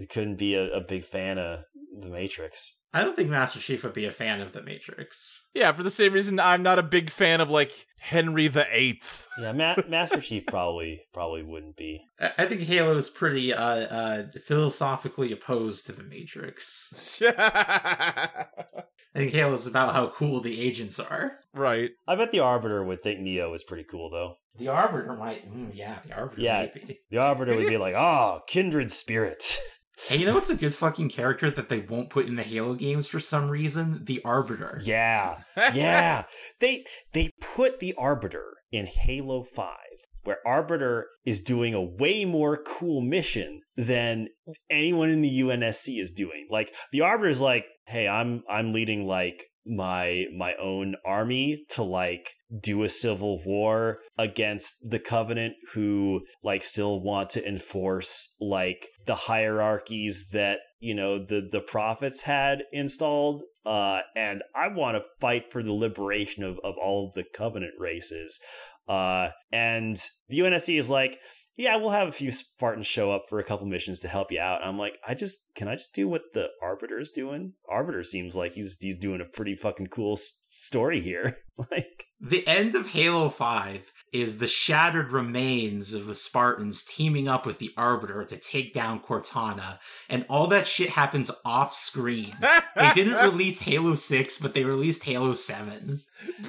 [0.09, 1.59] couldn't be a, a big fan of
[1.99, 2.75] the Matrix.
[2.97, 5.47] I don't think Master Chief would be a fan of the Matrix.
[5.53, 9.27] Yeah, for the same reason I'm not a big fan of like Henry the Eighth.
[9.39, 12.01] Yeah, Ma- Master Chief probably probably wouldn't be.
[12.19, 17.21] I I think Halo is pretty uh, uh, philosophically opposed to the Matrix.
[17.27, 21.39] I think Halo is about how cool the agents are.
[21.53, 21.91] right.
[22.07, 24.35] I bet the Arbiter would think Neo is pretty cool though.
[24.59, 26.59] The Arbiter might, mm, yeah, the Arbiter Yeah.
[26.61, 26.99] might be.
[27.11, 29.57] The Arbiter would be like, "Ah, kindred spirit."
[29.99, 32.75] Hey, you know what's a good fucking character that they won't put in the Halo
[32.75, 34.05] games for some reason?
[34.05, 34.79] The Arbiter.
[34.83, 35.39] yeah,
[35.73, 36.23] yeah.
[36.59, 39.75] They they put the Arbiter in Halo Five,
[40.23, 44.27] where Arbiter is doing a way more cool mission than
[44.69, 46.47] anyone in the UNSC is doing.
[46.49, 51.83] Like the Arbiter is like, "Hey, I'm I'm leading like my my own army to
[51.83, 52.31] like
[52.61, 59.15] do a civil war against the covenant who like still want to enforce like the
[59.15, 65.51] hierarchies that you know the the prophets had installed uh and i want to fight
[65.51, 68.39] for the liberation of of all of the covenant races.
[68.87, 69.97] Uh and
[70.29, 71.19] the unsc is like
[71.57, 74.39] yeah, we'll have a few Spartans show up for a couple missions to help you
[74.39, 74.63] out.
[74.63, 77.53] I'm like, I just can I just do what the Arbiter is doing?
[77.69, 81.37] Arbiter seems like he's he's doing a pretty fucking cool s- story here.
[81.71, 87.45] like, The end of Halo 5 is the shattered remains of the Spartans teaming up
[87.45, 89.79] with the Arbiter to take down Cortana,
[90.09, 92.35] and all that shit happens off screen.
[92.75, 95.99] They didn't release Halo 6, but they released Halo 7.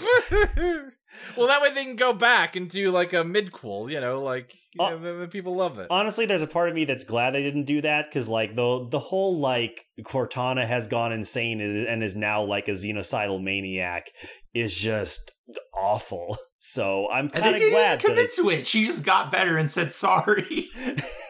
[1.36, 4.52] Well, that way they can go back and do like a midquel, you know, like
[4.74, 5.86] you Uh, know, the, the people love it.
[5.90, 8.86] Honestly, there's a part of me that's glad they didn't do that because, like, the
[8.90, 14.10] the whole like Cortana has gone insane and and is now like a xenocidal maniac
[14.54, 15.32] is just
[15.74, 16.36] awful.
[16.60, 18.66] So I'm And kind they of didn't glad even that commit it's, to it.
[18.66, 20.66] She just got better and said sorry.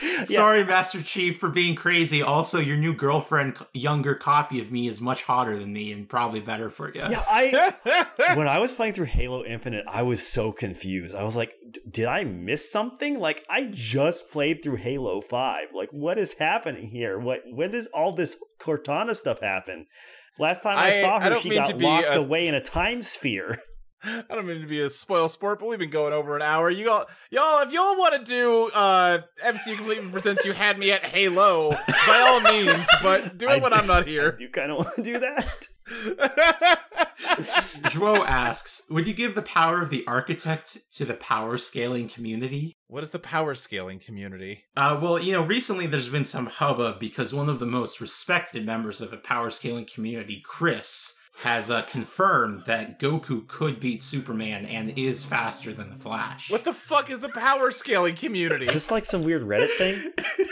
[0.24, 2.22] Sorry, Master Chief, for being crazy.
[2.22, 6.40] Also, your new girlfriend, younger copy of me, is much hotter than me and probably
[6.40, 7.00] better for you.
[7.00, 7.22] yeah.
[7.28, 7.74] I
[8.36, 11.14] when I was playing through Halo Infinite, I was so confused.
[11.14, 11.54] I was like,
[11.90, 13.18] did I miss something?
[13.18, 15.68] Like, I just played through Halo 5.
[15.74, 17.18] Like, what is happening here?
[17.18, 19.86] What when does all this Cortana stuff happen?
[20.38, 22.54] Last time I, I- saw her, don't she got to be locked a- away in
[22.54, 23.58] a time sphere.
[24.04, 26.68] I don't mean to be a spoil sport, but we've been going over an hour.
[26.70, 30.90] You all, y'all, if y'all want to do uh MCU Completely presents You Had Me
[30.90, 34.32] at Halo, by all means, but do I it when do- I'm not I here.
[34.38, 35.68] do you kind of want to do that.
[37.90, 42.76] Dro asks, would you give the power of the architect to the power scaling community?
[42.92, 44.64] what is the power scaling community?
[44.76, 48.66] Uh, well, you know, recently there's been some hubbub because one of the most respected
[48.66, 54.66] members of the power scaling community, Chris, has uh, confirmed that Goku could beat Superman
[54.66, 56.50] and is faster than the Flash.
[56.50, 58.66] What the fuck is the power scaling community?
[58.66, 60.12] Is this like some weird Reddit thing?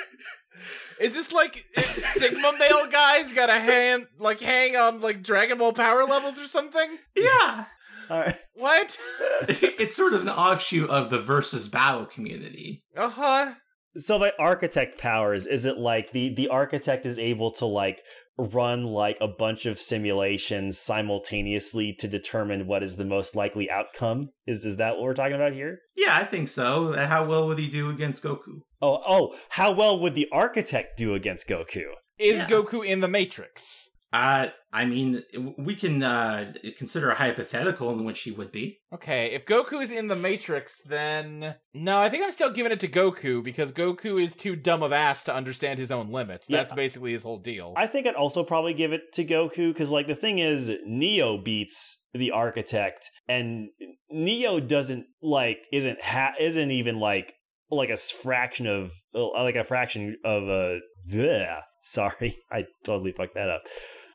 [1.01, 5.73] Is this like Sigma male guys got a hand like hang on like Dragon Ball
[5.73, 6.99] power levels or something?
[7.17, 7.65] Yeah.
[8.11, 8.37] All right.
[8.53, 8.99] What?
[9.49, 12.85] it's sort of an offshoot of the versus battle community.
[12.95, 13.53] Uh huh.
[13.97, 18.03] So by architect powers, is it like the the architect is able to like
[18.39, 24.29] run like a bunch of simulations simultaneously to determine what is the most likely outcome?
[24.47, 25.81] Is is that what we're talking about here?
[25.97, 26.93] Yeah, I think so.
[26.93, 28.63] How well would he do against Goku?
[28.81, 31.85] Oh, oh, how well would the architect do against Goku?
[32.19, 32.49] Is Yeah.
[32.49, 33.90] Goku in the Matrix?
[34.13, 35.23] Uh, I mean,
[35.57, 38.81] we can uh, consider a hypothetical in which he would be.
[38.93, 42.81] Okay, if Goku is in the Matrix, then no, I think I'm still giving it
[42.81, 46.47] to Goku because Goku is too dumb of ass to understand his own limits.
[46.49, 46.59] Yeah.
[46.59, 47.75] That's basically his whole deal.
[47.77, 51.39] I think I'd also probably give it to Goku because, like, the thing is, Neo
[51.39, 53.69] beats the architect, and
[54.11, 57.35] Neo doesn't like isn't ha- isn't even like
[57.71, 60.81] like a fraction of uh, like a fraction of a.
[61.09, 61.61] bleh.
[61.83, 63.63] Sorry, I totally fucked that up.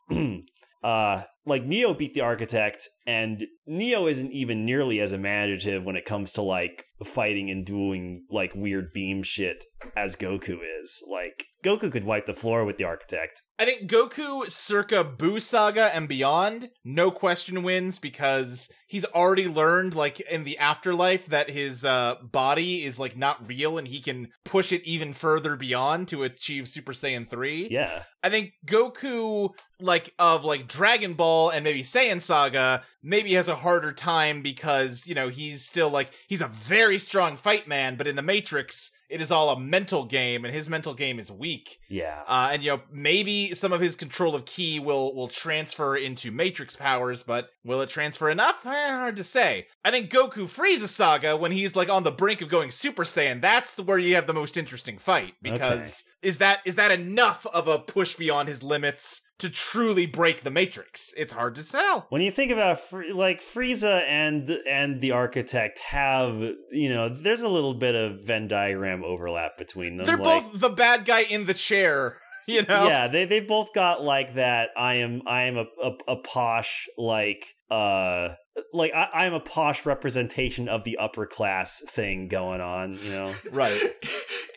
[0.08, 0.40] 嗯
[0.80, 6.32] 啊 like Neo beat the architect and Neo isn't even nearly as imaginative when it comes
[6.32, 9.64] to like fighting and doing like weird beam shit
[9.96, 11.02] as Goku is.
[11.08, 13.42] Like Goku could wipe the floor with the architect.
[13.58, 19.94] I think Goku circa Buu Saga and beyond, no question wins because he's already learned,
[19.94, 24.28] like in the afterlife, that his uh, body is like not real and he can
[24.44, 27.68] push it even further beyond to achieve Super Saiyan 3.
[27.70, 28.02] Yeah.
[28.22, 29.50] I think Goku,
[29.80, 35.06] like of like Dragon Ball and maybe Saiyan Saga, maybe has a harder time because
[35.06, 38.92] you know he's still like he's a very strong fight man, but in the Matrix,
[39.08, 41.78] it is all a mental game, and his mental game is weak.
[41.88, 42.22] Yeah.
[42.26, 46.30] Uh, and you know maybe some of his control of ki will will transfer into
[46.30, 48.64] Matrix powers, but will it transfer enough?
[48.66, 49.66] Eh, hard to say.
[49.84, 53.40] I think Goku Frieza Saga when he's like on the brink of going Super Saiyan,
[53.40, 57.46] that's the, where you have the most interesting fight because is that is that enough
[57.52, 61.14] of a push beyond his limits to truly break the Matrix?
[61.16, 62.80] It's hard to sell When you think about
[63.14, 66.40] like Frieza and and the architect have,
[66.72, 70.06] you know, there's a little bit of Venn diagram overlap between them.
[70.06, 72.86] They're like- both the bad guy in the chair, you know.
[72.86, 74.70] Yeah, they they've both got like that.
[74.76, 78.30] I am I am a a, a posh like uh
[78.72, 82.98] like I, I'm a posh representation of the upper class thing going on.
[83.02, 83.80] You know, Right.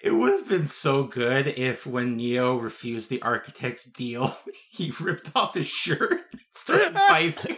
[0.01, 4.33] It would have been so good if when Neo refused the architect's deal,
[4.71, 7.57] he ripped off his shirt and started fighting.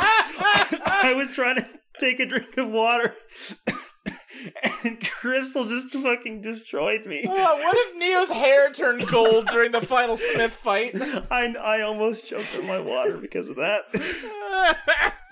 [0.00, 1.66] I was trying to
[2.00, 3.14] take a drink of water.
[4.84, 7.24] And Crystal just fucking destroyed me.
[7.26, 10.94] Oh, what if Neo's hair turned gold during the final Smith fight?
[11.30, 15.12] I I almost choked on my water because of that.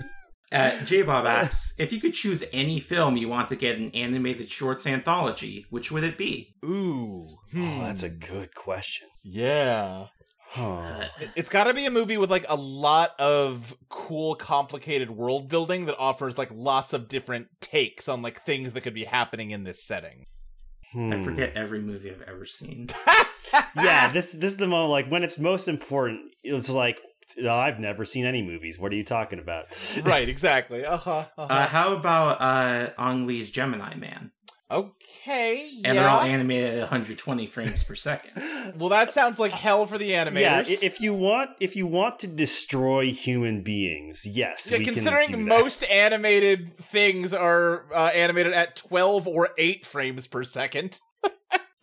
[0.53, 3.91] Uh, J Bob asks if you could choose any film you want to get an
[3.91, 6.55] animated shorts anthology, which would it be?
[6.65, 7.27] Ooh.
[7.57, 9.09] Oh, that's a good question.
[9.25, 10.07] Yeah.
[10.55, 10.75] Huh.
[10.75, 15.49] Uh, It's got to be a movie with like a lot of cool, complicated world
[15.49, 19.51] building that offers like lots of different takes on like things that could be happening
[19.51, 20.27] in this setting.
[20.95, 21.25] I Hmm.
[21.25, 22.87] forget every movie I've ever seen.
[23.77, 26.21] yeah, this this is the moment like when it's most important.
[26.45, 27.01] It's like
[27.43, 28.79] "Oh, I've never seen any movies.
[28.79, 29.65] What are you talking about?
[30.05, 30.85] right, exactly.
[30.85, 31.25] Uh huh.
[31.37, 31.53] Uh-huh.
[31.53, 34.31] Uh, how about uh, Ang Lee's Gemini Man?
[34.71, 35.93] Okay, and yeah.
[35.93, 38.33] they're all animated at 120 frames per second.
[38.77, 40.41] well, that sounds like hell for the animators.
[40.41, 44.71] Yeah, if you want, if you want to destroy human beings, yes.
[44.71, 45.39] Yeah, we can do considering that.
[45.39, 50.99] most animated things are uh, animated at 12 or 8 frames per second.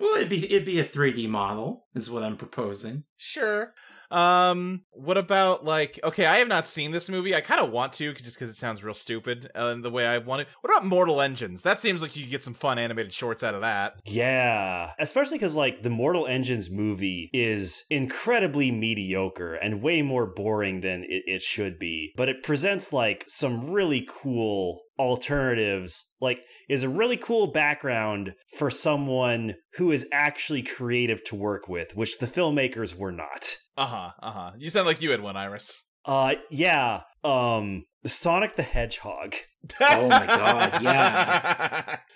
[0.01, 3.03] Well, it'd be it'd be a 3D model, is what I'm proposing.
[3.17, 3.71] Sure.
[4.11, 5.99] Um, what about like?
[6.03, 7.33] Okay, I have not seen this movie.
[7.33, 10.17] I kind of want to, just because it sounds real stupid uh, the way I
[10.17, 10.47] want it.
[10.61, 11.63] What about Mortal Engines?
[11.63, 13.95] That seems like you could get some fun animated shorts out of that.
[14.05, 20.81] Yeah, especially because like the Mortal Engines movie is incredibly mediocre and way more boring
[20.81, 26.83] than it, it should be, but it presents like some really cool alternatives like is
[26.83, 32.27] a really cool background for someone who is actually creative to work with which the
[32.27, 34.11] filmmakers were not Uh huh.
[34.21, 34.51] Uh huh.
[34.57, 35.85] You sound like you had one, Iris.
[36.05, 39.35] uh yeah um sonic the hedgehog
[39.79, 41.97] Oh my god, yeah.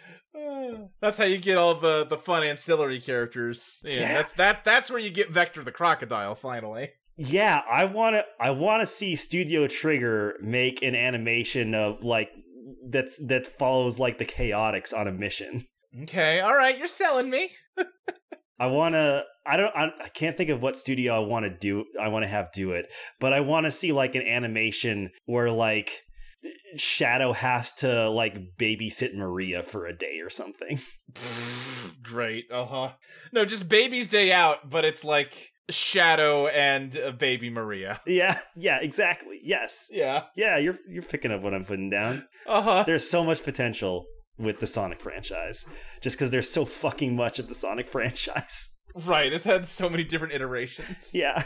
[1.00, 3.82] That's how you get all the the fun ancillary characters.
[3.86, 4.14] Yeah, Yeah.
[4.14, 4.66] that's that.
[4.66, 6.36] That's where you get Vector the crocodile.
[6.36, 6.90] Finally.
[7.18, 12.30] Yeah, I want to I want to see Studio Trigger make an animation of like
[12.90, 15.66] that's that follows like the chaotix on a mission.
[16.04, 16.42] Okay.
[16.42, 16.78] All right.
[16.78, 17.52] You're selling me.
[18.60, 21.50] I want to I don't I, I can't think of what studio I want to
[21.50, 25.12] do I want to have do it, but I want to see like an animation
[25.26, 25.92] where like
[26.76, 30.80] Shadow has to like babysit Maria for a day or something.
[32.04, 32.46] Great.
[32.52, 32.92] Uh huh.
[33.32, 38.00] No, just Baby's Day Out, but it's like Shadow and uh, Baby Maria.
[38.08, 39.40] Yeah, yeah, exactly.
[39.44, 39.90] Yes.
[39.92, 40.24] Yeah.
[40.36, 42.28] Yeah, you're you're picking up what I'm putting down.
[42.46, 42.84] Uh huh.
[42.86, 44.06] there's so much potential
[44.38, 45.66] with the Sonic franchise
[46.02, 48.70] just because there's so fucking much of the Sonic franchise.
[48.94, 49.32] Right.
[49.34, 51.12] It's had so many different iterations.
[51.14, 51.44] yeah.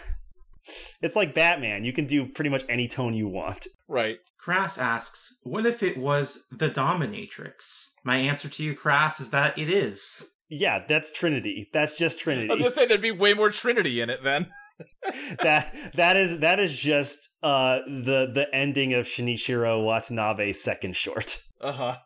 [1.01, 1.83] It's like Batman.
[1.83, 3.67] You can do pretty much any tone you want.
[3.87, 4.17] Right.
[4.39, 9.57] Crass asks, "What if it was the Dominatrix?" My answer to you, Crass, is that
[9.57, 10.35] it is.
[10.47, 11.69] Yeah, that's Trinity.
[11.73, 12.49] That's just Trinity.
[12.49, 14.51] I was gonna say there'd be way more Trinity in it then.
[15.41, 21.41] that that is that is just uh the the ending of Shinichiro Watanabe's second short.
[21.61, 21.97] Uh huh.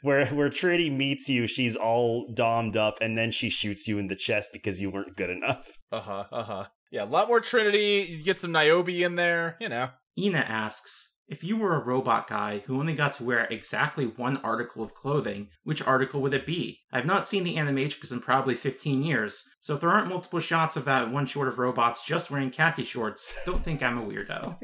[0.00, 4.06] Where where Trinity meets you, she's all dommed up and then she shoots you in
[4.06, 5.68] the chest because you weren't good enough.
[5.92, 6.24] Uh huh.
[6.32, 6.64] Uh huh.
[6.90, 8.06] Yeah, a lot more Trinity.
[8.08, 9.58] You get some Niobe in there.
[9.60, 9.90] You know.
[10.18, 14.36] Ina asks, "If you were a robot guy who only got to wear exactly one
[14.44, 16.80] article of clothing, which article would it be?
[16.92, 20.76] I've not seen the Animatrix in probably 15 years, so if there aren't multiple shots
[20.76, 24.58] of that one short of robots just wearing khaki shorts, don't think I'm a weirdo."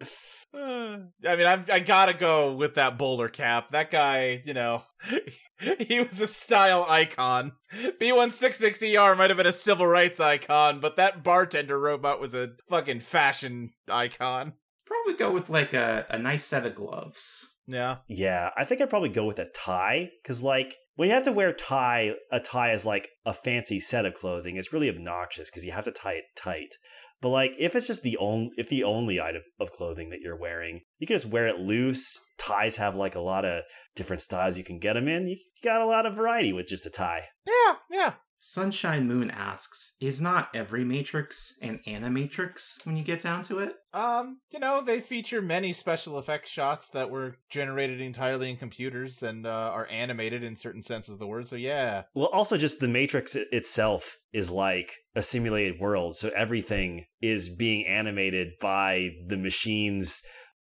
[0.54, 0.98] I
[1.36, 3.68] mean, I've, I gotta go with that bowler cap.
[3.68, 4.82] That guy, you know,
[5.78, 7.52] he was a style icon.
[8.00, 13.00] B1-66ER might have been a civil rights icon, but that bartender robot was a fucking
[13.00, 14.54] fashion icon.
[14.86, 17.56] Probably go with like a, a nice set of gloves.
[17.66, 17.96] Yeah.
[18.08, 21.32] Yeah, I think I'd probably go with a tie because, like, when you have to
[21.32, 24.56] wear tie, a tie is like a fancy set of clothing.
[24.56, 26.76] It's really obnoxious because you have to tie it tight.
[27.20, 30.38] But like, if it's just the only, if the only item of clothing that you're
[30.38, 32.20] wearing, you can just wear it loose.
[32.38, 33.62] Ties have like a lot of
[33.94, 35.26] different styles you can get them in.
[35.26, 37.24] You got a lot of variety with just a tie.
[37.46, 38.12] Yeah, yeah.
[38.48, 43.74] Sunshine Moon asks, "Is not every Matrix an Animatrix when you get down to it?"
[43.92, 49.20] Um, you know, they feature many special effects shots that were generated entirely in computers
[49.22, 51.48] and uh, are animated in certain senses of the word.
[51.48, 57.06] So yeah, Well, also just the Matrix itself is like a simulated world, so everything
[57.20, 60.22] is being animated by the machine's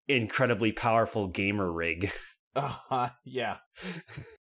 [0.09, 2.11] incredibly powerful gamer rig.
[2.55, 3.57] uh, yeah.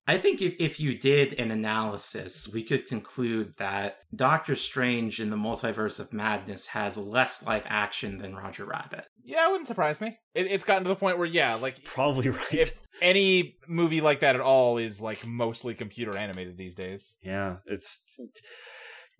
[0.06, 5.30] I think if, if you did an analysis, we could conclude that Doctor Strange in
[5.30, 9.06] the Multiverse of Madness has less live action than Roger Rabbit.
[9.22, 10.18] Yeah, it wouldn't surprise me.
[10.34, 12.52] It, it's gotten to the point where, yeah, like Probably right.
[12.52, 17.18] if any movie like that at all is like mostly computer animated these days.
[17.22, 18.18] yeah, it's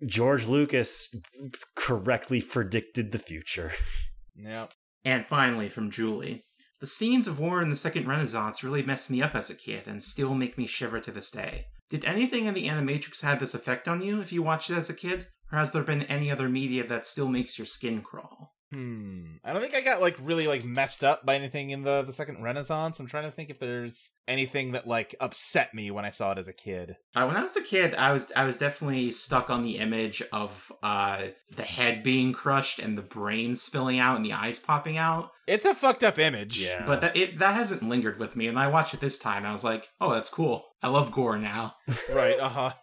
[0.05, 1.13] George Lucas
[1.75, 3.71] correctly predicted the future.
[4.35, 4.67] Yeah.
[5.03, 6.45] And finally, from Julie.
[6.79, 9.83] The scenes of war in the Second Renaissance really messed me up as a kid
[9.85, 11.65] and still make me shiver to this day.
[11.89, 14.89] Did anything in the Animatrix have this effect on you if you watched it as
[14.89, 15.27] a kid?
[15.51, 18.53] Or has there been any other media that still makes your skin crawl?
[18.71, 19.37] Hmm.
[19.43, 22.13] I don't think I got like really like messed up by anything in the the
[22.13, 22.99] second Renaissance.
[22.99, 26.37] I'm trying to think if there's anything that like upset me when I saw it
[26.37, 26.95] as a kid.
[27.15, 30.21] Uh, when I was a kid, I was I was definitely stuck on the image
[30.31, 31.23] of uh,
[31.55, 35.31] the head being crushed and the brain spilling out and the eyes popping out.
[35.47, 36.61] It's a fucked up image.
[36.61, 36.85] Yeah.
[36.85, 38.45] But that it that hasn't lingered with me.
[38.45, 39.45] And I watched it this time.
[39.47, 40.63] I was like, oh, that's cool.
[40.83, 41.73] I love gore now.
[42.13, 42.39] Right.
[42.39, 42.73] Uh huh.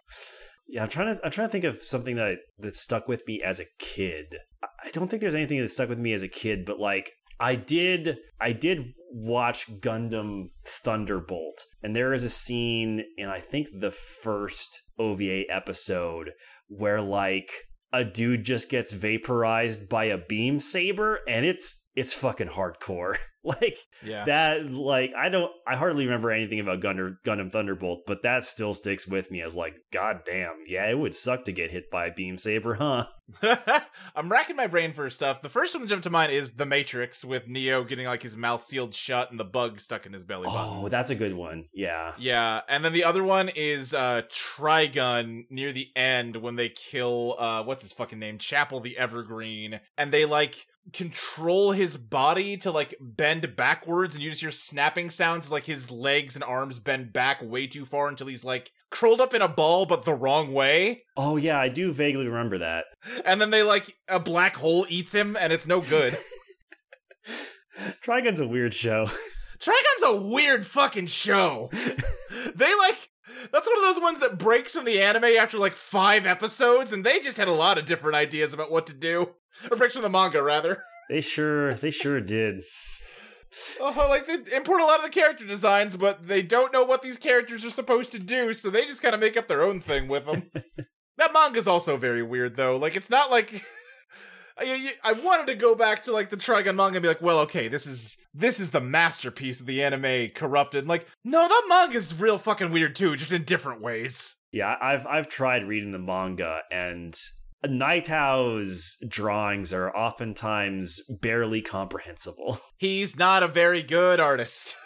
[0.68, 3.40] Yeah, I'm trying to I'm trying to think of something that that stuck with me
[3.42, 4.36] as a kid.
[4.62, 7.54] I don't think there's anything that stuck with me as a kid, but like I
[7.54, 13.90] did I did watch Gundam Thunderbolt, and there is a scene in I think the
[13.90, 16.30] first OVA episode
[16.68, 17.50] where like
[17.92, 23.16] a dude just gets vaporized by a beam saber and it's it's fucking hardcore.
[23.44, 24.24] like Yeah.
[24.24, 28.74] that like I don't I hardly remember anything about Gundam Gundam Thunderbolt, but that still
[28.74, 30.56] sticks with me as like god damn.
[30.66, 33.06] Yeah, it would suck to get hit by a beam saber, huh?
[34.16, 35.42] I'm racking my brain for stuff.
[35.42, 38.36] The first one that jumped to mind is The Matrix with Neo getting like his
[38.36, 40.60] mouth sealed shut and the bug stuck in his belly button.
[40.84, 41.66] Oh, that's a good one.
[41.72, 42.12] Yeah.
[42.18, 47.36] Yeah, and then the other one is uh Trigun near the end when they kill
[47.38, 48.38] uh what's his fucking name?
[48.38, 49.80] Chapel the Evergreen.
[49.96, 55.10] And they like control his body to like bend backwards and you just hear snapping
[55.10, 59.20] sounds like his legs and arms bend back way too far until he's like curled
[59.20, 61.02] up in a ball but the wrong way.
[61.16, 62.84] Oh yeah, I do vaguely remember that.
[63.24, 66.16] And then they like a black hole eats him and it's no good.
[68.02, 69.10] Trigun's a weird show.
[69.58, 71.70] Trigun's a weird fucking show.
[72.54, 73.10] they like
[73.52, 77.04] that's one of those ones that breaks from the anime after like five episodes, and
[77.04, 79.30] they just had a lot of different ideas about what to do.
[79.70, 80.84] Or breaks from the manga, rather.
[81.08, 82.62] They sure they sure did.
[83.80, 87.02] Uh, like they import a lot of the character designs, but they don't know what
[87.02, 89.80] these characters are supposed to do, so they just kind of make up their own
[89.80, 90.50] thing with them.
[91.16, 92.76] that manga's also very weird, though.
[92.76, 93.64] Like it's not like.
[94.58, 97.40] I, I wanted to go back to like the Trigun manga and be like, well,
[97.40, 100.86] okay, this is this is the masterpiece of the anime corrupted.
[100.86, 104.36] Like, no, that manga's real fucking weird too, just in different ways.
[104.52, 107.18] Yeah, I've I've tried reading the manga and
[107.64, 112.60] Nightow's drawings are oftentimes barely comprehensible.
[112.76, 114.76] He's not a very good artist.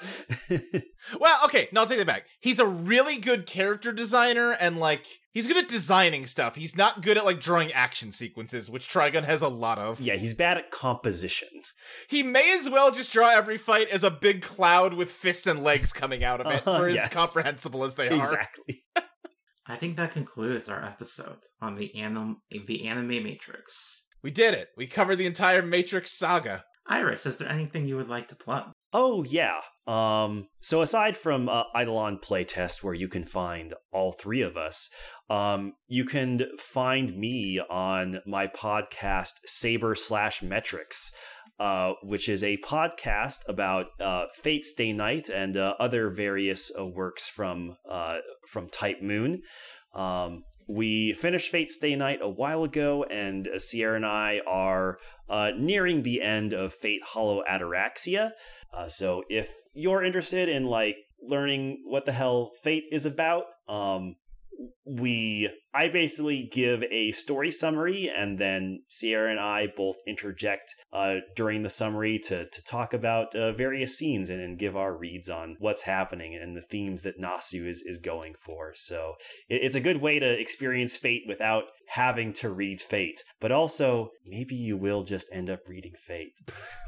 [1.21, 2.27] well, okay, no, I'll take that back.
[2.41, 6.57] He's a really good character designer and like he's good at designing stuff.
[6.57, 10.01] He's not good at like drawing action sequences, which Trigun has a lot of.
[10.01, 11.49] yeah, he's bad at composition.
[12.09, 15.63] He may as well just draw every fight as a big cloud with fists and
[15.63, 17.15] legs coming out of it, Uh, for as yes.
[17.15, 18.21] comprehensible as they are.
[18.21, 18.83] Exactly.
[19.67, 24.07] I think that concludes our episode on the anim- the anime Matrix.
[24.23, 24.69] We did it.
[24.77, 26.65] We covered the entire Matrix saga.
[26.89, 28.73] Iris, is there anything you would like to plug?
[28.93, 29.61] Oh yeah.
[29.87, 34.91] Um so aside from uh, Eidolon playtest where you can find all three of us,
[35.31, 41.13] um you can find me on my podcast Saber slash Metrics.
[41.61, 46.87] Uh, which is a podcast about uh, Fate Stay Night and uh, other various uh,
[46.87, 48.17] works from uh,
[48.49, 49.43] from Type Moon.
[49.95, 54.97] Um, we finished Fate Stay Night a while ago, and uh, Sierra and I are
[55.59, 58.31] nearing the end of Fate Hollow Ataraxia.
[58.89, 64.15] So if you're interested in like learning what the hell Fate is about, um,
[64.85, 71.17] we I basically give a story summary, and then Sierra and I both interject uh,
[71.37, 75.31] during the summary to to talk about uh, various scenes and, and give our reads
[75.31, 78.73] on what's happening and the themes that Nasu is is going for.
[78.75, 79.15] So
[79.49, 84.11] it, it's a good way to experience Fate without having to read Fate, but also
[84.27, 86.33] maybe you will just end up reading Fate.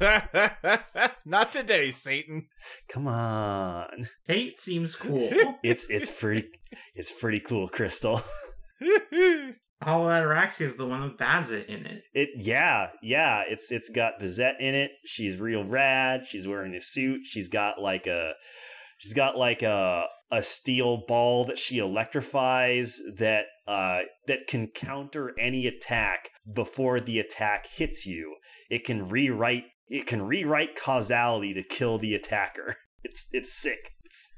[1.25, 2.47] Not today, Satan.
[2.89, 5.29] Come on, Fate seems cool.
[5.63, 6.49] it's it's pretty
[6.95, 8.21] it's pretty cool, Crystal.
[9.83, 12.03] Hollow Ataraxia is the one with Bazett in it.
[12.13, 14.91] It yeah, yeah, it's it's got Bazett in it.
[15.05, 16.21] She's real rad.
[16.27, 17.21] She's wearing a suit.
[17.25, 18.33] She's got like a
[18.97, 25.33] she's got like a a steel ball that she electrifies that uh that can counter
[25.39, 28.35] any attack before the attack hits you.
[28.69, 32.77] It can rewrite it can rewrite causality to kill the attacker.
[33.05, 33.91] It's it's sick.
[34.05, 34.31] It's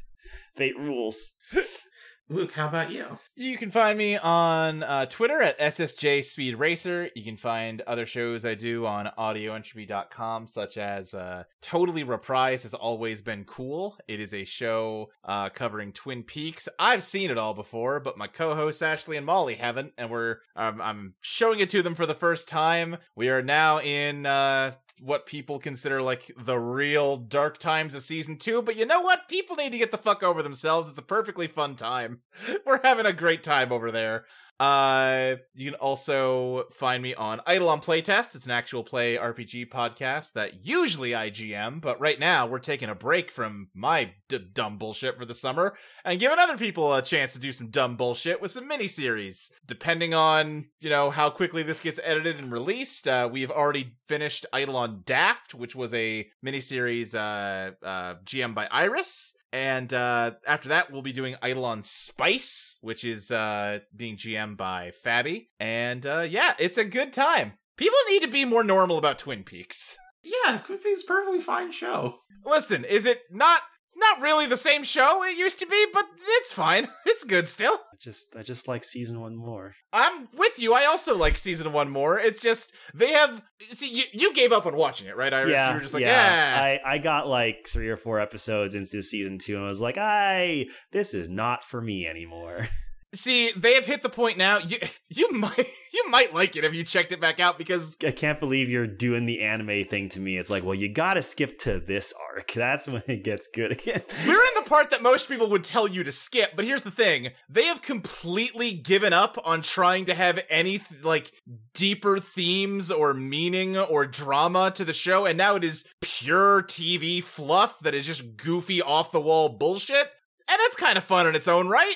[0.55, 1.33] fate rules.
[2.27, 3.19] Luke, how about you?
[3.35, 7.09] You can find me on uh, Twitter at SSJ Speed Racer.
[7.15, 12.73] You can find other shows I do on audioentropy.com, such as uh, Totally Reprise has
[12.73, 13.95] always been cool.
[14.07, 16.67] It is a show uh, covering Twin Peaks.
[16.79, 20.81] I've seen it all before, but my co-hosts Ashley and Molly haven't, and we're um,
[20.81, 22.97] I'm showing it to them for the first time.
[23.15, 28.37] We are now in uh, what people consider like the real dark times of season
[28.37, 28.61] two.
[28.61, 29.27] But you know what?
[29.27, 30.89] People need to get the fuck over themselves.
[30.89, 32.21] It's a perfectly fun time.
[32.65, 34.25] We're having a great time over there.
[34.59, 38.35] Uh, you can also find me on Idle Eidolon Playtest.
[38.35, 42.89] It's an actual play RPG podcast that usually I GM, but right now we're taking
[42.89, 47.01] a break from my d- dumb bullshit for the summer and giving other people a
[47.01, 49.49] chance to do some dumb bullshit with some miniseries.
[49.65, 54.45] Depending on, you know, how quickly this gets edited and released, uh, we've already finished
[54.53, 59.33] Idle Eidolon Daft, which was a miniseries uh, uh, GM by Iris.
[59.55, 64.91] And uh, after that, we'll be doing Eidolon Spice, which is uh, being GM by
[65.05, 65.47] Fabi.
[65.61, 67.53] And uh, yeah, it's a good time.
[67.77, 69.97] People need to be more normal about Twin Peaks.
[70.21, 72.17] Yeah, Quimby's a perfectly fine show.
[72.45, 73.61] Listen, is it not?
[73.95, 76.05] It's not really the same show it used to be, but
[76.39, 76.89] it's fine.
[77.05, 77.71] It's good still.
[77.71, 79.73] I just I just like season one more.
[79.93, 80.73] I'm with you.
[80.73, 82.19] I also like season one more.
[82.19, 83.41] It's just they have.
[83.71, 85.51] See, you, you gave up on watching it, right, Iris?
[85.51, 86.79] yeah, you were just like, yeah.
[86.85, 89.97] I, I got like three or four episodes into season two, and I was like,
[89.97, 92.67] I this is not for me anymore.
[93.15, 94.59] See, they have hit the point now.
[94.59, 94.77] You
[95.09, 95.57] you might
[95.93, 98.87] you might like it if you checked it back out because I can't believe you're
[98.87, 100.37] doing the anime thing to me.
[100.37, 102.51] It's like, well, you gotta skip to this arc.
[102.55, 104.01] That's when it gets good again.
[104.27, 106.51] we're in the part that most people would tell you to skip.
[106.55, 111.31] But here's the thing: they have completely given up on trying to have any like
[111.73, 117.23] deeper themes or meaning or drama to the show, and now it is pure TV
[117.23, 120.11] fluff that is just goofy, off the wall bullshit.
[120.47, 121.95] And it's kind of fun in its own right.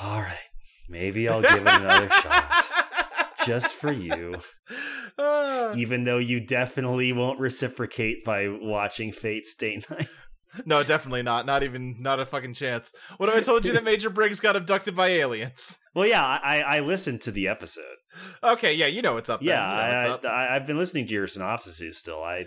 [0.00, 0.38] All right,
[0.90, 2.64] maybe I'll give it another shot.
[3.46, 4.34] Just for you.
[5.18, 10.08] Uh, Even though you definitely won't reciprocate by watching Fate Stay Night.
[10.66, 11.46] no, definitely not.
[11.46, 12.92] Not even, not a fucking chance.
[13.16, 15.78] What if I told you that Major Briggs got abducted by aliens?
[15.94, 17.84] Well, yeah, I, I listened to the episode.
[18.44, 19.40] Okay, yeah, you know what's up.
[19.40, 19.48] Then.
[19.48, 20.30] Yeah, You know I, what's up.
[20.30, 22.22] I, I've been listening to your synopsises still.
[22.22, 22.44] I,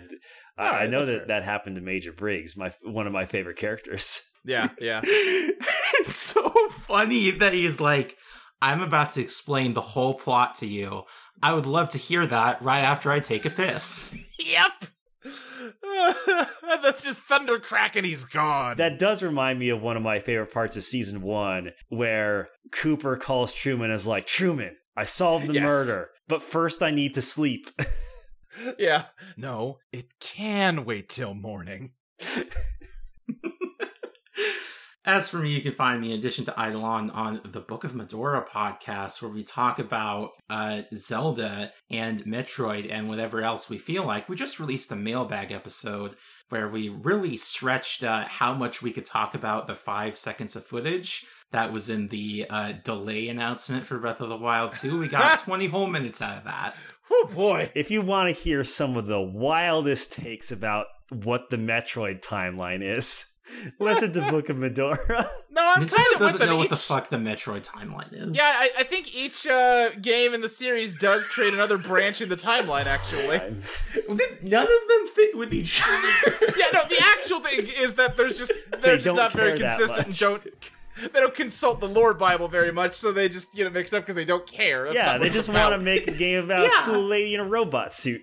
[0.56, 1.26] I, I know that fair.
[1.26, 4.22] that happened to Major Briggs, my one of my favorite characters.
[4.44, 5.00] yeah, yeah.
[5.04, 8.16] it's so funny that he's like,
[8.64, 11.02] I'm about to explain the whole plot to you.
[11.42, 14.16] I would love to hear that right after I take a piss.
[14.38, 14.72] Yep.
[15.82, 16.46] and
[16.82, 18.76] that's just thunder crack and he's gone.
[18.78, 23.16] That does remind me of one of my favorite parts of season one, where Cooper
[23.16, 25.64] calls Truman as like, Truman, I solved the Yes.
[25.64, 27.66] murder, but first I need to sleep.
[28.78, 29.04] yeah.
[29.36, 31.92] No, it can wait till morning.
[35.06, 37.92] As for me, you can find me in addition to Eidolon on the Book of
[37.92, 44.06] Mudora podcast, where we talk about uh, Zelda and Metroid and whatever else we feel
[44.06, 44.30] like.
[44.30, 46.16] We just released a mailbag episode
[46.48, 50.64] where we really stretched uh, how much we could talk about the five seconds of
[50.64, 55.00] footage that was in the uh, delay announcement for Breath of the Wild 2.
[55.00, 56.74] We got 20 whole minutes out of that.
[57.10, 57.70] Oh boy.
[57.74, 62.82] if you want to hear some of the wildest takes about what the Metroid timeline
[62.82, 63.33] is,
[63.78, 65.28] listen to Book of Mudora.
[65.54, 66.58] No, I'm kind Nintendo of doesn't with know them.
[66.58, 68.36] what the fuck the Metroid timeline is.
[68.36, 72.28] Yeah, I, I think each uh, game in the series does create another branch in
[72.28, 72.86] the timeline.
[72.86, 73.38] Actually,
[74.42, 76.36] None of them fit with each other.
[76.56, 76.66] yeah.
[76.72, 78.52] No, the actual thing is that there's just
[78.82, 80.18] they're They just don't very care that consistent and much.
[80.18, 81.12] don't.
[81.12, 84.02] They don't consult the Lore Bible very much, so they just get it mixed up
[84.02, 84.84] because they don't care.
[84.86, 86.82] That's yeah, not they just want to make a game about Yeah.
[86.82, 88.22] a cool lady in a robot suit.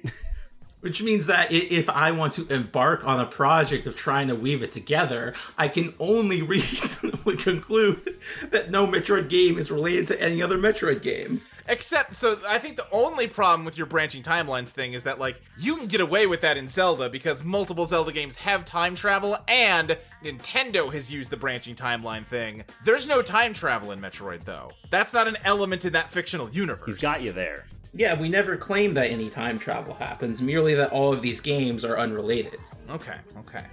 [0.82, 4.64] Which means that if I want to embark on a project of trying to weave
[4.64, 8.18] it together, I can only reasonably conclude
[8.50, 11.42] that no Metroid game is related to any other Metroid game.
[11.68, 15.42] Except, so I think the only problem with your branching timelines thing is that, like,
[15.58, 19.38] you can get away with that in Zelda because multiple Zelda games have time travel
[19.48, 22.64] and Nintendo has used the branching timeline thing.
[22.84, 24.72] There's no time travel in Metroid, though.
[24.90, 26.86] That's not an element in that fictional universe.
[26.86, 27.68] He's got you there.
[27.94, 31.84] Yeah, we never claim that any time travel happens, merely that all of these games
[31.84, 32.58] are unrelated.
[32.90, 33.66] Okay, okay.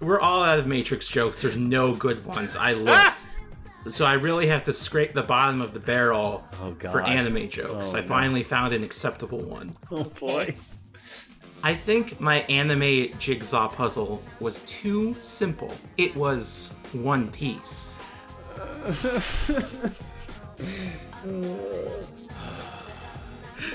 [0.00, 2.56] We're all out of Matrix jokes, there's no good ones.
[2.56, 3.28] I looked.
[3.88, 7.94] So I really have to scrape the bottom of the barrel Oh, for anime jokes.
[7.94, 8.06] Oh, I no.
[8.08, 9.76] finally found an acceptable one.
[9.92, 10.56] Oh boy.
[11.62, 15.72] I think my anime jigsaw puzzle was too simple.
[15.96, 18.00] It was one piece.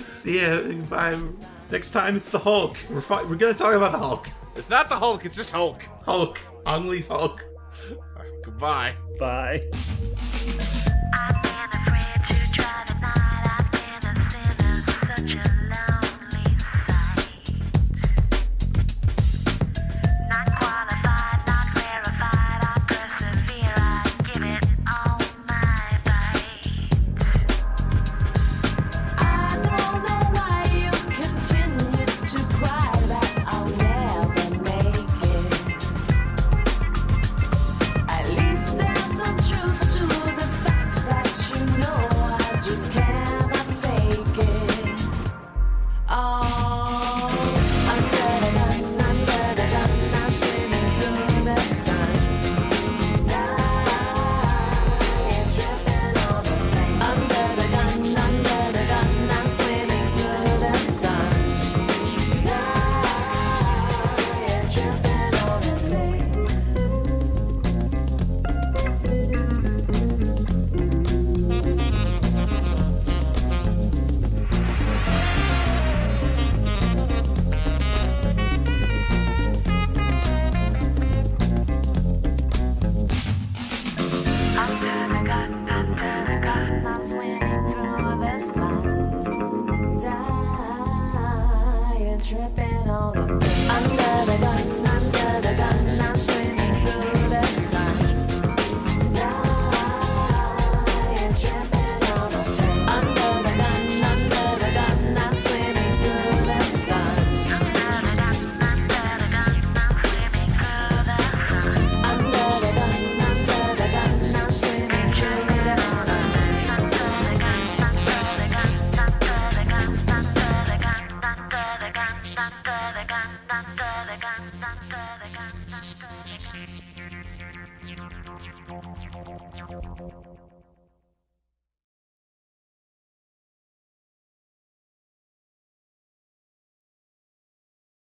[0.09, 0.61] See ya.
[0.89, 1.17] Bye.
[1.71, 2.77] Next time it's the Hulk.
[2.89, 4.27] We're fi- we're gonna talk about the Hulk.
[4.55, 5.81] It's not the Hulk, it's just Hulk.
[6.03, 6.39] Hulk.
[6.65, 7.43] Ang Lee's Hulk.
[8.43, 8.95] Goodbye.
[9.19, 10.77] Bye.